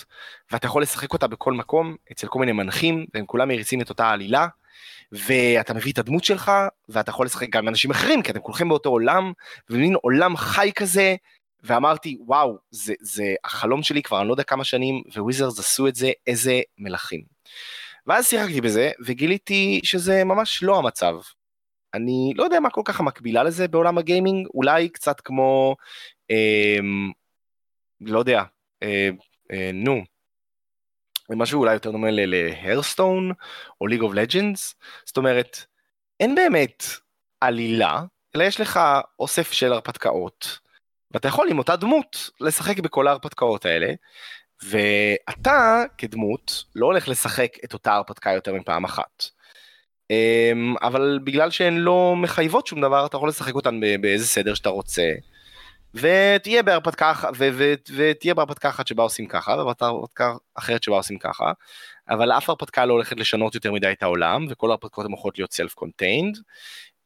ואתה 0.53 0.67
יכול 0.67 0.83
לשחק 0.83 1.13
אותה 1.13 1.27
בכל 1.27 1.53
מקום, 1.53 1.97
אצל 2.13 2.27
כל 2.27 2.39
מיני 2.39 2.53
מנחים, 2.53 3.07
והם 3.15 3.27
כולם 3.27 3.49
מריצים 3.49 3.81
את 3.81 3.89
אותה 3.89 4.11
עלילה, 4.11 4.47
ואתה 5.13 5.75
מביא 5.75 5.93
את 5.93 5.99
הדמות 5.99 6.25
שלך, 6.25 6.53
ואתה 6.89 7.11
יכול 7.11 7.27
לשחק 7.27 7.49
גם 7.51 7.63
עם 7.63 7.69
אנשים 7.69 7.91
אחרים, 7.91 8.23
כי 8.23 8.31
אתם 8.31 8.41
כולכם 8.41 8.69
באותו 8.69 8.89
עולם, 8.89 9.33
ומין 9.71 9.95
עולם 9.95 10.37
חי 10.37 10.71
כזה, 10.75 11.17
ואמרתי, 11.63 12.19
וואו, 12.21 12.59
זה, 12.71 12.95
זה 13.01 13.35
החלום 13.45 13.83
שלי 13.83 14.03
כבר 14.03 14.21
אני 14.21 14.29
לא 14.29 14.33
יודע 14.33 14.43
כמה 14.43 14.65
שנים, 14.65 15.03
וויזרס 15.17 15.59
עשו 15.59 15.89
את 15.89 15.95
זה, 15.95 16.11
איזה 16.27 16.61
מלכים. 16.79 17.23
ואז 18.07 18.29
שיחקתי 18.29 18.61
בזה, 18.61 18.91
וגיליתי 19.05 19.81
שזה 19.85 20.25
ממש 20.25 20.63
לא 20.63 20.79
המצב. 20.79 21.15
אני 21.95 22.33
לא 22.37 22.45
יודע 22.45 22.61
מה 22.61 22.71
כל 22.71 22.83
כך 22.85 23.01
המקבילה 23.01 23.43
לזה 23.43 23.69
בעולם 23.69 23.99
הגיימינג, 23.99 24.47
אולי 24.55 24.89
קצת 24.89 25.21
כמו 25.21 25.77
אה, 26.31 26.79
לא 28.01 28.19
יודע, 28.19 28.43
אה, 28.83 29.09
אה, 29.53 29.71
נו, 29.75 30.05
משהו 31.31 31.61
אולי 31.61 31.73
יותר 31.73 31.91
דומה 31.91 32.09
להרסטון 32.11 33.33
או 33.81 33.87
ליג 33.87 34.01
אוף 34.01 34.13
לג'נדס, 34.15 34.75
זאת 35.05 35.17
אומרת, 35.17 35.59
אין 36.21 36.35
באמת 36.35 36.85
עלילה, 37.41 38.03
אלא 38.37 38.45
יש 38.45 38.61
לך 38.61 38.81
אוסף 39.19 39.53
של 39.53 39.73
הרפתקאות, 39.73 40.59
ואתה 41.11 41.29
יכול 41.29 41.49
עם 41.51 41.59
אותה 41.59 41.77
דמות 41.77 42.31
לשחק 42.41 42.79
בכל 42.79 43.09
ההרפתקאות 43.09 43.67
האלה, 43.67 43.93
ואתה 44.63 45.83
כדמות 45.99 46.65
לא 46.75 46.87
הולך 46.87 47.09
לשחק 47.09 47.57
את 47.65 47.73
אותה 47.73 47.95
הרפתקה 47.95 48.33
יותר 48.33 48.55
מפעם 48.55 48.85
אחת. 48.85 49.25
אמ, 50.11 50.75
אבל 50.83 51.19
בגלל 51.25 51.51
שהן 51.51 51.77
לא 51.77 52.15
מחייבות 52.17 52.67
שום 52.67 52.81
דבר, 52.81 53.07
אתה 53.07 53.17
יכול 53.17 53.29
לשחק 53.29 53.55
אותן 53.55 53.81
באיזה 54.01 54.27
סדר 54.27 54.55
שאתה 54.55 54.69
רוצה. 54.69 55.13
ותהיה 55.97 56.63
בהרפתקה, 56.63 57.13
ותהיה 57.97 58.35
בהרפתקה 58.35 58.69
אחת 58.69 58.87
שבה 58.87 59.03
עושים 59.03 59.27
ככה, 59.27 59.57
והרפתקה 59.57 60.33
אחרת 60.55 60.83
שבה 60.83 60.97
עושים 60.97 61.19
ככה, 61.19 61.53
אבל 62.09 62.33
אף 62.33 62.49
הרפתקה 62.51 62.87
לא 62.87 62.93
הולכת 62.93 63.17
לשנות 63.17 63.55
יותר 63.55 63.73
מדי 63.73 63.93
את 63.93 64.03
העולם, 64.03 64.47
וכל 64.51 64.71
ההרפתקאות 64.71 65.07
הן 65.07 65.13
יכולות 65.13 65.39
להיות 65.39 65.55
contained. 65.75 66.39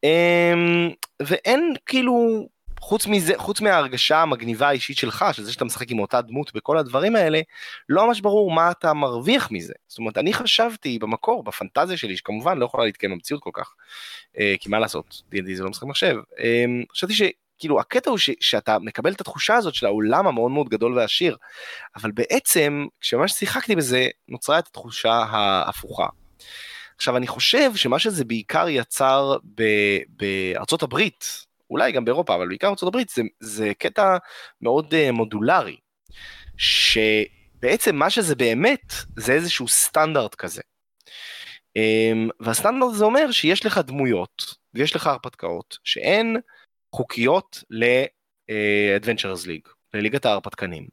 אמ, 0.05 0.91
ואין 1.22 1.74
כאילו 1.86 2.47
חוץ 2.80 3.07
מזה, 3.07 3.32
חוץ 3.36 3.61
מההרגשה 3.61 4.22
המגניבה 4.22 4.68
האישית 4.68 4.97
שלך, 4.97 5.24
של 5.32 5.43
זה 5.43 5.53
שאתה 5.53 5.64
משחק 5.64 5.91
עם 5.91 5.99
אותה 5.99 6.20
דמות 6.20 6.55
בכל 6.55 6.78
הדברים 6.78 7.16
האלה, 7.16 7.41
לא 7.88 8.07
ממש 8.07 8.20
ברור 8.20 8.51
מה 8.51 8.70
אתה 8.70 8.95
מרוויח 8.95 9.51
מזה. 9.51 9.74
זאת 9.88 9.99
אומרת, 9.99 10.18
אני 10.18 10.32
חשבתי 10.32 10.99
במקור, 10.99 11.43
בפנטזיה 11.43 11.97
שלי, 11.97 12.16
שכמובן 12.16 12.59
לא 12.59 12.64
יכולה 12.64 12.84
להתקיים 12.84 13.12
במציאות 13.12 13.43
כל 13.43 13.51
כך, 13.55 13.74
אה, 14.38 14.55
כי 14.61 14.68
מה 14.68 14.78
לעשות, 14.78 15.22
D&D 15.34 15.55
זה 15.55 15.62
לא 15.62 15.70
משחק 15.70 15.84
מחשב. 15.84 16.16
אה, 16.38 16.64
חשבתי 16.93 17.14
שכאילו 17.61 17.80
הקטע 17.80 18.11
הוא 18.11 18.18
ש, 18.18 18.30
שאתה 18.40 18.78
מקבל 18.78 19.12
את 19.12 19.20
התחושה 19.20 19.54
הזאת 19.54 19.74
של 19.74 19.86
העולם 19.86 20.26
המאוד 20.26 20.50
מאוד 20.50 20.68
גדול 20.68 20.98
ועשיר, 20.98 21.36
אבל 21.96 22.11
בעצם, 22.11 22.86
כשממש 23.00 23.32
שיחקתי 23.32 23.76
בזה, 23.76 24.08
נוצרה 24.28 24.58
את 24.58 24.66
התחושה 24.66 25.12
ההפוכה. 25.12 26.06
עכשיו 26.96 27.16
אני 27.16 27.26
חושב 27.26 27.76
שמה 27.76 27.98
שזה 27.98 28.24
בעיקר 28.24 28.68
יצר 28.68 29.36
בארצות 30.08 30.82
הברית, 30.82 31.24
אולי 31.70 31.92
גם 31.92 32.04
באירופה, 32.04 32.34
אבל 32.34 32.48
בעיקר 32.48 32.66
בארצות 32.66 32.86
הברית, 32.86 33.08
זה, 33.08 33.22
זה 33.40 33.72
קטע 33.78 34.16
מאוד 34.62 34.94
uh, 34.94 35.12
מודולרי, 35.12 35.76
שבעצם 36.56 37.96
מה 37.96 38.11
שזה 38.11 38.34
באמת, 38.34 38.92
זה 39.16 39.32
איזשהו 39.32 39.68
סטנדרט 39.68 40.34
כזה. 40.34 40.62
Um, 41.78 42.30
והסטנדרט 42.40 42.94
זה 42.94 43.04
אומר 43.04 43.30
שיש 43.30 43.66
לך 43.66 43.78
דמויות, 43.78 44.54
ויש 44.74 44.96
לך 44.96 45.06
הרפתקאות, 45.06 45.78
שהן 45.84 46.36
חוקיות 46.95 47.64
ל-Adventures 47.70 49.47
League, 49.47 49.70
לליגת 49.95 50.26
ההרפתקנים. 50.26 50.86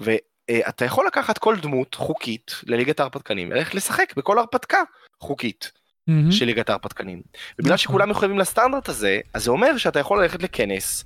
ואתה 0.00 0.84
יכול 0.84 1.06
לקחת 1.06 1.38
כל 1.38 1.56
דמות 1.56 1.94
חוקית 1.94 2.54
לליגת 2.66 3.00
ההרפתקנים, 3.00 3.50
וללכת 3.50 3.74
לשחק 3.74 4.14
בכל 4.16 4.38
הרפתקה 4.38 4.82
חוקית. 5.20 5.72
mm-hmm. 6.10 6.32
של 6.32 6.44
ליגת 6.44 6.70
ההרפתקנים. 6.70 7.22
ובגלל 7.58 7.74
נכון. 7.74 7.78
שכולם 7.78 8.10
מחויבים 8.10 8.38
לסטנדרט 8.38 8.88
הזה, 8.88 9.20
אז 9.34 9.44
זה 9.44 9.50
אומר 9.50 9.76
שאתה 9.76 9.98
יכול 9.98 10.22
ללכת 10.22 10.42
לכנס 10.42 11.04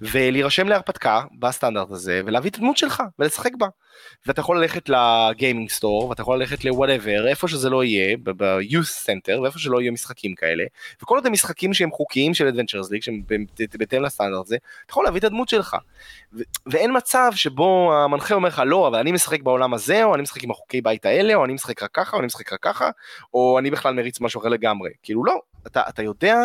ולהירשם 0.00 0.68
להרפתקה 0.68 1.22
בסטנדרט 1.38 1.90
הזה 1.90 2.20
ולהביא 2.26 2.50
את 2.50 2.56
הדמות 2.56 2.76
שלך 2.76 3.02
ולשחק 3.18 3.50
בה. 3.58 3.66
ואתה 4.26 4.40
יכול 4.40 4.60
ללכת 4.60 4.88
לגיימינג 4.88 5.70
סטור 5.70 6.08
ואתה 6.08 6.22
יכול 6.22 6.38
ללכת 6.38 6.64
ל-whatever, 6.64 7.26
איפה 7.28 7.48
שזה 7.48 7.70
לא 7.70 7.84
יהיה, 7.84 8.16
ב-youth 8.22 9.06
center 9.06 9.40
ואיפה 9.40 9.58
שלא 9.58 9.80
יהיו 9.80 9.92
משחקים 9.92 10.34
כאלה. 10.34 10.64
וכל 11.02 11.16
עוד 11.16 11.26
המשחקים 11.26 11.74
שהם 11.74 11.90
חוקיים 11.90 12.34
של 12.34 12.48
Adventures 12.48 12.86
League, 12.86 13.00
שהם 13.00 13.22
בהתאם 13.78 14.02
לסטנדרט 14.02 14.46
הזה, 14.46 14.56
אתה 14.84 14.92
יכול 14.92 15.04
להביא 15.04 15.18
את 15.18 15.24
הדמות 15.24 15.48
שלך. 15.48 15.76
ואין 16.66 16.96
מצב 16.96 17.30
שבו 17.34 17.94
המנחה 17.94 18.34
אומר 18.34 18.48
לך 18.48 18.62
לא, 18.66 18.88
אבל 18.88 18.98
אני 18.98 19.12
משחק 19.12 19.42
בעולם 19.42 19.74
הזה, 19.74 20.04
או 20.04 20.14
אני 20.14 20.22
משחק 20.22 20.44
עם 20.44 20.50
החוקי 20.50 20.80
בית 20.80 21.06
האלה, 21.06 21.34
או 21.34 21.44
אני 21.44 21.52
משחק 21.52 21.82
רק 21.82 21.90
ככה, 21.92 22.16
או 22.16 22.18
אני 22.18 22.26
משחק 22.26 22.52
רק 22.52 22.62
ככה, 22.62 22.90
או 23.34 23.58
אני 23.58 23.70
בכלל 23.70 23.94
מריץ 23.94 24.20
משהו 24.20 24.40
אחר 24.40 24.48
לגמרי. 24.48 24.90
כאילו 25.02 25.24
לא, 25.24 25.40
אתה, 25.66 25.82
אתה 25.88 26.02
יודע 26.02 26.36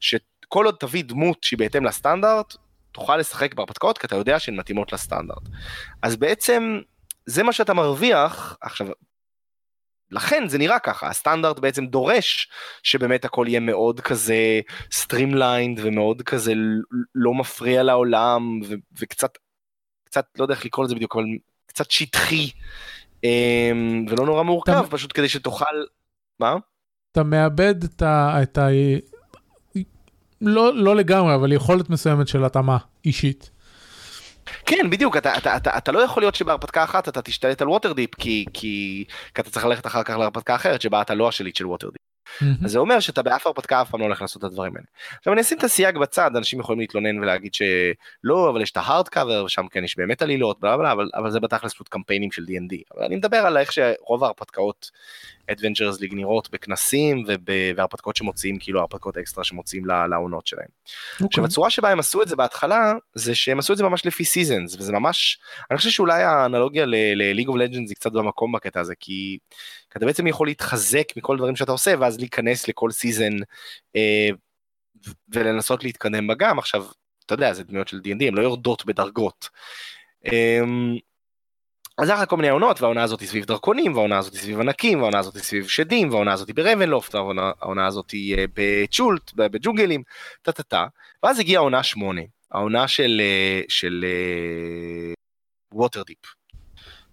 שכל 0.00 0.64
עוד 0.64 0.76
תביא 0.80 1.04
דמות 1.04 1.44
שהיא 1.44 1.58
בהתאם 1.58 1.84
לסטנדרט, 1.84 2.56
תוכל 2.96 3.16
לשחק 3.16 3.54
בהרפתקאות 3.54 3.98
כי 3.98 4.06
אתה 4.06 4.16
יודע 4.16 4.38
שהן 4.38 4.56
מתאימות 4.56 4.92
לסטנדרט. 4.92 5.42
אז 6.02 6.16
בעצם 6.16 6.80
זה 7.26 7.42
מה 7.42 7.52
שאתה 7.52 7.74
מרוויח, 7.74 8.56
עכשיו, 8.60 8.86
לכן 10.10 10.48
זה 10.48 10.58
נראה 10.58 10.78
ככה, 10.78 11.08
הסטנדרט 11.08 11.58
בעצם 11.58 11.86
דורש 11.86 12.48
שבאמת 12.82 13.24
הכל 13.24 13.46
יהיה 13.48 13.60
מאוד 13.60 14.00
כזה 14.00 14.60
streamlined 14.92 15.80
ומאוד 15.82 16.22
כזה 16.22 16.52
לא 17.14 17.34
מפריע 17.34 17.82
לעולם 17.82 18.60
ו- 18.68 18.74
וקצת, 19.00 19.38
קצת, 20.04 20.24
לא 20.38 20.44
יודע 20.44 20.54
איך 20.54 20.64
לקרוא 20.64 20.84
לזה 20.84 20.94
בדיוק, 20.94 21.16
אבל 21.16 21.24
קצת 21.66 21.90
שטחי 21.90 22.50
אמ, 23.24 24.06
ולא 24.08 24.26
נורא 24.26 24.42
מורכב, 24.42 24.72
אתה... 24.72 24.90
פשוט 24.90 25.12
כדי 25.14 25.28
שתוכל, 25.28 25.84
מה? 26.40 26.56
אתה 27.12 27.22
מאבד 27.22 27.84
את 27.84 28.02
ה... 28.02 28.42
את 28.42 28.58
ה... 28.58 28.68
לא, 30.40 30.74
לא 30.74 30.96
לגמרי, 30.96 31.34
אבל 31.34 31.52
יכולת 31.52 31.90
מסוימת 31.90 32.28
של 32.28 32.44
התאמה 32.44 32.76
אישית. 33.04 33.50
כן, 34.66 34.90
בדיוק, 34.90 35.16
אתה, 35.16 35.36
אתה, 35.38 35.56
אתה, 35.56 35.78
אתה 35.78 35.92
לא 35.92 35.98
יכול 35.98 36.22
להיות 36.22 36.34
שבהרפתקה 36.34 36.84
אחת 36.84 37.08
אתה 37.08 37.22
תשתלט 37.22 37.62
על 37.62 37.68
ווטרדיפ, 37.68 38.14
כי, 38.14 38.44
כי, 38.52 39.04
כי 39.34 39.40
אתה 39.40 39.50
צריך 39.50 39.64
ללכת 39.64 39.86
אחר 39.86 40.02
כך 40.02 40.16
להרפתקה 40.16 40.54
אחרת 40.54 40.80
שבה 40.80 41.02
אתה 41.02 41.14
לא 41.14 41.28
השליט 41.28 41.56
של 41.56 41.66
ווטרדיפ. 41.66 41.96
Mm-hmm. 42.26 42.64
אז 42.64 42.70
זה 42.70 42.78
אומר 42.78 43.00
שאתה 43.00 43.22
באף 43.22 43.46
הרפתקה 43.46 43.82
אף 43.82 43.90
פעם 43.90 44.00
לא 44.00 44.04
הולך 44.04 44.20
לעשות 44.20 44.44
את 44.44 44.44
הדברים 44.44 44.76
האלה. 44.76 44.86
עכשיו 45.18 45.32
אני 45.32 45.40
אשים 45.40 45.58
את 45.58 45.64
הסייג 45.64 45.98
בצד, 45.98 46.30
אנשים 46.36 46.60
יכולים 46.60 46.80
להתלונן 46.80 47.18
ולהגיד 47.18 47.54
שלא, 47.54 48.50
אבל 48.50 48.62
יש 48.62 48.70
את 48.70 48.76
ה 48.76 49.08
hardcover, 49.08 49.44
ושם 49.44 49.68
כן 49.70 49.84
יש 49.84 49.96
באמת 49.96 50.22
עלילות, 50.22 50.60
בלה 50.60 50.76
בלה, 50.76 50.92
אבל, 50.92 51.10
אבל 51.14 51.30
זה 51.30 51.40
בתכלס 51.40 51.74
פשוט 51.74 51.88
קמפיינים 51.88 52.32
של 52.32 52.42
D&D. 52.42 52.76
אבל 52.94 53.04
אני 53.04 53.16
מדבר 53.16 53.36
על 53.36 53.56
איך 53.56 53.72
שרוב 53.72 54.24
ההרפתקאות 54.24 54.90
Adventures 55.50 56.00
League 56.00 56.14
נראות 56.14 56.50
בכנסים 56.50 57.24
ובהרפתקאות 57.26 58.16
שמוציאים, 58.16 58.58
כאילו 58.58 58.80
הרפתקאות 58.80 59.16
אקסטרה 59.16 59.44
שמוציאים 59.44 59.86
לעונות 60.10 60.46
שלהם. 60.46 60.66
Okay. 60.66 61.12
אוקיי. 61.14 61.26
עכשיו 61.26 61.44
הצורה 61.44 61.70
שבה 61.70 61.90
הם 61.90 61.98
עשו 61.98 62.22
את 62.22 62.28
זה 62.28 62.36
בהתחלה, 62.36 62.94
זה 63.14 63.34
שהם 63.34 63.58
עשו 63.58 63.72
את 63.72 63.78
זה 63.78 63.84
ממש 63.84 64.06
לפי 64.06 64.24
seasons, 64.24 64.76
וזה 64.76 64.92
ממש, 64.92 65.38
אני 65.70 65.78
חושב 65.78 65.90
שאולי 65.90 66.22
האנלוגיה 66.22 66.86
ל-League 66.86 67.48
of 67.48 67.54
Legends 67.54 67.88
היא 67.88 67.94
קצת 67.94 68.12
במקום 68.12 68.52
בקטע 68.52 68.80
הזה, 68.80 68.94
כי 69.00 69.38
אתה 69.96 70.06
בעצם 70.06 70.26
יכול 70.26 70.46
להתחזק 70.46 71.16
מכל 71.16 71.36
דברים 71.36 71.56
שאתה 71.56 71.72
עושה, 71.72 71.94
ואז 72.00 72.18
להיכנס 72.18 72.68
לכל 72.68 72.90
season 72.90 73.32
אה, 73.96 74.28
ולנסות 75.28 75.84
להתקדם 75.84 76.26
בה 76.26 76.34
גם. 76.34 76.58
עכשיו, 76.58 76.86
אתה 77.26 77.34
יודע, 77.34 77.52
זה 77.52 77.64
דמויות 77.64 77.88
של 77.88 77.96
D&D, 77.96 78.24
הן 78.26 78.34
לא 78.34 78.40
יורדות 78.40 78.86
בדרגות. 78.86 79.48
אה, 80.26 80.60
אז 81.98 82.08
היה 82.08 82.22
לך 82.22 82.30
כל 82.30 82.36
מיני 82.36 82.48
עונות, 82.48 82.80
והעונה 82.80 83.02
הזאת 83.02 83.20
היא 83.20 83.28
סביב 83.28 83.44
דרקונים, 83.44 83.94
והעונה 83.94 84.18
הזאת 84.18 84.32
היא 84.32 84.40
סביב 84.40 84.60
ענקים, 84.60 84.98
והעונה 85.00 85.18
הזאת 85.18 85.34
היא 85.34 85.42
סביב 85.42 85.68
שדים, 85.68 86.10
והעונה 86.10 86.32
הזאת 86.32 86.48
היא 86.48 86.54
ברבנלופט, 86.54 87.14
והעונה 87.14 87.86
הזאת 87.86 88.10
היא 88.10 88.36
אה, 88.38 88.44
בצ'ולט, 88.54 89.32
בג'ונגלים, 89.34 90.02
טה 90.42 90.52
טה 90.52 90.62
טה, 90.62 90.86
ואז 91.22 91.38
הגיעה 91.38 91.60
העונה 91.60 91.82
שמונה, 91.82 92.22
העונה 92.50 92.88
של, 92.88 93.20
אה, 93.20 93.60
של 93.68 94.04
ווטרדיפ. 95.72 96.35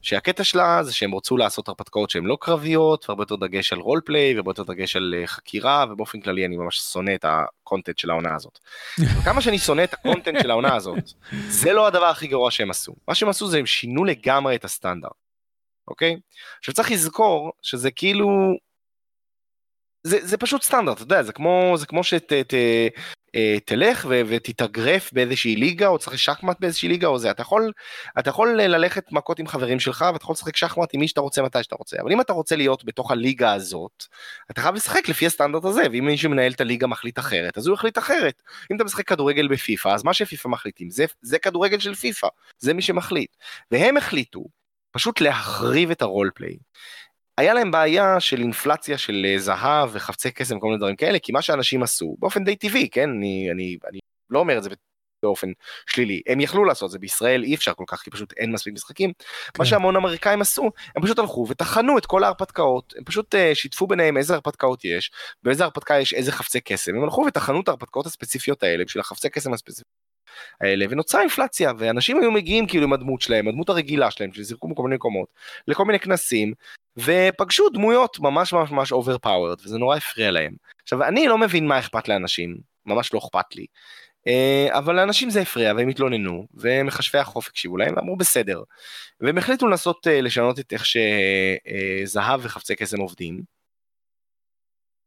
שהקטע 0.04 0.44
שלה 0.44 0.84
זה 0.84 0.94
שהם 0.94 1.16
רצו 1.16 1.38
לעשות 1.38 1.68
הרפתקאות 1.68 2.10
שהן 2.10 2.24
לא 2.24 2.38
קרביות, 2.42 3.10
והרבה 3.10 3.22
יותר 3.22 3.36
דגש 3.36 3.74
על 3.74 3.80
roleplay, 3.80 4.34
והרבה 4.34 4.50
יותר 4.50 4.64
דגש 4.64 4.96
על 4.96 5.16
uh, 5.24 5.28
חקירה, 5.28 5.86
ובאופן 5.90 6.20
כללי 6.20 6.46
אני 6.46 6.58
ממש 6.58 6.78
שונא 6.78 7.12
את 7.16 7.26
ה 7.28 7.36
content 7.36 7.98
של 7.98 8.10
העונה 8.10 8.36
הזאת. 8.36 8.60
וכמה 9.20 9.42
שאני 9.42 9.60
שונא 9.60 9.84
את 9.84 9.94
ה 9.94 10.00
content 10.00 10.42
של 10.42 10.52
העונה 10.52 10.76
הזאת, 10.76 11.12
זה 11.48 11.74
לא 11.74 11.88
הדבר 11.88 12.06
הכי 12.06 12.28
גרוע 12.28 12.52
שהם 12.52 12.70
עשו. 12.70 12.94
מה 13.08 13.16
שהם 13.16 13.30
עשו 13.30 13.48
זה 13.48 13.58
הם 13.58 13.66
שינו 13.66 14.06
לגמרי 14.06 14.56
את 14.56 14.66
הסטנדרט, 14.66 15.12
אוקיי? 15.88 16.16
עכשיו 16.60 16.74
צריך 16.74 16.92
לזכור 16.92 17.52
שזה 17.62 17.92
כאילו... 17.92 18.28
זה, 20.04 20.18
זה 20.22 20.38
פשוט 20.38 20.64
סטנדרט, 20.64 20.96
אתה 20.96 21.04
יודע, 21.04 21.24
זה 21.24 21.34
כמו, 21.34 21.74
זה 21.78 21.86
כמו 21.86 22.04
שת... 22.04 22.34
ת, 22.34 22.54
אה, 23.36 23.92
ו- 24.06 24.22
ותתאגרף 24.28 25.14
באיזושהי 25.14 25.56
ליגה 25.56 25.88
או 25.88 25.98
צריך 26.00 26.20
שחמט 26.20 26.60
באיזושהי 26.60 26.90
ליגה 26.90 27.08
או 27.08 27.20
זה. 27.20 27.32
אתה 27.32 27.42
יכול 27.42 27.72
אתה 28.20 28.30
יכול 28.30 28.62
ללכת 28.62 29.12
מכות 29.12 29.40
עם 29.40 29.48
חברים 29.48 29.80
שלך 29.80 30.06
ואתה 30.14 30.24
יכול 30.24 30.34
לשחק 30.34 30.56
שחמט 30.56 30.90
עם 30.94 31.00
מי 31.00 31.08
שאתה 31.08 31.22
רוצה 31.22 31.42
מתי 31.42 31.64
שאתה 31.64 31.76
רוצה. 31.76 31.98
אבל 32.02 32.12
אם 32.12 32.22
אתה 32.22 32.34
רוצה 32.34 32.56
להיות 32.56 32.86
בתוך 32.86 33.12
הליגה 33.12 33.54
הזאת 33.54 34.04
אתה 34.52 34.62
חייב 34.62 34.76
לשחק 34.76 35.10
לפי 35.10 35.26
הסטנדרט 35.26 35.66
הזה. 35.66 35.84
ואם 35.92 36.06
מישהו 36.06 36.30
מנהל 36.30 36.52
את 36.52 36.62
הליגה 36.62 36.88
מחליט 36.88 37.20
אחרת 37.20 37.58
אז 37.58 37.68
הוא 37.68 37.74
יחליט 37.74 37.98
אחרת. 37.98 38.42
אם 38.72 38.76
אתה 38.76 38.84
משחק 38.84 39.08
כדורגל 39.08 39.48
בפיפא 39.48 39.90
אז 39.90 40.04
מה 40.04 40.14
שפיפא 40.14 40.48
מחליטים? 40.48 40.90
זה 40.90 41.06
זה 41.22 41.40
כדורגל 41.40 41.80
של 41.80 41.96
פיפא. 41.96 42.28
זה 42.60 42.74
מי 42.74 42.82
שמחליט. 42.82 43.30
והם 43.72 43.98
החליטו 43.98 44.44
פשוט 44.92 45.22
להחריב 45.22 45.92
את 45.92 46.02
הרולפליי 46.02 46.58
היה 47.38 47.54
להם 47.54 47.72
בעיה 47.72 48.20
של 48.20 48.40
אינפלציה 48.40 48.98
של 48.98 49.26
אה, 49.26 49.40
זהב 49.40 49.90
וחפצי 49.94 50.32
קסם 50.32 50.58
וכל 50.58 50.66
מיני 50.66 50.78
דברים 50.78 50.96
כאלה, 50.96 51.20
כי 51.20 51.32
מה 51.32 51.42
שאנשים 51.42 51.84
עשו, 51.84 52.16
באופן 52.20 52.44
די 52.44 52.56
טבעי, 52.56 52.90
כן, 52.90 53.10
אני, 53.10 53.48
אני, 53.52 53.78
אני 53.90 54.00
לא 54.30 54.40
אומר 54.40 54.58
את 54.58 54.64
זה 54.64 54.70
באופן 55.24 55.48
שלילי, 55.88 56.22
הם 56.28 56.40
יכלו 56.40 56.66
לעשות 56.66 56.92
זה, 56.92 57.00
בישראל 57.00 57.44
אי 57.44 57.56
אפשר 57.56 57.74
כל 57.74 57.84
כך, 57.88 58.02
כי 58.02 58.12
פשוט 58.12 58.34
אין 58.38 58.52
מספיק 58.52 58.74
משחקים. 58.74 59.14
כן. 59.14 59.26
מה 59.60 59.66
שהמון 59.66 59.96
אמריקאים 59.96 60.42
עשו, 60.42 60.72
הם 60.96 61.04
פשוט 61.04 61.20
הלכו 61.20 61.46
וטחנו 61.50 61.98
את 61.98 62.06
כל 62.06 62.24
ההרפתקאות, 62.24 62.94
הם 62.98 63.04
פשוט 63.04 63.36
uh, 63.36 63.38
שיתפו 63.54 63.88
ביניהם 63.88 64.18
איזה 64.18 64.34
הרפתקאות 64.34 64.86
יש, 64.86 65.12
באיזה 65.44 65.64
הרפתקה 65.64 66.00
יש 66.00 66.14
איזה 66.14 66.32
חפצי 66.32 66.62
קסם, 66.62 66.96
הם 66.96 67.04
הלכו 67.04 67.26
וטחנו 67.28 67.62
את 67.62 67.68
ההרפתקאות 67.68 68.06
הספציפיות 68.06 68.64
האלה 68.64 68.86
בשביל 68.86 69.02
החפצי 69.02 69.30
קסם 69.30 69.54
הספציפיים. 69.54 70.04
האלה 70.62 70.86
ונוצרה 70.90 71.22
אינפלציה 71.22 71.72
ואנשים 71.78 72.20
היו 72.20 72.32
מגיעים 72.32 72.68
כאילו 72.68 72.84
עם 72.84 72.94
הדמות 72.94 73.22
שלהם 73.22 73.48
הדמות 73.48 73.70
הרגילה 73.70 74.12
שלהם 74.12 74.34
שזירקו 74.34 74.68
בכל 74.68 74.84
מיני 74.84 74.96
מקומות 74.96 75.28
לכל 75.68 75.86
מיני 75.86 76.00
כנסים 76.00 76.54
ופגשו 76.98 77.70
דמויות 77.70 78.20
ממש 78.20 78.54
ממש 78.54 78.72
ממש 78.72 78.92
overpowered 78.92 79.58
וזה 79.66 79.78
נורא 79.78 79.98
הפריע 79.98 80.32
להם. 80.32 80.54
עכשיו 80.84 81.04
אני 81.04 81.28
לא 81.28 81.38
מבין 81.38 81.68
מה 81.68 81.80
אכפת 81.80 82.08
לאנשים 82.08 82.58
ממש 82.86 83.14
לא 83.14 83.20
אכפת 83.20 83.56
לי. 83.56 83.66
אה, 84.28 84.68
אבל 84.72 84.96
לאנשים 84.96 85.30
זה 85.30 85.42
הפריע 85.42 85.74
והם 85.74 85.90
התלוננו 85.90 86.48
ומכשפי 86.54 87.20
החוף 87.20 87.48
הקשיבו 87.48 87.78
להם 87.78 87.94
ואמרו 87.96 88.16
בסדר. 88.16 88.64
והם 89.22 89.38
החליטו 89.38 89.68
לנסות 89.68 90.08
אה, 90.08 90.22
לשנות 90.22 90.60
את 90.60 90.74
איך 90.74 90.84
שזהב 90.86 92.40
וחפצי 92.44 92.76
קסם 92.76 93.00
עובדים. 93.00 93.42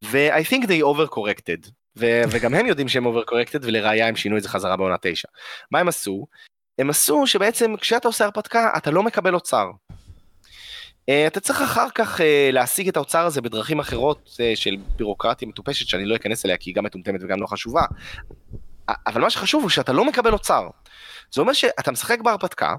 ו-I 0.05 0.53
think 0.53 0.64
they 0.64 0.82
overcorrected 0.82 1.70
ו- 1.97 2.22
וגם 2.30 2.55
הם 2.55 2.66
יודעים 2.66 2.89
שהם 2.89 3.07
overcorrected 3.07 3.59
ולראיה 3.62 4.09
הם 4.09 4.16
שינו 4.16 4.37
את 4.37 4.43
זה 4.43 4.49
חזרה 4.49 4.76
בעונה 4.76 4.97
9. 5.01 5.28
מה 5.70 5.78
הם 5.78 5.89
עשו? 5.89 6.26
הם 6.78 6.91
עשו 6.91 7.26
שבעצם 7.26 7.76
כשאתה 7.76 8.09
עושה 8.09 8.24
הרפתקה 8.24 8.70
אתה 8.76 8.91
לא 8.91 9.03
מקבל 9.03 9.34
אוצר. 9.34 9.70
Uh, 11.11 11.27
אתה 11.27 11.41
צריך 11.41 11.63
אחר 11.63 11.87
כך 11.95 12.21
uh, 12.21 12.23
להשיג 12.53 12.89
את 12.89 12.97
האוצר 12.97 13.27
הזה 13.27 13.41
בדרכים 13.41 13.81
אחרות 13.81 14.29
uh, 14.33 14.57
של 14.57 14.77
בירוקרטיה 14.97 15.49
מטופשת 15.49 15.87
שאני 15.87 16.07
לא 16.07 16.17
אכנס 16.17 16.45
אליה 16.45 16.57
כי 16.57 16.71
היא 16.71 16.77
גם 16.77 16.85
מטומטמת 16.85 17.21
וגם 17.23 17.41
לא 17.41 17.47
חשובה. 17.47 17.83
אבל 19.07 19.21
מה 19.21 19.31
שחשוב 19.31 19.63
הוא 19.63 19.71
שאתה 19.71 19.93
לא 19.93 20.05
מקבל 20.05 20.33
אוצר. 20.33 20.69
זה 21.35 21.41
אומר 21.41 21.53
שאתה 21.53 21.93
משחק 21.93 22.21
בהרפתקה, 22.21 22.75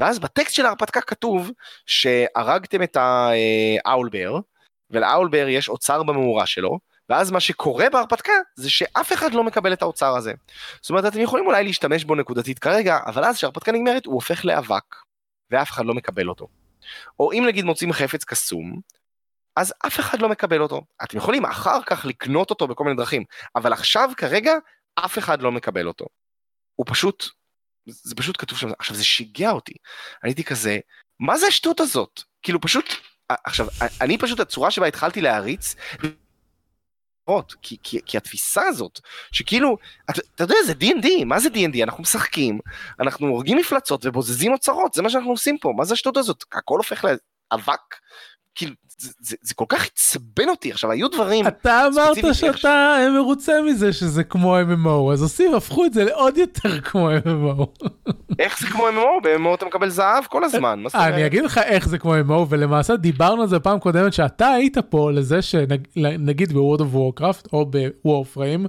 ואז 0.00 0.18
בטקסט 0.18 0.54
של 0.54 0.66
ההרפתקה 0.66 1.00
כתוב 1.00 1.50
שהרגתם 1.86 2.82
את 2.82 2.96
האולבר, 3.84 4.38
ולאולבר 4.90 5.48
יש 5.48 5.68
אוצר 5.68 6.02
במאורה 6.02 6.46
שלו, 6.46 6.78
ואז 7.08 7.30
מה 7.30 7.40
שקורה 7.40 7.90
בהרפתקה 7.92 8.32
זה 8.56 8.70
שאף 8.70 9.12
אחד 9.12 9.32
לא 9.32 9.44
מקבל 9.44 9.72
את 9.72 9.82
האוצר 9.82 10.16
הזה. 10.16 10.32
זאת 10.80 10.90
אומרת 10.90 11.04
אתם 11.06 11.20
יכולים 11.20 11.46
אולי 11.46 11.64
להשתמש 11.64 12.04
בו 12.04 12.14
נקודתית 12.14 12.58
כרגע, 12.58 12.98
אבל 13.06 13.24
אז 13.24 13.36
כשההרפתקה 13.36 13.72
נגמרת 13.72 14.06
הוא 14.06 14.14
הופך 14.14 14.44
לאבק, 14.44 14.94
ואף 15.50 15.70
אחד 15.70 15.84
לא 15.84 15.94
מקבל 15.94 16.28
אותו. 16.28 16.46
או 17.20 17.32
אם 17.32 17.44
נגיד 17.46 17.64
מוצאים 17.64 17.92
חפץ 17.92 18.24
קסום, 18.24 18.80
אז 19.56 19.74
אף 19.86 20.00
אחד 20.00 20.20
לא 20.20 20.28
מקבל 20.28 20.62
אותו. 20.62 20.82
אתם 21.04 21.16
יכולים 21.16 21.44
אחר 21.44 21.78
כך 21.86 22.04
לקנות 22.04 22.50
אותו 22.50 22.66
בכל 22.66 22.84
מיני 22.84 22.96
דרכים, 22.96 23.24
אבל 23.56 23.72
עכשיו 23.72 24.10
כרגע 24.16 24.52
אף 24.94 25.18
אחד 25.18 25.42
לא 25.42 25.52
מקבל 25.52 25.88
אותו. 25.88 26.06
הוא 26.74 26.86
פשוט, 26.88 27.24
זה 27.86 28.14
פשוט 28.14 28.36
כתוב 28.40 28.58
שם, 28.58 28.68
עכשיו 28.78 28.96
זה 28.96 29.04
שיגע 29.04 29.50
אותי. 29.50 29.74
הייתי 30.22 30.44
כזה, 30.44 30.78
מה 31.20 31.38
זה 31.38 31.46
השטות 31.46 31.80
הזאת? 31.80 32.22
כאילו 32.42 32.60
פשוט, 32.60 32.84
עכשיו, 33.28 33.66
אני 34.00 34.18
פשוט, 34.18 34.40
הצורה 34.40 34.70
שבה 34.70 34.86
התחלתי 34.86 35.20
להריץ, 35.20 35.74
כי, 37.62 37.76
כי, 37.82 37.98
כי 38.06 38.16
התפיסה 38.16 38.62
הזאת, 38.66 39.00
שכאילו, 39.32 39.76
אתה, 40.10 40.20
אתה 40.34 40.44
יודע, 40.44 40.54
זה 40.66 40.72
D&D, 40.72 41.24
מה 41.24 41.40
זה 41.40 41.48
D&D? 41.48 41.82
אנחנו 41.82 42.02
משחקים, 42.02 42.58
אנחנו 43.00 43.26
הורגים 43.26 43.58
מפלצות 43.58 44.06
ובוזזים 44.06 44.52
אוצרות, 44.52 44.94
זה 44.94 45.02
מה 45.02 45.10
שאנחנו 45.10 45.30
עושים 45.30 45.58
פה, 45.58 45.72
מה 45.76 45.84
זה 45.84 45.94
השטות 45.94 46.16
הזאת? 46.16 46.44
הכל 46.52 46.76
הופך 46.76 47.04
לאבק? 47.04 47.80
כאילו, 48.54 48.74
זה, 48.98 49.12
זה, 49.20 49.36
זה 49.42 49.54
כל 49.54 49.64
כך 49.68 49.86
עצבן 49.86 50.48
אותי, 50.48 50.72
עכשיו 50.72 50.90
היו 50.90 51.08
דברים... 51.08 51.46
אתה 51.46 51.86
אמרת 51.86 52.34
שאתה 52.34 52.96
איך... 53.00 53.12
מרוצה 53.14 53.52
מזה 53.66 53.92
שזה 53.92 54.24
כמו 54.24 54.56
MMO, 54.58 55.12
אז 55.12 55.22
עושים, 55.22 55.54
הפכו 55.54 55.84
את 55.84 55.94
זה 55.94 56.04
לעוד 56.04 56.36
יותר 56.36 56.80
כמו 56.80 57.10
MMO. 57.10 57.86
איך 58.38 58.60
זה 58.60 58.66
כמו 58.66 58.88
MMO? 58.88 59.22
ב-MMO 59.22 59.54
אתה 59.54 59.66
מקבל 59.66 59.88
זהב 59.88 60.24
כל 60.24 60.44
הזמן, 60.44 60.78
אומרת? 60.78 60.94
אני 60.94 61.26
אגיד 61.26 61.44
לך 61.44 61.58
איך 61.58 61.88
זה 61.88 61.98
כמו 61.98 62.14
MMO, 62.14 62.46
ולמעשה 62.48 62.96
דיברנו 62.96 63.42
על 63.42 63.48
זה 63.48 63.60
פעם 63.60 63.78
קודמת 63.78 64.12
שאתה 64.12 64.48
היית 64.48 64.78
פה 64.78 65.12
לזה 65.12 65.42
שנגיד 65.42 66.52
ב-World 66.52 66.80
of 66.80 66.94
Warcraft 66.94 67.48
או 67.52 67.66
ב-Warframe, 67.70 68.68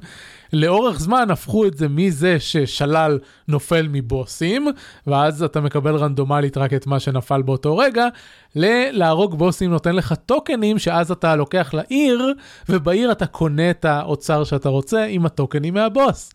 לאורך 0.54 1.00
זמן 1.00 1.32
הפכו 1.32 1.66
את 1.66 1.78
זה 1.78 1.88
מזה 1.88 2.40
ששלל 2.40 3.20
נופל 3.48 3.88
מבוסים, 3.92 4.68
ואז 5.08 5.44
אתה 5.44 5.62
מקבל 5.62 5.96
רנדומלית 5.96 6.58
רק 6.58 6.74
את 6.74 6.88
מה 6.88 7.00
שנפל 7.00 7.42
באותו 7.42 7.78
רגע, 7.78 8.08
ללהרוג 8.56 9.38
בוסים 9.38 9.72
נותן 9.72 9.96
לך 9.96 10.14
טוקנים 10.26 10.80
שאז 10.80 11.12
אתה 11.12 11.36
לוקח 11.36 11.74
לעיר, 11.74 12.34
ובעיר 12.70 13.12
אתה 13.12 13.26
קונה 13.26 13.70
את 13.70 13.86
האוצר 13.86 14.44
שאתה 14.44 14.70
רוצה 14.70 15.06
עם 15.06 15.26
הטוקנים 15.26 15.74
מהבוס. 15.74 16.34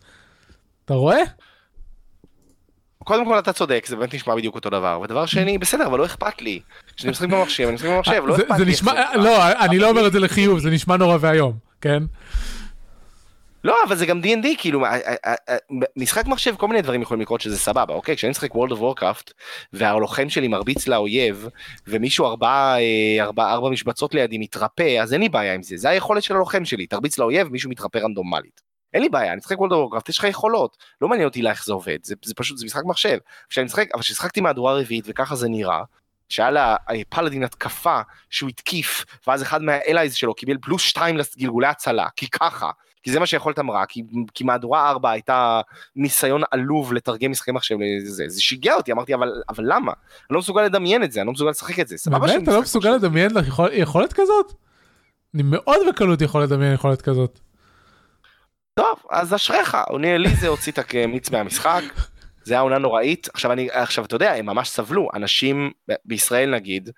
אתה 0.85 0.93
רואה? 0.93 1.21
קודם 3.03 3.25
כל 3.25 3.39
אתה 3.39 3.53
צודק, 3.53 3.85
זה 3.87 3.95
באמת 3.95 4.13
נשמע 4.13 4.35
בדיוק 4.35 4.55
אותו 4.55 4.69
דבר, 4.69 4.99
ודבר 5.03 5.25
שני, 5.25 5.57
בסדר, 5.57 5.85
אבל 5.85 5.99
לא 5.99 6.05
אכפת 6.05 6.41
לי. 6.41 6.59
כשאני 6.95 7.11
משחק 7.11 7.27
במחשב, 7.27 7.63
אני 7.63 7.75
משחק 7.75 7.89
במחשב, 7.89 8.23
לא 8.25 8.35
אכפת 8.35 8.59
לי. 8.59 8.73
לא, 9.15 9.51
אני 9.65 9.79
לא 9.79 9.89
אומר 9.89 10.07
את 10.07 10.11
זה 10.11 10.19
לחיוב, 10.19 10.59
זה 10.59 10.69
נשמע 10.69 10.97
נורא 10.97 11.17
ואיום, 11.19 11.53
כן? 11.81 12.03
לא, 13.65 13.77
אבל 13.87 13.95
זה 13.95 14.05
גם 14.05 14.21
D&D, 14.21 14.47
כאילו, 14.57 14.83
משחק 15.95 16.25
מחשב, 16.25 16.55
כל 16.55 16.67
מיני 16.67 16.81
דברים 16.81 17.01
יכולים 17.01 17.21
לקרות 17.21 17.41
שזה 17.41 17.57
סבבה, 17.57 17.93
אוקיי? 17.93 18.15
כשאני 18.15 18.31
משחק 18.31 18.51
World 18.51 18.71
of 18.71 18.77
Warcraft, 18.77 19.31
והלוחם 19.73 20.29
שלי 20.29 20.47
מרביץ 20.47 20.87
לאויב, 20.87 21.47
ומישהו 21.87 22.25
ארבע, 22.25 22.75
אה, 22.77 23.23
ארבע, 23.23 23.51
ארבע 23.51 23.69
משבצות 23.69 24.13
לידי 24.13 24.37
מתרפא, 24.37 24.99
אז 25.01 25.13
אין 25.13 25.21
לי 25.21 25.29
בעיה 25.29 25.53
עם 25.53 25.63
זה, 25.63 25.77
זה 25.77 25.89
היכולת 25.89 26.23
של 26.23 26.35
הלוחם 26.35 26.65
שלי, 26.65 26.87
תרביץ 26.87 27.17
לאויב, 27.17 27.47
מישהו 27.47 27.69
מתרפא 27.69 27.97
רנדומלית. 27.97 28.61
אין 28.93 29.01
לי 29.01 29.09
בעיה, 29.09 29.31
אני 29.31 29.37
משחק 29.37 29.57
World 29.57 29.71
of 29.71 29.93
Warcraft, 29.93 30.09
יש 30.09 30.17
לך 30.17 30.23
יכולות, 30.23 30.77
לא 31.01 31.07
מעניין 31.07 31.27
אותי 31.27 31.47
איך 31.47 31.65
זה 31.65 31.73
עובד, 31.73 31.97
זה, 32.03 32.15
זה 32.25 32.33
פשוט, 32.33 32.57
זה 32.57 32.65
משחק 32.65 32.83
מחשב. 32.85 33.17
כשאני 33.49 33.65
משחק, 33.65 33.87
אבל 33.93 34.01
כששחקתי 34.01 34.41
מהדורה 34.41 34.73
רביעית 34.73 35.05
וככה 35.07 35.35
זה 35.35 35.49
נראה, 35.49 35.81
שהיה 36.29 36.77
לפלאדין 36.93 37.43
התקפה 37.43 37.99
שהוא 38.29 38.49
התקיף, 38.49 39.05
ואז 39.27 39.41
אחד 39.41 39.61
מהאלייז 39.61 40.13
שלו 40.13 40.33
קיבל 40.33 40.57
פלוס 40.61 40.81
שתיים 40.81 41.17
לגלגולי 41.17 41.67
הצלה, 41.67 42.07
כי 42.15 42.29
ככה, 42.29 42.71
כי 43.05 43.11
זה 43.11 43.19
מה 43.19 43.25
שיכולת 43.25 43.59
אמרה, 43.59 43.85
כי, 43.85 44.03
כי 44.33 44.43
מהדורה 44.43 44.89
4 44.89 45.11
הייתה 45.11 45.61
ניסיון 45.95 46.41
עלוב 46.51 46.93
לתרגם 46.93 47.31
משחקי 47.31 47.51
מחשב 47.51 47.75
לזה, 48.03 48.23
זה 48.27 48.41
שיגע 48.41 48.73
אותי, 48.73 48.91
אמרתי 48.91 49.13
אבל, 49.13 49.31
אבל 49.49 49.63
למה? 49.67 49.91
אני 49.91 50.35
לא 50.35 50.39
מסוגל 50.39 50.61
לדמיין 50.61 51.03
את 51.03 51.11
זה, 51.11 51.21
אני 51.21 51.27
לא 51.27 51.33
מסוגל 51.33 51.49
לשחק 51.49 51.79
את 51.79 51.87
זה. 51.87 51.95
באמת? 52.11 52.43
אתה 52.43 52.51
לא 52.51 52.61
מסוגל 52.61 52.89
לדמיין 52.89 53.31
לך 53.31 53.47
יכול, 53.47 53.69
יכולת 53.73 54.13
כזאת? 54.13 54.53
אני 55.33 55.43
מאוד 55.43 55.77
בקלות 55.89 56.21
יכול 56.21 56.43
לדמיין 56.43 56.73
יכולת 56.73 57.01
כזאת. 57.01 57.39
טוב, 58.73 58.99
אז 59.11 59.33
אשריך, 59.33 59.77
לי 59.99 60.35
זה 60.35 60.47
הוציא 60.47 60.71
את 60.71 60.79
המיץ 60.93 61.29
מהמשחק. 61.29 61.83
זה 62.43 62.53
היה 62.53 62.61
עונה 62.61 62.77
נוראית. 62.77 63.27
עכשיו 63.33 63.51
אני, 63.51 63.67
עכשיו 63.71 64.05
אתה 64.05 64.15
יודע, 64.15 64.33
הם 64.33 64.45
ממש 64.45 64.69
סבלו, 64.69 65.09
אנשים 65.13 65.71
בישראל 66.05 66.55
נגיד, 66.55 66.89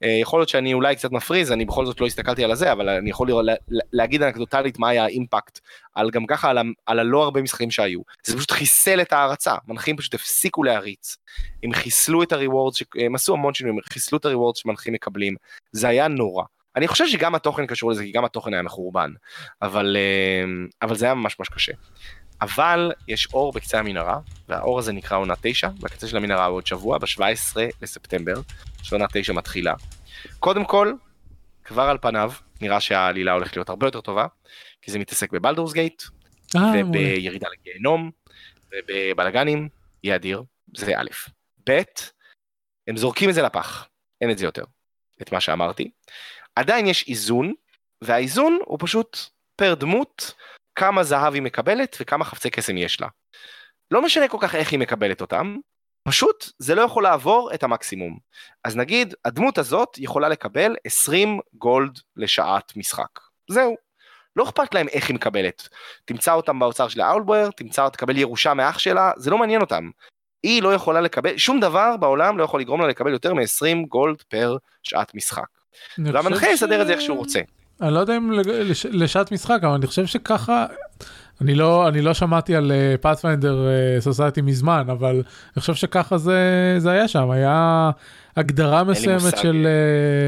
יכול 0.00 0.40
להיות 0.40 0.48
שאני 0.48 0.74
אולי 0.74 0.96
קצת 0.96 1.12
מפריז, 1.12 1.52
אני 1.52 1.64
בכל 1.64 1.86
זאת 1.86 2.00
לא 2.00 2.06
הסתכלתי 2.06 2.44
על 2.44 2.50
הזה, 2.50 2.72
אבל 2.72 2.88
אני 2.88 3.10
יכול 3.10 3.30
לה, 3.42 3.54
להגיד 3.92 4.22
אנקדוטלית 4.22 4.78
מה 4.78 4.88
היה 4.88 5.04
האימפקט 5.04 5.60
על 5.94 6.10
גם 6.10 6.26
ככה 6.26 6.50
על, 6.50 6.58
על 6.86 6.98
הלא 6.98 7.22
הרבה 7.22 7.42
משחקים 7.42 7.70
שהיו. 7.70 8.00
זה 8.26 8.36
פשוט 8.36 8.50
חיסל 8.50 9.00
את 9.00 9.12
ההערצה, 9.12 9.54
מנחים 9.68 9.96
פשוט 9.96 10.14
הפסיקו 10.14 10.62
להריץ. 10.62 11.16
הם 11.62 11.72
חיסלו 11.72 12.22
את 12.22 12.32
הריוורדס, 12.32 12.82
הם 12.98 13.14
עשו 13.14 13.32
המון 13.32 13.54
שינויים, 13.54 13.78
חיסלו 13.92 14.18
את 14.18 14.24
הריוורדס 14.24 14.58
שמנחים 14.58 14.92
מקבלים. 14.92 15.34
זה 15.72 15.88
היה 15.88 16.08
נורא. 16.08 16.44
אני 16.76 16.88
חושב 16.88 17.08
שגם 17.08 17.34
התוכן 17.34 17.66
קשור 17.66 17.90
לזה, 17.90 18.02
כי 18.02 18.12
גם 18.12 18.24
התוכן 18.24 18.54
היה 18.54 18.62
מחורבן, 18.62 19.10
אבל, 19.62 19.96
אה, 19.96 20.44
אבל 20.82 20.96
זה 20.96 21.04
היה 21.04 21.14
ממש 21.14 21.38
ממש 21.38 21.48
קשה. 21.48 21.72
אבל 22.40 22.92
יש 23.08 23.28
אור 23.32 23.52
בקצה 23.52 23.78
המנהרה, 23.78 24.18
והאור 24.48 24.78
הזה 24.78 24.92
נקרא 24.92 25.16
עונה 25.16 25.34
9, 25.40 25.68
בקצה 25.80 26.08
של 26.08 26.16
המנהרה 26.16 26.46
עוד 26.46 26.66
שבוע, 26.66 26.98
ב-17 26.98 27.56
לספטמבר, 27.82 28.34
שעונה 28.82 29.06
9 29.12 29.32
מתחילה. 29.32 29.74
קודם 30.40 30.64
כל, 30.64 30.92
כבר 31.64 31.82
על 31.82 31.98
פניו, 31.98 32.32
נראה 32.60 32.80
שהעלילה 32.80 33.32
הולכת 33.32 33.56
להיות 33.56 33.68
הרבה 33.68 33.86
יותר 33.86 34.00
טובה, 34.00 34.26
כי 34.82 34.90
זה 34.90 34.98
מתעסק 34.98 35.32
בבלדורס 35.32 35.72
גייט, 35.72 36.02
אה, 36.56 36.60
ובירידה 36.74 37.48
לגיהנום, 37.52 38.10
ובבלאגנים, 38.72 39.68
יהיה 40.04 40.16
אדיר, 40.16 40.42
זה 40.76 40.92
א', 40.96 41.08
ב', 41.68 41.82
הם 42.88 42.96
זורקים 42.96 43.30
את 43.30 43.34
זה 43.34 43.42
לפח, 43.42 43.88
אין 44.20 44.30
את 44.30 44.38
זה 44.38 44.44
יותר, 44.44 44.64
את 45.22 45.32
מה 45.32 45.40
שאמרתי. 45.40 45.90
עדיין 46.56 46.86
יש 46.86 47.08
איזון, 47.08 47.52
והאיזון 48.02 48.58
הוא 48.64 48.78
פשוט 48.80 49.18
פר 49.56 49.74
דמות, 49.74 50.34
כמה 50.76 51.04
זהב 51.04 51.34
היא 51.34 51.42
מקבלת 51.42 51.96
וכמה 52.00 52.24
חפצי 52.24 52.50
קסם 52.50 52.76
יש 52.76 53.00
לה. 53.00 53.08
לא 53.90 54.02
משנה 54.02 54.28
כל 54.28 54.38
כך 54.40 54.54
איך 54.54 54.72
היא 54.72 54.78
מקבלת 54.78 55.20
אותם, 55.20 55.56
פשוט 56.08 56.50
זה 56.58 56.74
לא 56.74 56.82
יכול 56.82 57.02
לעבור 57.02 57.50
את 57.54 57.62
המקסימום. 57.62 58.18
אז 58.64 58.76
נגיד, 58.76 59.14
הדמות 59.24 59.58
הזאת 59.58 59.98
יכולה 59.98 60.28
לקבל 60.28 60.76
20 60.84 61.40
גולד 61.54 61.98
לשעת 62.16 62.72
משחק. 62.76 63.20
זהו. 63.50 63.76
לא 64.36 64.44
אכפת 64.44 64.74
להם 64.74 64.88
איך 64.88 65.08
היא 65.08 65.14
מקבלת. 65.14 65.68
תמצא 66.04 66.32
אותם 66.32 66.58
באוצר 66.58 66.88
של 66.88 67.00
האולבויר, 67.00 67.50
תמצא, 67.50 67.88
תקבל 67.88 68.16
ירושה 68.16 68.54
מאח 68.54 68.78
שלה, 68.78 69.12
זה 69.16 69.30
לא 69.30 69.38
מעניין 69.38 69.60
אותם. 69.60 69.90
היא 70.42 70.62
לא 70.62 70.74
יכולה 70.74 71.00
לקבל, 71.00 71.36
שום 71.36 71.60
דבר 71.60 71.96
בעולם 71.96 72.38
לא 72.38 72.44
יכול 72.44 72.60
לגרום 72.60 72.80
לה 72.80 72.86
לקבל 72.86 73.12
יותר 73.12 73.34
מ-20 73.34 73.86
גולד 73.88 74.22
פר 74.22 74.56
שעת 74.82 75.14
משחק. 75.14 75.48
והמנחה 75.98 76.50
יסדר 76.50 76.78
ש... 76.78 76.80
את 76.80 76.86
זה 76.86 76.92
איך 76.92 77.00
שהוא 77.00 77.18
רוצה. 77.18 77.40
אני 77.82 77.94
לא 77.94 78.00
יודע 78.00 78.16
אם 78.16 78.32
לש, 78.32 78.86
לשעת 78.86 79.32
משחק, 79.32 79.58
אבל 79.62 79.74
אני 79.74 79.86
חושב 79.86 80.06
שככה, 80.06 80.66
אני 81.40 81.54
לא, 81.54 81.88
אני 81.88 82.02
לא 82.02 82.14
שמעתי 82.14 82.56
על 82.56 82.72
פאת'פיינדר 83.00 83.66
uh, 83.98 84.00
סוסייטי 84.00 84.40
uh, 84.40 84.44
מזמן, 84.44 84.84
אבל 84.90 85.14
אני 85.56 85.60
חושב 85.60 85.74
שככה 85.74 86.18
זה, 86.18 86.74
זה 86.78 86.90
היה 86.90 87.08
שם, 87.08 87.30
היה 87.30 87.90
הגדרה 88.36 88.84
מסוימת 88.84 89.36
של, 89.36 89.66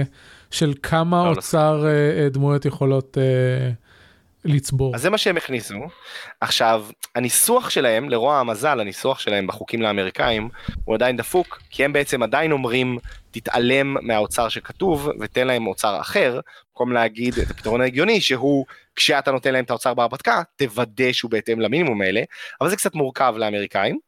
uh, 0.05 0.09
של 0.51 0.75
כמה 0.83 1.25
לא, 1.25 1.31
לא. 1.31 1.37
אוצר 1.37 1.85
uh, 1.85 2.33
דמויות 2.33 2.65
יכולות 2.65 3.17
uh, 3.17 3.88
לצבור. 4.49 4.95
אז 4.95 5.03
זה 5.03 5.11
מה 5.11 5.19
שהם 5.19 5.37
הכניסו. 5.37 5.75
עכשיו, 6.41 6.87
הניסוח 7.15 7.71
שלהם, 7.71 8.09
לרוע 8.09 8.39
המזל, 8.39 8.81
הניסוח 8.81 9.19
שלהם 9.19 9.47
בחוקים 9.47 9.83
לאמריקאים, 9.83 10.49
הוא 10.85 10.95
עדיין 10.95 11.17
דפוק, 11.17 11.63
כי 11.71 11.85
הם 11.85 11.93
בעצם 11.93 12.23
עדיין 12.23 12.53
אומרים, 12.53 12.99
תתעלם 13.31 13.97
מהאוצר 14.07 14.49
שכתוב, 14.49 15.09
ותן 15.21 15.47
להם 15.47 15.67
אוצר 15.67 16.01
אחר, 16.01 16.41
במקום 16.69 16.93
להגיד 16.93 17.39
את 17.39 17.51
הפתרון 17.51 17.81
ההגיוני, 17.81 18.21
שהוא, 18.21 18.67
כשאתה 18.97 19.31
נותן 19.31 19.53
להם 19.53 19.65
את 19.65 19.71
האוצר 19.71 19.95
בהרפתקה, 19.95 20.43
תוודא 20.57 21.13
שהוא 21.13 21.31
בהתאם 21.31 21.61
למינימום 21.61 22.03
האלה, 22.03 22.23
אבל 22.61 22.71
זה 22.71 22.77
קצת 22.77 22.95
מורכב 22.95 23.35
לאמריקאים. 23.37 23.99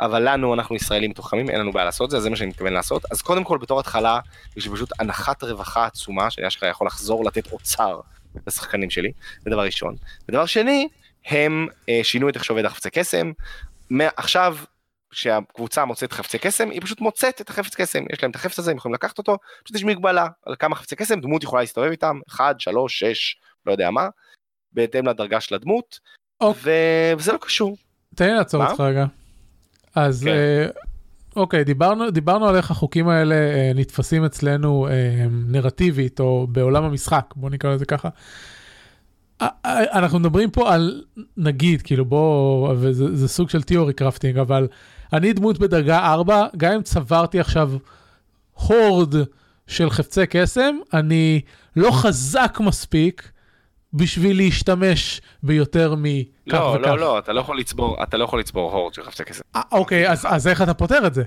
אבל 0.00 0.28
לנו, 0.28 0.54
אנחנו 0.54 0.76
ישראלים 0.76 1.10
מתוחכמים, 1.10 1.50
אין 1.50 1.60
לנו 1.60 1.72
בעיה 1.72 1.84
לעשות 1.84 2.04
את 2.04 2.10
זה, 2.10 2.20
זה 2.20 2.30
מה 2.30 2.36
שאני 2.36 2.48
מתכוון 2.50 2.72
לעשות. 2.72 3.02
אז 3.10 3.22
קודם 3.22 3.44
כל, 3.44 3.58
בתור 3.58 3.80
התחלה, 3.80 4.20
יש 4.56 4.68
פשוט 4.68 4.90
הנחת 4.98 5.44
רווחה 5.44 5.86
עצומה, 5.86 6.30
שאני 6.30 6.46
אשכרה 6.46 6.68
יכול 6.68 6.86
לחזור 6.86 7.24
לתת 7.24 7.52
אוצר 7.52 8.00
לשחקנים 8.46 8.90
שלי, 8.90 9.12
זה 9.44 9.50
דבר 9.50 9.64
ראשון. 9.64 9.94
ודבר 10.28 10.46
שני, 10.46 10.88
הם 11.26 11.66
אה, 11.88 12.00
שינו 12.02 12.28
את 12.28 12.34
איך 12.34 12.44
שעובד 12.44 12.64
החפצי 12.64 12.90
קסם. 12.90 13.32
עכשיו, 14.16 14.56
כשהקבוצה 15.10 15.84
מוצאת 15.84 16.12
חפצי 16.12 16.38
קסם, 16.38 16.70
היא 16.70 16.80
פשוט 16.80 17.00
מוצאת 17.00 17.40
את 17.40 17.50
החפץ 17.50 17.74
קסם, 17.74 18.04
יש 18.12 18.22
להם 18.22 18.30
את 18.30 18.36
החפץ 18.36 18.58
הזה, 18.58 18.70
הם 18.70 18.76
יכולים 18.76 18.94
לקחת 18.94 19.18
אותו, 19.18 19.36
פשוט 19.64 19.76
יש 19.76 19.84
מגבלה 19.84 20.26
על 20.46 20.54
כמה 20.58 20.76
חפצי 20.76 20.96
קסם, 20.96 21.20
דמות 21.20 21.42
יכולה 21.42 21.62
להסתובב 21.62 21.90
איתם, 21.90 22.20
1, 22.28 22.60
3, 22.60 22.98
6, 22.98 23.36
לא 23.66 23.72
יודע 23.72 23.90
מה, 23.90 24.08
בהתאם 24.72 25.08
לדרגה 25.08 25.40
של 25.40 25.54
הדמות, 25.54 25.98
אוקיי. 26.40 26.62
ו... 26.64 27.18
וזה 27.18 27.32
לא 27.32 27.38
קשור. 27.38 27.76
תן 28.14 28.26
לי 28.26 28.34
לעצור? 28.34 28.66
אותך 28.66 28.80
רגע. 28.80 29.06
אז 29.94 30.24
כן. 30.24 30.30
אה, 30.30 30.66
אוקיי, 31.36 31.64
דיברנו, 31.64 32.10
דיברנו 32.10 32.46
על 32.46 32.56
איך 32.56 32.70
החוקים 32.70 33.08
האלה 33.08 33.34
אה, 33.34 33.72
נתפסים 33.74 34.24
אצלנו 34.24 34.88
אה, 34.90 35.26
נרטיבית, 35.30 36.20
או 36.20 36.46
בעולם 36.50 36.84
המשחק, 36.84 37.34
בוא 37.36 37.50
נקרא 37.50 37.74
לזה 37.74 37.84
ככה. 37.84 38.08
אנחנו 39.70 40.18
מדברים 40.18 40.50
פה 40.50 40.74
על, 40.74 41.02
נגיד, 41.36 41.82
כאילו 41.82 42.04
בוא, 42.04 42.74
וזה 42.78 43.16
זה 43.16 43.28
סוג 43.28 43.50
של 43.50 43.62
תיאורי 43.62 43.92
קרפטינג, 43.92 44.38
אבל 44.38 44.68
אני 45.12 45.32
דמות 45.32 45.58
בדרגה 45.58 45.98
4, 46.12 46.46
גם 46.56 46.72
אם 46.72 46.82
צברתי 46.82 47.40
עכשיו 47.40 47.72
הורד 48.54 49.14
של 49.66 49.90
חפצי 49.90 50.26
קסם, 50.26 50.76
אני 50.94 51.40
לא 51.76 51.90
חזק 51.90 52.58
מספיק 52.60 53.30
בשביל 53.92 54.36
להשתמש 54.36 55.20
ביותר 55.42 55.94
מכך 55.98 56.22
לא, 56.46 56.76
וכך. 56.78 56.86
לא, 56.86 56.98
לא, 56.98 57.18
אתה 57.18 57.32
לא 57.32 57.40
יכול 57.40 57.58
לצבור, 57.58 58.02
אתה 58.02 58.16
לא 58.16 58.24
יכול 58.24 58.40
לצבור 58.40 58.72
הורד 58.72 58.94
של 58.94 59.02
חפצי 59.02 59.24
כסף. 59.24 59.42
אה, 59.56 59.62
אוקיי, 59.72 60.10
אז, 60.10 60.26
אז 60.28 60.48
איך 60.48 60.62
אתה 60.62 60.74
פותר 60.74 61.06
את 61.06 61.14
זה? 61.14 61.22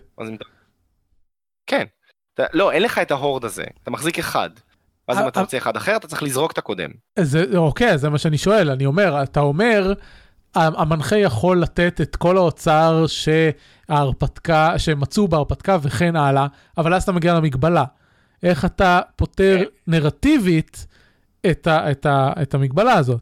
כן. 1.68 1.86
אתה, 2.34 2.44
לא, 2.54 2.72
אין 2.72 2.84
לך 2.84 2.98
את 2.98 3.12
ההורד 3.12 3.46
הזה, 3.46 3.64
אתה 3.84 3.92
מחזיק 3.92 4.20
אחד. 4.20 4.50
ואז 5.08 5.18
אם 5.18 5.24
אה, 5.24 5.28
אתה 5.28 5.40
אה. 5.40 5.44
רוצה 5.44 5.58
אחד 5.58 5.76
אחר, 5.76 5.96
אתה 5.96 6.08
צריך 6.08 6.24
לזרוק 6.24 6.52
את 6.52 6.58
הקודם. 6.58 6.90
זה, 7.20 7.44
אוקיי, 7.56 7.98
זה 7.98 8.10
מה 8.10 8.18
שאני 8.18 8.38
שואל, 8.38 8.70
אני 8.70 8.86
אומר, 8.86 9.24
אתה 9.24 9.40
אומר, 9.40 9.94
המנחה 10.56 11.18
יכול 11.18 11.62
לתת 11.62 12.02
את 12.02 12.16
כל 12.16 12.38
האוצר 12.38 13.06
שההרפתקה, 13.08 14.80
שמצאו 14.80 15.28
בהרפתקה 15.28 15.78
וכן 15.82 16.16
הלאה, 16.16 16.48
אבל 16.78 16.94
אז 16.94 17.04
אתה 17.04 17.12
מגיע 17.12 17.34
למגבלה. 17.34 17.84
איך 18.44 18.66
אתה 18.66 19.00
פותר 19.16 19.58
כן. 19.60 19.92
נרטיבית 19.92 20.88
את, 21.52 21.68
ה, 21.68 21.92
את, 21.92 22.06
ה, 22.06 22.34
את 22.42 22.54
המגבלה 22.54 22.94
הזאת? 22.94 23.22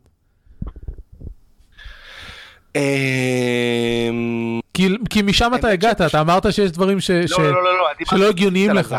אמ, 2.76 4.60
כי, 4.74 4.88
כי 5.10 5.22
משם 5.22 5.52
אתה 5.56 5.68
הגעת, 5.70 5.98
ש- 5.98 6.02
אתה 6.02 6.22
אמרת 6.22 6.54
שיש 6.54 6.72
דברים 6.72 7.00
ש, 7.00 7.12
ש, 7.12 7.32
לא, 7.32 7.44
לא, 7.52 7.64
לא, 7.64 7.78
לא, 7.78 7.86
שלא 8.06 8.30
הגיוניים 8.30 8.72
לך. 8.72 8.96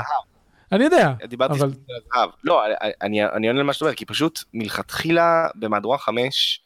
אני 0.72 0.84
יודע, 0.84 1.12
דיברתי 1.28 1.52
אבל 1.54 1.62
על 1.62 1.70
הזהב. 2.14 2.30
לא, 2.44 2.62
אני 3.02 3.24
אני 3.26 3.48
עונה 3.48 3.60
למה 3.60 3.72
שאתה 3.72 3.84
אומר, 3.84 3.94
כי 3.96 4.04
פשוט 4.04 4.40
מלכתחילה 4.54 5.46
במהדורה 5.54 5.98
5, 5.98 6.60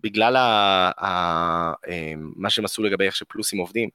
בגלל 0.00 0.36
ה- 0.36 0.90
ה- 1.04 1.72
אמ, 1.88 2.32
מה 2.36 2.50
שהם 2.50 2.64
עשו 2.64 2.82
לגבי 2.82 3.06
איך 3.06 3.16
שפלוסים 3.16 3.58
עובדים, 3.58 3.88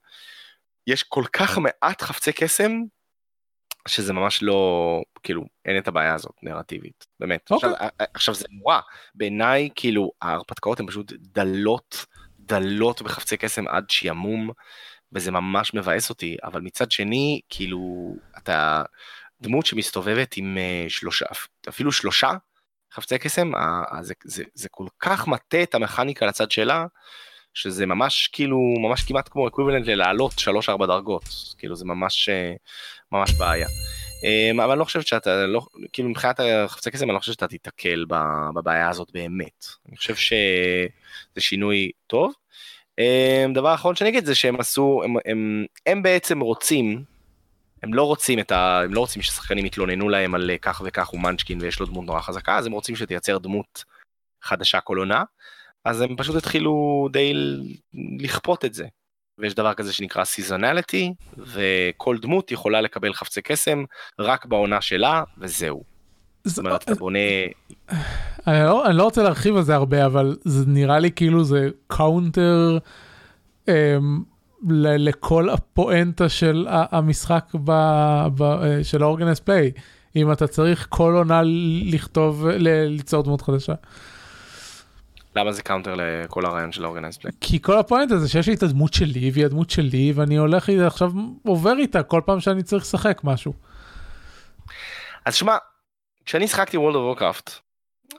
יש 0.87 1.03
כל 1.03 1.23
כך 1.33 1.57
מעט 1.57 2.01
חפצי 2.01 2.31
קסם, 2.33 2.71
שזה 3.87 4.13
ממש 4.13 4.43
לא, 4.43 5.01
כאילו, 5.23 5.43
אין 5.65 5.77
את 5.77 5.87
הבעיה 5.87 6.13
הזאת 6.13 6.35
נרטיבית, 6.43 7.07
באמת. 7.19 7.51
אוקיי. 7.51 7.69
עכשיו, 7.69 7.89
עכשיו 8.13 8.35
זה 8.35 8.45
נורא, 8.51 8.79
בעיניי, 9.15 9.69
כאילו, 9.75 10.11
ההרפתקאות 10.21 10.79
הן 10.79 10.87
פשוט 10.87 11.13
דלות, 11.19 12.05
דלות 12.39 13.01
בחפצי 13.01 13.37
קסם 13.37 13.67
עד 13.67 13.89
שעמום, 13.89 14.49
וזה 15.13 15.31
ממש 15.31 15.73
מבאס 15.73 16.09
אותי, 16.09 16.37
אבל 16.43 16.61
מצד 16.61 16.91
שני, 16.91 17.41
כאילו, 17.49 18.13
אתה 18.37 18.83
דמות 19.41 19.65
שמסתובבת 19.65 20.37
עם 20.37 20.57
אה, 20.57 20.85
שלושה, 20.89 21.25
אפילו 21.69 21.91
שלושה 21.91 22.31
חפצי 22.93 23.17
קסם, 23.17 23.55
אה, 23.55 23.81
אה, 23.93 24.03
זה, 24.03 24.13
זה, 24.23 24.43
זה 24.53 24.69
כל 24.71 24.85
כך 24.99 25.27
מטה 25.27 25.63
את 25.63 25.75
המכניקה 25.75 26.25
לצד 26.25 26.51
שלה, 26.51 26.85
שזה 27.53 27.85
ממש 27.85 28.29
כאילו, 28.33 28.57
ממש 28.57 29.03
כמעט 29.03 29.29
כמו 29.29 29.47
אקוויבלנט 29.47 29.87
ללעלות 29.87 30.31
3-4 30.69 30.85
דרגות, 30.85 31.23
כאילו 31.57 31.75
זה 31.75 31.85
ממש, 31.85 32.29
אה, 32.29 32.53
ממש 33.11 33.31
בעיה. 33.31 33.67
אה, 34.23 34.63
אבל 34.63 34.71
אני 34.71 34.79
לא 34.79 34.85
חושב 34.85 35.01
שאתה, 35.01 35.45
לא, 35.45 35.61
כאילו 35.93 36.09
מבחינת 36.09 36.39
החפצי 36.39 36.91
קסם, 36.91 37.05
אני 37.05 37.13
לא 37.13 37.19
חושב 37.19 37.31
שאתה 37.31 37.47
תיתקל 37.47 38.05
בבעיה 38.53 38.89
הזאת 38.89 39.11
באמת. 39.13 39.65
אני 39.89 39.97
חושב 39.97 40.15
שזה 40.15 41.39
שינוי 41.39 41.91
טוב. 42.07 42.33
אה, 42.99 43.45
דבר 43.53 43.73
אחרון 43.73 43.95
שאני 43.95 44.09
אגיד 44.09 44.25
זה 44.25 44.35
שהם 44.35 44.59
עשו, 44.59 45.01
הם, 45.03 45.15
הם, 45.25 45.65
הם 45.85 46.03
בעצם 46.03 46.39
רוצים, 46.39 47.03
הם 47.83 47.93
לא 47.93 48.03
רוצים 48.03 48.39
את 48.39 48.51
ה... 48.51 48.81
הם 48.83 48.93
לא 48.93 48.99
רוצים 48.99 49.21
ששחקנים 49.21 49.65
יתלוננו 49.65 50.09
להם 50.09 50.35
על 50.35 50.49
אה, 50.49 50.57
כך 50.57 50.81
וכך 50.85 51.07
הוא 51.07 51.19
מנצ'קין 51.21 51.61
ויש 51.61 51.79
לו 51.79 51.85
דמות 51.85 52.05
נורא 52.05 52.21
חזקה, 52.21 52.57
אז 52.57 52.65
הם 52.65 52.71
רוצים 52.71 52.95
שתייצר 52.95 53.37
דמות 53.37 53.83
חדשה 54.41 54.81
כל 54.81 54.97
עונה, 54.97 55.23
אז 55.85 56.01
הם 56.01 56.15
פשוט 56.15 56.35
התחילו 56.35 57.07
די 57.11 57.33
לכפות 58.19 58.65
את 58.65 58.73
זה. 58.73 58.85
ויש 59.37 59.53
דבר 59.53 59.73
כזה 59.73 59.93
שנקרא 59.93 60.23
סיזונליטי, 60.23 61.13
וכל 61.37 62.17
דמות 62.17 62.51
יכולה 62.51 62.81
לקבל 62.81 63.13
חפצי 63.13 63.41
קסם 63.41 63.83
רק 64.19 64.45
בעונה 64.45 64.81
שלה, 64.81 65.23
וזהו. 65.37 65.83
זאת 66.43 66.57
אומרת, 66.57 66.83
אתה 66.83 66.95
בונה... 66.95 67.19
אני 68.47 68.63
לא, 68.63 68.85
אני 68.85 68.97
לא 68.97 69.03
רוצה 69.03 69.23
להרחיב 69.23 69.55
על 69.55 69.63
זה 69.63 69.75
הרבה, 69.75 70.05
אבל 70.05 70.37
זה 70.43 70.65
נראה 70.67 70.99
לי 70.99 71.11
כאילו 71.11 71.43
זה 71.43 71.69
counter 71.87 72.77
אמ, 73.67 74.23
ל- 74.69 75.09
לכל 75.09 75.49
הפואנטה 75.49 76.29
של 76.29 76.67
המשחק 76.69 77.45
ב, 77.63 77.71
ב, 78.35 78.41
אה, 78.41 78.83
של 78.83 79.03
ה 79.03 79.07
organized 79.07 79.39
play. 79.39 79.71
אם 80.15 80.31
אתה 80.31 80.47
צריך 80.47 80.87
כל 80.89 81.13
עונה 81.15 81.41
לכתוב, 81.85 82.47
ליצור 82.47 83.23
דמות 83.23 83.41
חדשה. 83.41 83.73
למה 85.35 85.51
זה 85.51 85.61
counter 85.61 85.95
לכל 85.97 86.45
הרעיון 86.45 86.71
של 86.71 86.83
ה 86.83 86.87
organized 86.87 87.17
play? 87.17 87.33
כי 87.41 87.61
כל 87.61 87.77
הפואנטה 87.77 88.17
זה 88.17 88.29
שיש 88.29 88.47
לי 88.47 88.53
את 88.53 88.63
הדמות 88.63 88.93
שלי 88.93 89.31
והיא 89.33 89.45
הדמות 89.45 89.69
שלי 89.69 90.11
ואני 90.15 90.37
הולך 90.37 90.69
עכשיו 90.69 91.11
עובר 91.45 91.73
איתה 91.77 92.03
כל 92.03 92.21
פעם 92.25 92.39
שאני 92.39 92.63
צריך 92.63 92.83
לשחק 92.83 93.21
משהו. 93.23 93.53
אז 95.25 95.35
שמע, 95.35 95.57
כשאני 96.25 96.45
World 96.45 96.95
of 96.95 97.19
Warcraft, 97.19 97.51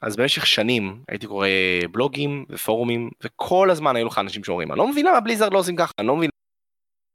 אז 0.02 0.16
במשך 0.16 0.46
שנים 0.46 1.02
הייתי 1.08 1.26
קורא 1.26 1.48
בלוגים 1.92 2.44
ופורומים, 2.50 3.10
וכל 3.24 3.70
הזמן 3.70 3.96
היו 3.96 4.06
לך 4.06 4.18
אנשים 4.18 4.44
שאומרים, 4.44 4.72
אני 4.72 4.78
לא 4.78 4.88
מבין 4.88 5.06
למה 5.06 5.20
בליזרד 5.20 5.52
לא 5.52 5.58
עושים 5.58 5.76
ככה, 5.76 5.92
אני 5.98 6.06
לא 6.06 6.16
מבין. 6.16 6.30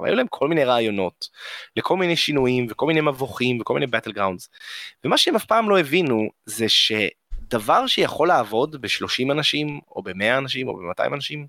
היו 0.04 0.16
להם 0.16 0.28
כל 0.30 0.48
מיני 0.48 0.64
רעיונות, 0.64 1.30
לכל 1.76 1.98
מיני 1.98 2.16
שינויים 2.16 2.68
וכל 2.70 2.88
מיני 2.88 3.02
מבוכים 3.02 3.62
וכל 3.62 3.74
מיני 3.74 3.88
באטל 3.88 4.12
גראונדס. 4.12 4.50
ומה 5.06 5.18
שהם 5.18 5.36
אף 5.36 5.46
פעם 5.46 5.70
לא 5.70 5.80
הבינו 5.80 6.30
זה 6.46 6.66
שדבר 7.48 7.88
שיכול 7.88 8.28
לעבוד 8.28 8.82
ב-30 8.82 9.32
אנשים, 9.32 9.80
או 9.90 10.04
ב-100 10.04 10.38
אנשים, 10.38 10.68
או 10.68 10.74
ב-200 10.78 11.14
אנשים, 11.14 11.48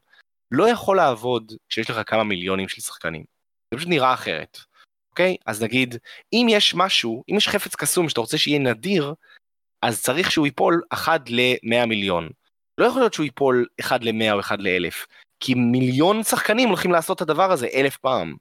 לא 0.51 0.68
יכול 0.68 0.96
לעבוד 0.96 1.53
כשיש 1.68 1.90
לך 1.90 2.01
כמה 2.07 2.24
מיליונים 2.24 2.68
של 2.68 2.80
שחקנים. 2.80 3.24
זה 3.70 3.78
פשוט 3.78 3.88
נראה 3.88 4.14
אחרת. 4.14 4.59
אוקיי? 5.11 5.36
אז 5.46 5.62
נגיד, 5.62 5.94
אם 6.32 6.46
יש 6.51 6.74
משהו, 6.74 7.24
אם 7.30 7.36
יש 7.36 7.49
חפץ 7.49 7.74
קסום 7.74 8.09
שאתה 8.09 8.20
רוצה 8.20 8.38
שיהיה 8.38 8.59
נדיר, 8.59 9.14
אז 9.82 10.03
צריך 10.03 10.30
שהוא 10.30 10.46
ייפול 10.46 10.82
1 10.90 11.30
ל-100 11.30 11.86
מיליון. 11.86 12.28
לא 12.78 12.86
יכול 12.86 13.03
להיות 13.03 13.14
שהוא 13.14 13.24
ייפול 13.24 13.66
1 13.80 14.03
ל-100 14.03 14.32
או 14.32 14.40
1 14.40 14.59
ל-1000, 14.59 15.07
כי 15.40 15.55
מיליון 15.55 16.22
שחקנים 16.22 16.68
הולכים 16.68 16.92
לעשות 16.92 17.16
את 17.16 17.22
הדבר 17.22 17.53
הזה 17.53 17.68
אלף 17.74 17.96
פעם. 17.96 18.36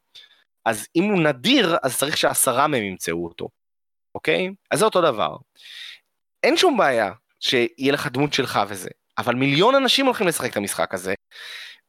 אז 0.66 0.88
אם 0.96 1.04
הוא 1.04 1.24
נדיר, 1.24 1.78
אז 1.84 1.98
צריך 1.98 2.18
שעשרה 2.18 2.68
מהם 2.68 2.84
ימצאו 2.84 3.26
אותו, 3.26 3.50
אוקיי? 4.16 4.50
אז 4.72 4.80
זה 4.80 4.86
אותו 4.86 5.02
דבר. 5.02 5.36
אין 6.44 6.58
שום 6.58 6.78
בעיה 6.78 7.12
שיהיה 7.40 7.92
לך 7.94 8.08
דמות 8.08 8.34
שלך 8.34 8.60
וזה, 8.68 8.90
אבל 9.18 9.36
מיליון 9.36 9.76
אנשים 9.76 10.06
הולכים 10.06 10.28
לשחק 10.28 10.52
את 10.52 10.58
המשחק 10.58 10.94
הזה, 10.94 11.14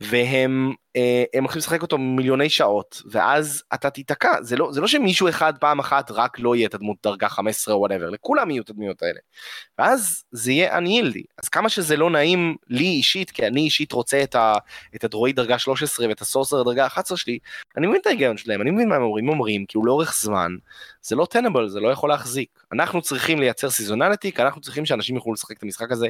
והם 0.01 0.73
אה, 0.97 1.25
הם 1.35 1.45
הולכים 1.45 1.59
לשחק 1.59 1.83
אותו 1.83 1.99
מיליוני 1.99 2.49
שעות, 2.49 3.03
ואז 3.11 3.63
אתה 3.75 3.91
תיתקע, 3.91 4.43
זה 4.43 4.57
לא, 4.57 4.73
זה 4.73 4.81
לא 4.81 4.87
שמישהו 4.87 5.29
אחד 5.29 5.53
פעם 5.61 5.79
אחת 5.79 6.11
רק 6.11 6.39
לא 6.39 6.57
יהיה 6.57 6.67
את 6.67 6.75
הדמות 6.75 6.97
דרגה 7.03 7.29
15 7.29 7.75
או 7.75 7.81
whatever, 7.81 8.11
לכולם 8.11 8.51
יהיו 8.51 8.63
את 8.63 8.71
הדמויות 8.71 9.03
האלה. 9.03 9.19
ואז 9.79 10.25
זה 10.33 10.53
יהיה 10.53 10.79
unhealthy, 10.79 11.23
אז 11.43 11.49
כמה 11.49 11.69
שזה 11.69 11.97
לא 11.97 12.11
נעים 12.11 12.57
לי 12.69 12.85
אישית, 12.85 13.31
כי 13.31 13.47
אני 13.47 13.61
אישית 13.61 13.93
רוצה 13.93 14.23
את, 14.23 14.35
ה, 14.35 14.55
את 14.95 15.05
הדרואיד 15.05 15.37
דרגה 15.37 15.59
13 15.59 16.09
ואת 16.09 16.21
ה 16.21 16.26
sorcerer 16.26 16.63
דרגה 16.63 16.87
11 16.87 17.19
שלי, 17.19 17.39
אני 17.77 17.87
מבין 17.87 18.01
את 18.01 18.07
ההיגיון 18.07 18.37
שלהם, 18.37 18.63
אני 18.63 18.71
מבין 18.71 18.89
מה 18.89 18.97
הם 18.97 19.03
אומרים, 19.03 19.25
הם 19.25 19.31
אומרים, 19.31 19.65
הוא 19.75 19.87
לאורך 19.87 20.15
זמן, 20.15 20.57
זה 21.03 21.17
לא 21.17 21.27
tenable, 21.31 21.69
זה 21.69 21.81
לא 21.81 21.89
יכול 21.89 22.09
להחזיק. 22.09 22.49
אנחנו 22.73 23.03
צריכים 23.03 23.39
לייצר 23.39 23.71
seasonality, 23.71 24.33
כי 24.33 24.43
אנחנו 24.43 24.61
צריכים 24.61 24.87
שאנשים 24.87 25.17
יוכלו 25.17 25.33
לשחק 25.33 25.59
את 25.59 25.63
המשחק 25.63 25.93
הזה 25.93 26.09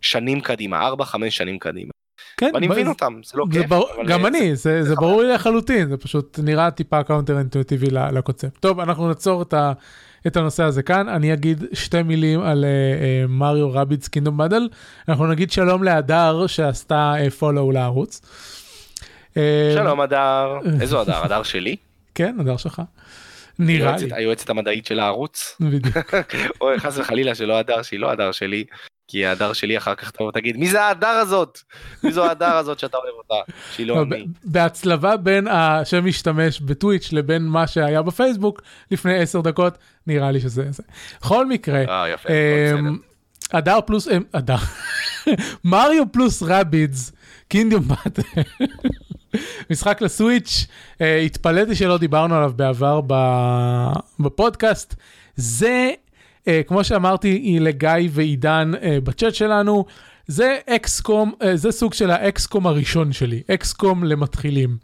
שנים 0.00 0.40
קדימה, 0.40 0.90
4-5 1.00 1.30
שנים 1.30 1.58
קדימה. 1.58 2.01
כן, 2.36 2.50
ואני 2.54 2.68
מבין 2.68 2.86
אותם, 2.88 3.20
זה 3.24 3.38
לא 3.38 3.44
זה 3.52 3.60
כיף. 3.62 3.72
אבל, 3.72 3.82
גם 4.08 4.22
אה, 4.24 4.28
אני, 4.28 4.56
זה 4.56 4.82
זה 4.82 4.94
ברור 4.94 5.22
לי 5.22 5.32
לחלוטין, 5.34 5.88
זה 5.88 5.96
פשוט 5.96 6.38
נראה 6.42 6.70
טיפה 6.70 7.02
counter 7.02 7.38
אינטואיטיבי 7.38 7.86
לקונספט. 7.90 8.58
טוב, 8.60 8.80
אנחנו 8.80 9.08
נעצור 9.08 9.42
את 9.42 9.54
ה- 9.54 9.72
את 10.26 10.36
הנושא 10.36 10.62
הזה 10.62 10.82
כאן, 10.82 11.08
אני 11.08 11.32
אגיד 11.32 11.64
שתי 11.72 12.02
מילים 12.02 12.40
על 12.40 12.64
אה, 12.64 13.26
Mario 13.28 13.72
Rabbids 13.72 14.08
Kingdom 14.08 14.36
Battle, 14.36 14.68
אנחנו 15.08 15.26
נגיד 15.26 15.50
שלום 15.52 15.82
להדר 15.82 16.46
שעשתה 16.46 17.14
follow 17.38 17.70
לערוץ. 17.72 18.20
אה, 19.36 19.72
שלום 19.74 20.00
הדר, 20.00 20.48
איזו 20.80 21.00
הדר? 21.00 21.24
הדר 21.24 21.42
שלי? 21.42 21.76
כן, 22.14 22.36
הדר 22.40 22.56
שלך. 22.56 22.82
נראה 23.58 23.96
לי, 23.96 24.08
היועצת- 24.14 24.50
המדעית 24.50 24.86
של 24.86 25.00
הערוץ? 25.00 25.56
בדיוק. 25.60 25.96
אוי, 26.60 26.78
חס 26.80 26.98
וחלילה 26.98 27.34
שלא 27.34 27.58
הדר 27.58 27.82
שהיא 27.82 28.00
לא 28.00 28.10
הדר 28.10 28.32
שלי, 28.32 28.64
כי 29.12 29.26
הדר 29.26 29.52
שלי 29.52 29.78
אחר 29.78 29.94
כך 29.94 30.10
תבוא 30.10 30.28
ותגיד, 30.28 30.56
מי 30.56 30.70
זה 30.70 30.82
ההדר 30.82 31.06
הזאת? 31.06 31.58
מי 32.02 32.12
זו 32.12 32.24
ההדר 32.24 32.56
הזאת 32.56 32.78
שאתה 32.78 32.96
אוהב 32.96 33.14
אותה? 33.18 33.52
שהיא 33.72 33.86
לא 33.86 34.04
ב- 34.04 34.12
אני. 34.12 34.26
בהצלבה 34.44 35.16
בין 35.16 35.48
השם 35.48 36.04
משתמש 36.06 36.60
בטוויץ' 36.60 37.12
לבין 37.12 37.42
מה 37.42 37.66
שהיה 37.66 38.02
בפייסבוק 38.02 38.62
לפני 38.90 39.18
עשר 39.18 39.40
דקות, 39.40 39.78
נראה 40.06 40.30
לי 40.30 40.40
שזה 40.40 40.64
זה. 40.70 40.82
בכל 41.20 41.46
מקרה, 41.46 41.84
אה, 42.28 42.74
אמ. 42.78 42.98
הדר 43.52 43.78
פלוס, 43.86 44.08
אמ, 44.08 44.22
הדר, 44.34 44.56
מריו 45.64 46.12
פלוס 46.12 46.42
רבידס, 46.42 47.12
קינדום 47.48 47.82
באטל, 47.88 48.22
משחק 49.70 50.00
לסוויץ', 50.02 50.66
אה, 51.00 51.18
התפלאתי 51.18 51.74
שלא 51.74 51.98
דיברנו 51.98 52.34
עליו 52.34 52.52
בעבר 52.56 53.00
בפודקאסט, 54.20 54.94
זה, 55.36 55.90
כמו 56.66 56.84
שאמרתי 56.84 57.58
לגיא 57.60 58.08
ועידן 58.10 58.72
אה, 58.82 58.98
בצ'אט 59.04 59.34
שלנו, 59.34 59.84
זה 60.26 60.56
אקסקום, 60.66 61.32
אה, 61.42 61.56
זה 61.56 61.72
סוג 61.72 61.94
של 61.94 62.10
האקסקום 62.10 62.66
הראשון 62.66 63.12
שלי, 63.12 63.42
אקסקום 63.50 64.04
למתחילים. 64.04 64.76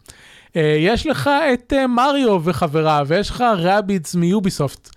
אה, 0.55 0.75
יש 0.79 1.07
לך 1.07 1.29
את 1.53 1.73
אה, 1.73 1.87
מריו 1.87 2.43
וחבריו, 2.43 3.05
ויש 3.09 3.29
לך 3.29 3.43
רבידס 3.57 4.15
מיוביסופט. 4.15 4.89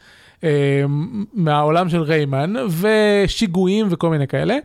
אה, 0.44 0.84
מהעולם 1.32 1.88
של 1.88 2.02
ריימן 2.02 2.54
ושיגועים 2.80 3.86
וכל 3.90 4.10
מיני 4.10 4.26
כאלה 4.26 4.56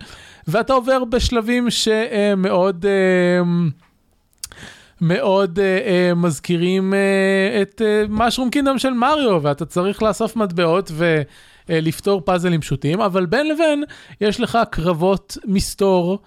ואתה 0.47 0.73
עובר 0.73 1.03
בשלבים 1.05 1.67
שמאוד 1.69 2.85
מאוד 5.01 5.59
אה, 5.59 5.79
אה, 5.85 6.13
מזכירים 6.15 6.93
אה, 6.93 7.61
את 7.61 7.81
Mushroom 8.09 8.49
Kingdom 8.49 8.79
של 8.79 8.89
מריו 8.89 9.39
ואתה 9.43 9.65
צריך 9.65 10.03
לאסוף 10.03 10.35
מטבעות 10.35 10.91
ולפתור 11.69 12.21
puzzles 12.21 12.61
פשוטים 12.61 13.01
אבל 13.01 13.25
בין 13.25 13.47
לבין 13.49 13.83
יש 14.21 14.39
לך 14.39 14.57
קרבות 14.71 15.37
מסתור. 15.45 16.19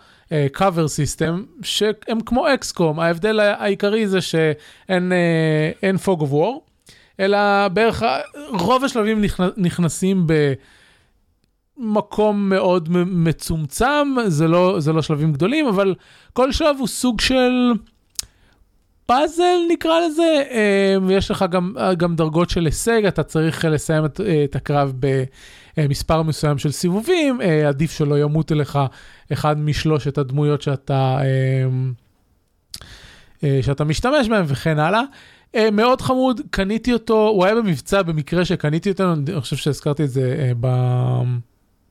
cover 0.53 0.89
system 0.89 1.45
שהם 1.63 2.21
כמו 2.27 2.55
XCOM 2.55 3.01
ההבדל 3.01 3.41
העיקרי 3.41 4.09
זה 4.09 4.21
שאין 4.21 5.13
אה, 5.13 5.71
אין 5.83 5.97
fog 5.97 6.21
of 6.21 6.33
war 6.33 6.65
אלא 7.21 7.69
בערך 7.69 8.03
רוב 8.49 8.85
השלבים 8.85 9.25
נכנ- 9.25 9.53
נכנסים 9.57 10.27
במקום 11.79 12.49
מאוד 12.49 12.89
מצומצם, 12.93 14.09
זה 14.27 14.49
לא, 14.49 14.77
זה 14.81 14.93
לא 14.93 15.03
שלבים 15.03 15.33
גדולים, 15.33 15.67
אבל 15.67 15.95
כל 16.33 16.53
שלב 16.53 16.77
הוא 16.79 16.89
סוג 16.89 17.21
של 17.21 17.73
פאזל 19.11 19.59
נקרא 19.69 20.01
לזה, 20.01 20.43
אה, 20.51 20.97
ויש 21.07 21.31
לך 21.31 21.45
גם, 21.51 21.75
גם 21.97 22.17
דרגות 22.17 22.51
של 22.51 22.65
הישג, 22.65 23.07
אתה 23.07 23.23
צריך 23.23 23.65
לסיים 23.65 24.05
את, 24.05 24.21
את 24.45 24.57
הקרב 24.57 24.93
במספר 25.77 26.23
מסוים 26.23 26.59
של 26.59 26.73
סיבובים, 26.73 27.41
אה, 27.41 27.69
עדיף 27.69 27.93
שלא 27.93 28.19
ימות 28.19 28.53
אליך 28.53 28.79
אחד 29.33 29.59
משלושת 29.59 30.19
הדמויות 30.19 30.63
שאתה, 30.63 31.19
אה, 31.21 31.69
אה, 33.45 33.61
שאתה 33.63 33.85
משתמש 33.85 34.29
בהם 34.29 34.45
וכן 34.49 34.79
הלאה. 34.79 35.03
אה, 35.55 35.71
מאוד 35.71 36.01
חמוד, 36.01 36.41
קניתי 36.51 36.93
אותו, 36.93 37.29
הוא 37.29 37.45
היה 37.45 37.55
במבצע 37.55 38.03
במקרה 38.03 38.45
שקניתי 38.45 38.91
אותו, 38.91 39.13
אני 39.13 39.41
חושב 39.41 39.57
שהזכרתי 39.57 40.05
את 40.05 40.11
זה 40.11 40.37
אה, 40.39 40.53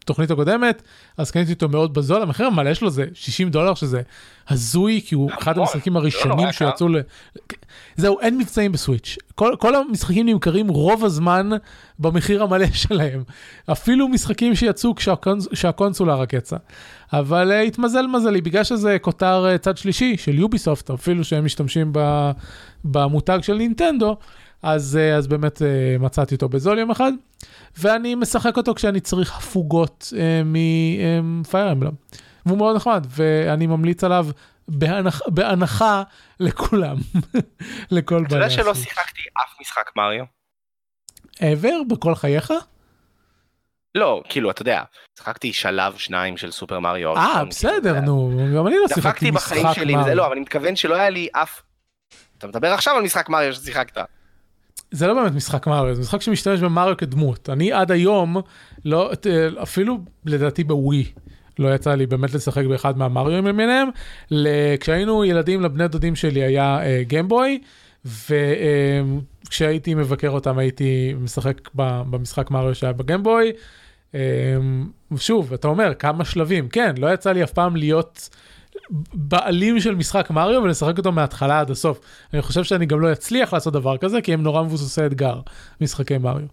בתוכנית 0.10 0.32
הקודמת, 0.32 0.82
אז 1.18 1.32
קניתי 1.32 1.54
אותו 1.54 1.70
מאוד 1.70 1.94
בזול, 1.94 2.22
המחיר 2.22 2.46
המלא 2.46 2.74
שלו 2.74 2.90
זה 2.90 3.06
60 3.14 3.50
דולר, 3.50 3.74
שזה 3.74 4.02
הזוי, 4.50 5.02
כי 5.06 5.16
הוא 5.16 5.32
אחד 5.40 5.52
המון, 5.58 5.68
המשחקים 5.68 5.94
לא 5.94 6.00
הראשונים 6.00 6.40
יקר. 6.40 6.52
שיצאו 6.52 6.88
ל... 6.88 7.00
זהו, 7.96 8.20
אין 8.20 8.38
מבצעים 8.38 8.72
בסוויץ'. 8.72 9.18
כל, 9.36 9.56
כל 9.60 9.76
המשחקים 9.76 10.26
נמכרים 10.30 10.68
רוב 10.68 11.06
הזמן 11.06 11.50
במחיר 12.00 12.44
המלא 12.44 12.66
שלהם. 12.84 13.24
אפילו 13.72 14.08
משחקים 14.08 14.56
שיצאו 14.56 14.96
כשהקונס, 14.96 15.48
כשהקונסולה 15.48 16.16
רק 16.16 16.34
יצא. 16.34 16.58
אבל 17.14 17.52
uh, 17.52 17.68
התמזל 17.68 18.08
מזלי, 18.08 18.42
בגלל 18.42 18.64
שזה 18.64 18.98
כותר 19.02 19.46
uh, 19.56 19.58
צד 19.58 19.78
שלישי 19.78 20.18
של 20.18 20.40
יוביסופט, 20.40 20.90
אפילו 20.90 21.24
שהם 21.24 21.46
משתמשים 21.46 21.90
ב, 21.92 22.32
במותג 22.84 23.40
של 23.42 23.54
נינטנדו, 23.54 24.18
אז, 24.62 25.00
uh, 25.00 25.18
אז 25.18 25.28
באמת 25.28 25.58
uh, 25.58 26.02
מצאתי 26.02 26.36
אותו 26.36 26.50
בזול 26.50 26.80
יום 26.80 26.92
אחד, 26.92 27.12
ואני 27.78 28.16
משחק 28.16 28.58
אותו 28.58 28.76
כשאני 28.76 29.00
צריך 29.00 29.38
הפוגות 29.38 30.14
uh, 30.16 30.18
מפייר 31.24 31.72
אמבלם. 31.72 31.94
והוא 32.46 32.58
מאוד 32.58 32.76
נחמד, 32.76 33.06
ואני 33.10 33.68
ממליץ 33.68 34.04
עליו 34.04 34.28
בהנח, 34.68 35.22
בהנחה 35.28 36.04
לכולם, 36.40 36.98
לכל 37.92 38.24
אתה 38.28 38.36
יודע 38.36 38.50
שלא. 38.50 38.74
שיחקתי 38.74 39.22
אף 39.22 39.62
משחק 39.62 39.92
מריו? 39.96 40.26
ever 41.36 41.88
בכל 41.90 42.16
חייך? 42.16 42.54
לא, 43.96 44.22
כאילו, 44.30 44.52
אתה 44.52 44.62
יודע, 44.62 44.84
שיחקתי 45.18 45.54
שלב 45.54 45.98
שניים 45.98 46.38
של 46.38 46.52
סופר 46.52 46.80
מריו. 46.80 47.16
אה, 47.16 47.24
הראשון, 47.24 47.50
בסדר, 47.50 47.94
כאילו, 47.94 48.06
נו, 48.06 48.32
גם 48.58 48.68
אני 48.68 48.76
לא 48.76 48.88
שיחקתי 48.88 49.02
דפקתי 49.02 49.32
בחיים 49.32 49.66
משחק 49.66 49.76
שלי, 49.76 49.96
מריו. 49.96 50.16
לא, 50.16 50.26
אבל 50.26 50.32
אני 50.32 50.42
מתכוון 50.42 50.76
שלא 50.76 50.96
היה 50.96 51.10
לי 51.10 51.28
אף... 51.32 51.62
אתה 52.38 52.48
מדבר 52.48 52.74
עכשיו 52.74 52.96
על 52.96 53.04
משחק 53.04 53.30
מריו 53.30 53.54
ששיחקת. 53.54 53.98
זה 54.92 55.08
לא 55.08 55.14
באמת 55.14 55.32
משחק 55.36 55.68
מריו, 55.68 55.96
זה 55.96 56.02
משחק 56.02 56.22
שמשתמש 56.22 56.60
במריו 56.60 56.98
כדמות. 56.98 57.50
אני 57.50 57.72
עד 57.72 57.92
היום, 57.92 58.38
לא, 58.86 59.12
ת- 59.22 59.28
אפילו 59.64 59.98
לדעתי 60.26 60.64
בווי, 60.64 61.06
לא 61.60 61.76
יצא 61.76 61.96
לי 61.96 62.06
באמת 62.06 62.34
לשחק 62.34 62.66
באחד 62.66 62.98
מהמריו 62.98 63.42
למיניהם. 63.48 63.88
כשהיינו 64.80 65.26
ילדים 65.26 65.62
לבני 65.62 65.88
דודים 65.88 66.16
שלי 66.16 66.44
היה 66.44 66.80
אה, 66.86 67.04
גיימבוי, 67.04 67.62
וכשהייתי 69.48 69.94
מבקר 69.94 70.30
אותם 70.30 70.58
הייתי 70.58 71.14
משחק 71.22 71.70
במשחק 71.76 72.52
מריו 72.52 72.76
שהיה 72.76 72.94
בגיימבוי. 72.94 73.52
אה, 74.16 74.20
שוב, 75.18 75.54
אתה 75.54 75.68
אומר, 75.68 75.94
כמה 75.94 76.26
שלבים, 76.26 76.68
כן, 76.70 76.96
לא 76.98 77.14
יצא 77.14 77.32
לי 77.32 77.44
אף 77.44 77.52
פעם 77.52 77.76
להיות 77.76 78.30
בעלים 79.14 79.80
של 79.80 79.96
משחק 79.96 80.30
מריו 80.30 80.64
ולשחק 80.64 80.98
אותו 80.98 81.12
מההתחלה 81.12 81.60
עד 81.60 81.72
הסוף. 81.72 82.00
אני 82.34 82.42
חושב 82.42 82.64
שאני 82.64 82.86
גם 82.86 83.00
לא 83.00 83.12
אצליח 83.12 83.54
לעשות 83.54 83.74
דבר 83.74 83.98
כזה, 83.98 84.22
כי 84.22 84.34
הם 84.34 84.44
נורא 84.44 84.64
מבוססי 84.64 85.06
אתגר, 85.06 85.42
משחקי 85.82 86.18
מריו. 86.18 86.48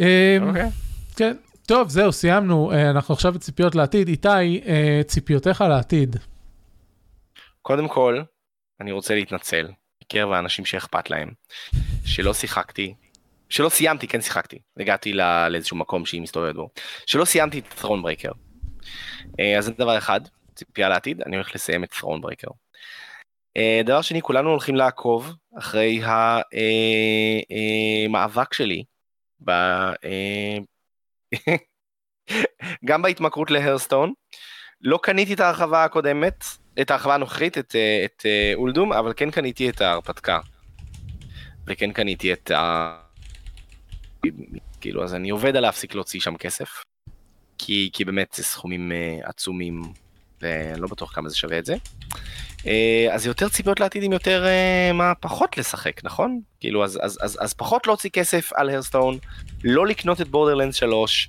אה, 0.00 0.38
אוקיי. 0.40 0.70
כן, 1.16 1.36
טוב, 1.66 1.88
זהו, 1.88 2.12
סיימנו, 2.12 2.72
אה, 2.72 2.90
אנחנו 2.90 3.14
עכשיו 3.14 3.32
בציפיות 3.32 3.74
לעתיד. 3.74 4.08
איתי, 4.08 4.60
אה, 4.66 5.00
ציפיותיך 5.06 5.60
לעתיד. 5.60 6.16
קודם 7.62 7.88
כל, 7.88 8.22
אני 8.80 8.92
רוצה 8.92 9.14
להתנצל 9.14 9.68
בקרב 10.04 10.32
האנשים 10.32 10.64
שאכפת 10.64 11.10
להם, 11.10 11.30
שלא 12.04 12.34
שיחקתי, 12.34 12.94
שלא 13.48 13.68
סיימתי, 13.68 14.08
כן 14.08 14.20
שיחקתי, 14.20 14.58
הגעתי 14.76 15.12
ל- 15.12 15.48
לאיזשהו 15.48 15.76
מקום 15.76 16.06
שהיא 16.06 16.22
מסתובבת 16.22 16.54
בו, 16.54 16.68
שלא 17.06 17.24
סיימתי 17.24 17.58
את 17.58 17.64
Thronebreaker. 17.80 18.32
אה, 19.40 19.58
אז 19.58 19.64
זה 19.64 19.72
דבר 19.78 19.98
אחד, 19.98 20.20
ציפייה 20.64 20.88
לעתיד, 20.88 21.22
אני 21.22 21.36
הולך 21.36 21.54
לסיים 21.54 21.84
את 21.84 21.90
Thronebreaker. 22.00 22.48
אה, 23.56 23.80
דבר 23.84 24.02
שני, 24.02 24.22
כולנו 24.22 24.50
הולכים 24.50 24.76
לעקוב 24.76 25.32
אחרי 25.58 26.00
המאבק 28.06 28.54
שלי, 28.54 28.84
ב... 29.44 29.50
אה, 29.50 30.58
גם 32.88 33.02
בהתמכרות 33.02 33.50
ל 33.50 33.55
Hearthstone, 33.55 34.12
לא 34.80 34.98
קניתי 35.02 35.34
את 35.34 35.40
ההרחבה 35.40 35.84
הקודמת, 35.84 36.44
את 36.80 36.90
ההרחבה 36.90 37.14
הנוכחית, 37.14 37.58
את, 37.58 37.76
אה, 37.76 38.04
את 38.04 38.26
אה, 38.26 38.52
Uldum, 38.54 38.92
אבל 38.92 39.12
כן 39.16 39.30
קניתי 39.30 39.68
את 39.68 39.80
ההרפתקה. 39.80 40.40
וכן 41.66 41.92
קניתי 41.92 42.32
את 42.32 42.50
ה... 42.50 42.98
כאילו, 44.80 45.04
אז 45.04 45.14
אני 45.14 45.30
עובד 45.30 45.56
על 45.56 45.62
להפסיק 45.62 45.94
להוציא 45.94 46.20
שם 46.20 46.36
כסף. 46.36 46.82
כי, 47.58 47.90
כי 47.92 48.04
באמת 48.04 48.32
זה 48.32 48.44
סכומים 48.44 48.92
uh, 48.92 49.28
עצומים, 49.28 49.82
ואני 50.42 50.80
לא 50.80 50.88
בטוח 50.88 51.14
כמה 51.14 51.28
זה 51.28 51.36
שווה 51.36 51.58
את 51.58 51.66
זה. 51.66 51.74
Uh, 52.58 52.64
אז 53.10 53.26
יותר 53.26 53.48
ציפיות 53.48 53.80
לעתיד 53.80 54.02
עם 54.02 54.12
יותר 54.12 54.44
uh, 54.44 54.92
מה 54.92 55.14
פחות 55.14 55.58
לשחק, 55.58 56.04
נכון? 56.04 56.40
כאילו, 56.60 56.84
אז, 56.84 56.98
אז, 57.02 57.18
אז, 57.22 57.38
אז 57.40 57.54
פחות 57.54 57.86
להוציא 57.86 58.10
כסף 58.10 58.52
על 58.52 58.70
הרסטון, 58.70 59.18
לא 59.64 59.86
לקנות 59.86 60.20
את 60.20 60.28
בורדרלנד 60.28 60.74
3, 60.74 61.28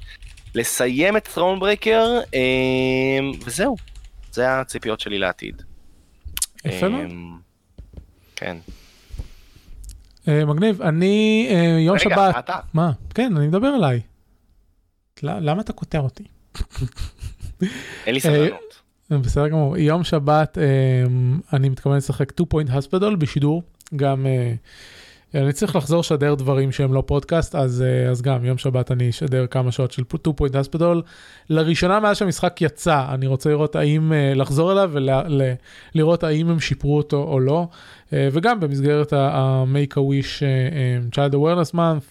לסיים 0.55 1.17
את 1.17 1.27
ת'רון 1.33 1.59
ברקר, 1.59 2.19
uh, 2.25 3.45
וזהו. 3.45 3.75
זה 4.31 4.59
הציפיות 4.59 4.99
שלי 4.99 5.19
לעתיד. 5.19 5.61
יפה 6.65 6.89
מאוד. 6.89 7.11
כן. 8.35 8.57
אה, 10.27 10.45
מגניב, 10.45 10.81
אני 10.81 11.47
אה, 11.51 11.79
יום 11.79 11.95
רגע, 11.95 12.15
שבת... 12.15 12.35
אתה. 12.39 12.59
מה? 12.73 12.91
כן, 13.15 13.37
אני 13.37 13.47
מדבר 13.47 13.67
עליי. 13.67 14.01
למה 15.23 15.61
אתה 15.61 15.73
קוטע 15.73 15.99
אותי? 15.99 16.23
אין 18.05 18.13
לי 18.13 18.19
סבלנות. 18.19 18.72
בסדר 19.11 19.47
גמור. 19.47 19.77
יום 19.77 20.03
שבת 20.03 20.57
אה, 20.57 20.63
אני 21.53 21.69
מתכוון 21.69 21.97
לשחק 21.97 22.31
2 22.31 22.47
point 22.53 22.69
hospital 22.69 23.15
בשידור, 23.15 23.63
גם 23.95 24.25
אה, 24.25 24.53
אני 25.35 25.53
צריך 25.53 25.75
לחזור 25.75 25.99
לשדר 25.99 26.35
דברים 26.35 26.71
שהם 26.71 26.93
לא 26.93 27.03
פודקאסט, 27.05 27.55
אז, 27.55 27.81
אה, 27.81 28.09
אז 28.09 28.21
גם 28.21 28.45
יום 28.45 28.57
שבת 28.57 28.91
אני 28.91 29.09
אשדר 29.09 29.47
כמה 29.47 29.71
שעות 29.71 29.91
של 29.91 30.03
2 30.09 30.35
point 30.39 30.53
hospital. 30.53 31.01
לראשונה 31.49 31.99
מאז 31.99 32.17
שהמשחק 32.17 32.61
יצא, 32.61 33.05
אני 33.09 33.27
רוצה 33.27 33.49
לראות 33.49 33.75
האם, 33.75 34.11
לחזור 34.35 34.71
אליו 34.71 34.91
ולראות 35.93 36.23
האם 36.23 36.49
הם 36.49 36.59
שיפרו 36.59 36.97
אותו 36.97 37.23
או 37.23 37.39
לא, 37.39 37.67
וגם 38.11 38.59
במסגרת 38.59 39.13
ה-Make 39.13 39.93
a 39.93 39.97
Wish 39.97 40.41
Child 41.15 41.33
Awareness 41.33 41.75
Month. 41.75 42.05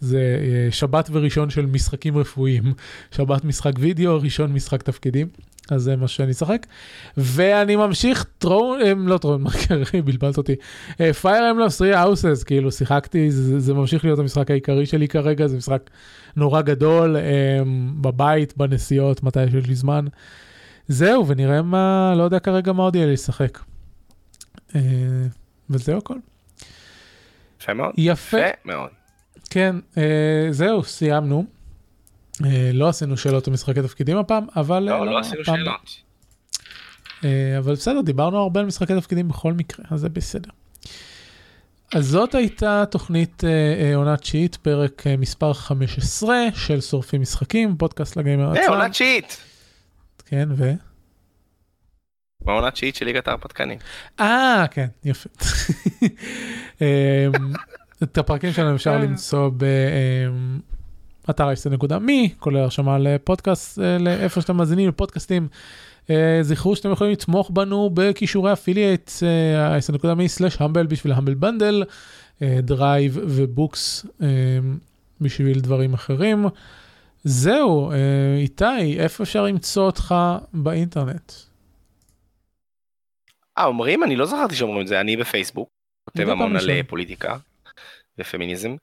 זה 0.00 0.38
שבת 0.70 1.08
וראשון 1.12 1.50
של 1.50 1.66
משחקים 1.66 2.18
רפואיים, 2.18 2.62
שבת 3.16 3.44
משחק 3.44 3.72
וידאו, 3.78 4.20
ראשון 4.20 4.52
משחק 4.52 4.82
תפקידים, 4.82 5.28
אז 5.70 5.82
זה 5.82 5.96
מה 5.96 6.08
שאני 6.08 6.32
אשחק. 6.32 6.66
ואני 7.16 7.76
ממשיך 7.76 8.24
טרון, 8.38 8.78
לא 9.06 9.18
טרון 9.18 9.42
מרקר, 9.44 9.82
בלבלת 10.04 10.36
אותי, 10.36 10.54
Fire 11.20 11.50
Emblem 11.50 11.70
Three 11.70 11.94
Houses, 11.94 12.42
כאילו 12.42 12.72
שיחקתי, 12.72 13.30
זה, 13.30 13.60
זה 13.60 13.74
ממשיך 13.74 14.04
להיות 14.04 14.18
המשחק 14.18 14.50
העיקרי 14.50 14.86
שלי 14.86 15.08
כרגע, 15.08 15.46
זה 15.46 15.56
משחק 15.56 15.90
נורא 16.36 16.60
גדול, 16.60 17.16
בבית, 18.00 18.56
בנסיעות, 18.56 19.22
מתי 19.22 19.50
שיש 19.50 19.66
לי 19.66 19.74
זמן. 19.74 20.04
זהו, 20.88 21.26
ונראה 21.26 21.62
מה, 21.62 22.14
לא 22.16 22.22
יודע 22.22 22.38
כרגע 22.38 22.72
מה 22.72 22.82
עוד 22.82 22.96
יהיה 22.96 23.06
לי 23.06 23.12
לשחק. 23.12 23.58
וזהו 25.70 25.98
הכל. 25.98 26.16
יפה 27.60 27.74
מאוד. 27.74 27.92
יפה. 27.96 28.36
מאוד. 28.64 28.90
כן, 29.50 29.76
אה, 29.98 30.46
זהו, 30.50 30.82
סיימנו. 30.84 31.44
אה, 32.44 32.70
לא 32.72 32.88
עשינו 32.88 33.16
שאלות 33.16 33.48
ומשחקי 33.48 33.82
תפקידים 33.82 34.16
הפעם, 34.16 34.46
אבל... 34.56 34.82
לא, 34.82 35.06
לא 35.06 35.18
עשינו 35.18 35.44
שאלות. 35.44 36.00
אה, 37.24 37.58
אבל 37.58 37.72
בסדר, 37.72 38.00
דיברנו 38.00 38.38
הרבה 38.38 38.60
על 38.60 38.66
משחקי 38.66 38.94
תפקידים 38.94 39.28
בכל 39.28 39.52
מקרה, 39.52 39.84
אז 39.90 40.00
זה 40.00 40.08
בסדר. 40.08 40.50
אז 41.94 42.06
זאת 42.06 42.34
הייתה 42.34 42.84
תוכנית 42.90 43.44
אה, 43.44 43.96
עונה 43.96 44.16
תשיעית, 44.16 44.56
פרק 44.56 45.06
אה, 45.06 45.16
מספר 45.16 45.52
15 45.52 46.36
של 46.54 46.80
שורפים 46.80 47.20
משחקים, 47.20 47.76
פודקאסט 47.76 48.16
לגיימר 48.16 48.50
עצמם. 48.50 48.62
עונה 48.68 48.88
תשיעית. 48.90 49.40
כן, 50.26 50.48
ו? 50.56 50.72
בעונה 52.44 52.70
תשיעית 52.70 52.96
של 52.96 53.04
ליגת 53.04 53.28
ההרפתקנים. 53.28 53.78
אה, 54.20 54.64
כן, 54.70 54.86
יפה. 55.04 55.28
את 58.02 58.18
הפרקים 58.18 58.52
שלנו 58.52 58.74
אפשר 58.74 58.98
למצוא 58.98 59.50
באתר 61.26 61.48
אייסטי.מי, 61.48 62.34
כולל 62.38 62.56
הרשמה 62.56 62.98
לפודקאסט, 62.98 63.78
לאיפה 64.00 64.40
שאתם 64.40 64.56
מאזינים 64.56 64.88
לפודקאסטים. 64.88 65.48
זכרו 66.42 66.76
שאתם 66.76 66.90
יכולים 66.92 67.12
לתמוך 67.12 67.50
בנו 67.50 67.90
בקישורי 67.94 68.52
affiliate, 68.52 69.10
אייסטי.מי/ 69.72 70.43
humble 70.43 70.86
בשביל 70.86 71.12
Humble 71.12 71.34
Bundle, 71.34 71.84
דרייב 72.42 73.18
ובוקס 73.22 74.06
בשביל 75.20 75.60
דברים 75.60 75.94
אחרים. 75.94 76.46
זהו, 77.24 77.92
איתי, 78.38 78.98
איפה 78.98 79.24
אפשר 79.24 79.44
למצוא 79.44 79.86
אותך 79.86 80.14
באינטרנט? 80.52 81.32
אה, 83.58 83.64
אומרים? 83.64 84.04
אני 84.04 84.16
לא 84.16 84.26
זכרתי 84.26 84.54
שאומרים 84.54 84.80
את 84.80 84.86
זה, 84.86 85.00
אני 85.00 85.16
בפייסבוק, 85.16 85.68
כותב 86.10 86.28
המון 86.28 86.56
על 86.56 86.82
פוליטיקה. 86.82 87.36
ופמיניזם, 88.18 88.76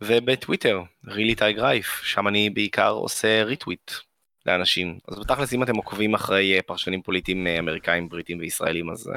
ובטוויטר, 0.00 0.82
רילי 1.06 1.34
טייג 1.34 1.58
רייף, 1.58 2.02
שם 2.04 2.28
אני 2.28 2.50
בעיקר 2.50 2.90
עושה 2.90 3.42
ריטוויט 3.42 3.90
לאנשים. 4.46 4.98
אז 5.08 5.18
בתכלס 5.18 5.52
אם 5.52 5.62
אתם 5.62 5.76
עוקבים 5.76 6.14
אחרי 6.14 6.62
פרשנים 6.66 7.02
פוליטיים 7.02 7.46
אמריקאים, 7.46 8.08
בריטים 8.08 8.38
וישראלים, 8.38 8.90
אז 8.90 9.10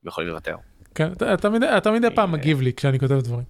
אתם 0.00 0.08
יכולים 0.08 0.30
לוותר. 0.30 0.56
כן, 0.94 1.08
אתה 1.78 1.90
מדי 1.90 2.08
פעם 2.14 2.32
מגיב 2.32 2.60
לי 2.60 2.72
כשאני 2.72 2.98
כותב 2.98 3.20
דברים. 3.20 3.44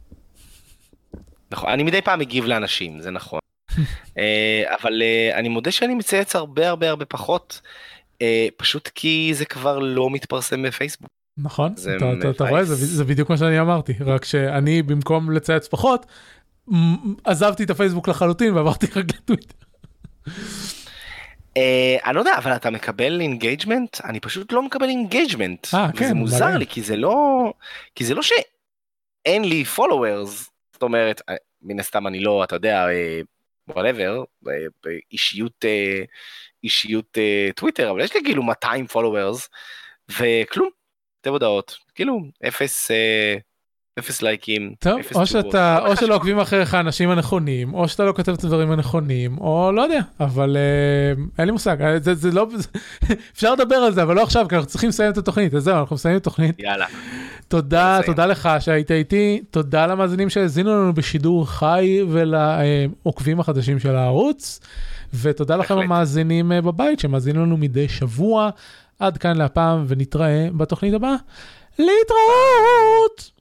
נכון, 1.51 1.71
אני 1.71 1.83
מדי 1.83 2.03
פעם 2.03 2.19
מגיב 2.19 2.45
לאנשים, 2.45 3.01
זה 3.01 3.11
נכון. 3.11 3.39
אבל 4.81 5.03
אני 5.35 5.49
מודה 5.49 5.71
שאני 5.71 5.95
מצייץ 5.95 6.37
הרבה 6.37 6.69
הרבה 6.69 6.91
הרבה 6.91 7.05
פחות, 7.05 7.61
פשוט 8.57 8.89
כי 8.95 9.31
זה 9.35 9.45
כבר 9.45 9.79
לא 9.79 10.11
מתפרסם 10.11 10.63
בפייסבוק. 10.63 11.14
נכון, 11.39 11.75
אתה, 11.97 12.13
אתה, 12.19 12.31
אתה 12.31 12.49
רואה, 12.49 12.65
זה, 12.65 12.75
זה 12.75 13.05
בדיוק 13.05 13.31
מה 13.31 13.37
שאני 13.37 13.61
אמרתי, 13.61 13.93
רק 14.01 14.25
שאני 14.25 14.83
במקום 14.83 15.31
לצייץ 15.31 15.69
פחות, 15.69 16.07
עזבתי 17.25 17.65
את 17.65 17.71
הפייסבוק 17.71 18.09
לחלוטין 18.09 18.55
ועברתי 18.55 18.87
רק 18.87 19.05
לטוויטר. 19.09 19.55
Uh, 21.59 22.07
אני 22.07 22.15
לא 22.15 22.21
יודע, 22.21 22.39
אבל 22.39 22.57
אתה 22.57 22.71
מקבל 22.71 23.21
engagement? 23.21 24.01
אני 24.05 24.21
פשוט 24.21 24.53
לא 24.53 24.63
מקבל 24.63 24.89
engagement. 24.89 25.67
אה, 25.75 25.89
כן. 25.97 26.09
זה 26.09 26.15
מוזר 26.15 26.47
מלא. 26.47 26.57
לי, 26.57 26.67
כי 26.67 26.83
זה 26.83 26.97
לא, 26.97 27.53
כי 27.95 28.05
זה 28.05 28.15
לא 28.15 28.23
שאין 28.23 29.45
לי 29.45 29.65
followers, 29.77 30.51
זאת 30.73 30.83
אומרת, 30.83 31.23
אה, 31.29 31.35
מן 31.63 31.81
הסתם 31.81 32.07
אני 32.07 32.21
לא, 32.21 32.45
אתה 32.45 32.57
יודע, 32.57 32.87
whatever, 33.71 34.25
באישיות, 34.85 35.65
אישיות 36.65 37.19
טוויטר, 37.57 37.91
אבל 37.91 38.01
יש 38.01 38.15
לי 38.15 38.21
כאילו 38.25 38.43
200 38.43 38.87
followers, 38.93 39.49
וכלום. 40.09 40.69
כותב 41.25 41.33
הודעות, 41.33 41.77
כאילו 41.95 42.21
אפס, 42.49 42.91
אה, 42.91 43.37
אפס 43.99 44.23
לייקים, 44.23 44.75
טוב, 44.79 44.99
אפס 45.01 45.17
או 45.17 45.27
שאתה, 45.27 45.79
או 45.87 45.97
שלא 45.97 46.15
עוקבים 46.15 46.39
אחריך 46.39 46.75
האנשים 46.75 47.11
הנכונים, 47.11 47.75
או 47.75 47.89
שאתה 47.89 48.05
לא 48.05 48.13
כותב 48.13 48.33
את 48.33 48.45
הדברים 48.45 48.71
הנכונים, 48.71 49.39
או 49.39 49.73
לא 49.73 49.83
יודע, 49.83 50.01
אבל 50.21 50.57
אה, 50.57 51.23
אין 51.39 51.47
לי 51.47 51.53
מושג, 51.53 51.83
אה, 51.83 51.99
זה, 51.99 52.15
זה 52.15 52.31
לא, 52.31 52.47
אפשר 53.35 53.53
לדבר 53.53 53.77
על 53.77 53.93
זה, 53.93 54.03
אבל 54.03 54.17
לא 54.17 54.23
עכשיו, 54.23 54.47
כי 54.49 54.55
אנחנו 54.55 54.69
צריכים 54.69 54.89
לסיים 54.89 55.13
את 55.13 55.19
התוכנית, 55.19 55.55
אז 55.55 55.63
זהו, 55.63 55.79
אנחנו 55.81 55.95
מסיימים 55.95 56.17
את 56.17 56.23
התוכנית. 56.23 56.59
יאללה. 56.59 56.87
תודה, 57.49 57.99
תודה 58.07 58.27
לך 58.27 58.49
שהיית 58.61 58.91
איתי, 58.91 59.43
תודה 59.51 59.87
למאזינים 59.87 60.31
שהאזינו 60.31 60.71
לנו 60.71 60.95
בשידור 60.95 61.51
חי 61.51 62.01
ולעוקבים 62.09 63.41
החדשים 63.41 63.79
של 63.79 63.97
הערוץ, 63.97 64.61
ותודה 65.23 65.57
לכם 65.57 65.79
המאזינים 65.79 66.53
בבית 66.65 67.01
שמאזינים 67.01 67.43
לנו 67.43 67.57
מדי 67.57 67.89
שבוע. 67.89 68.51
עד 68.99 69.19
כאן 69.19 69.37
להפעם 69.37 69.85
ונתראה 69.89 70.49
בתוכנית 70.57 70.95
הבאה. 70.95 71.17
להתראות! 71.79 73.34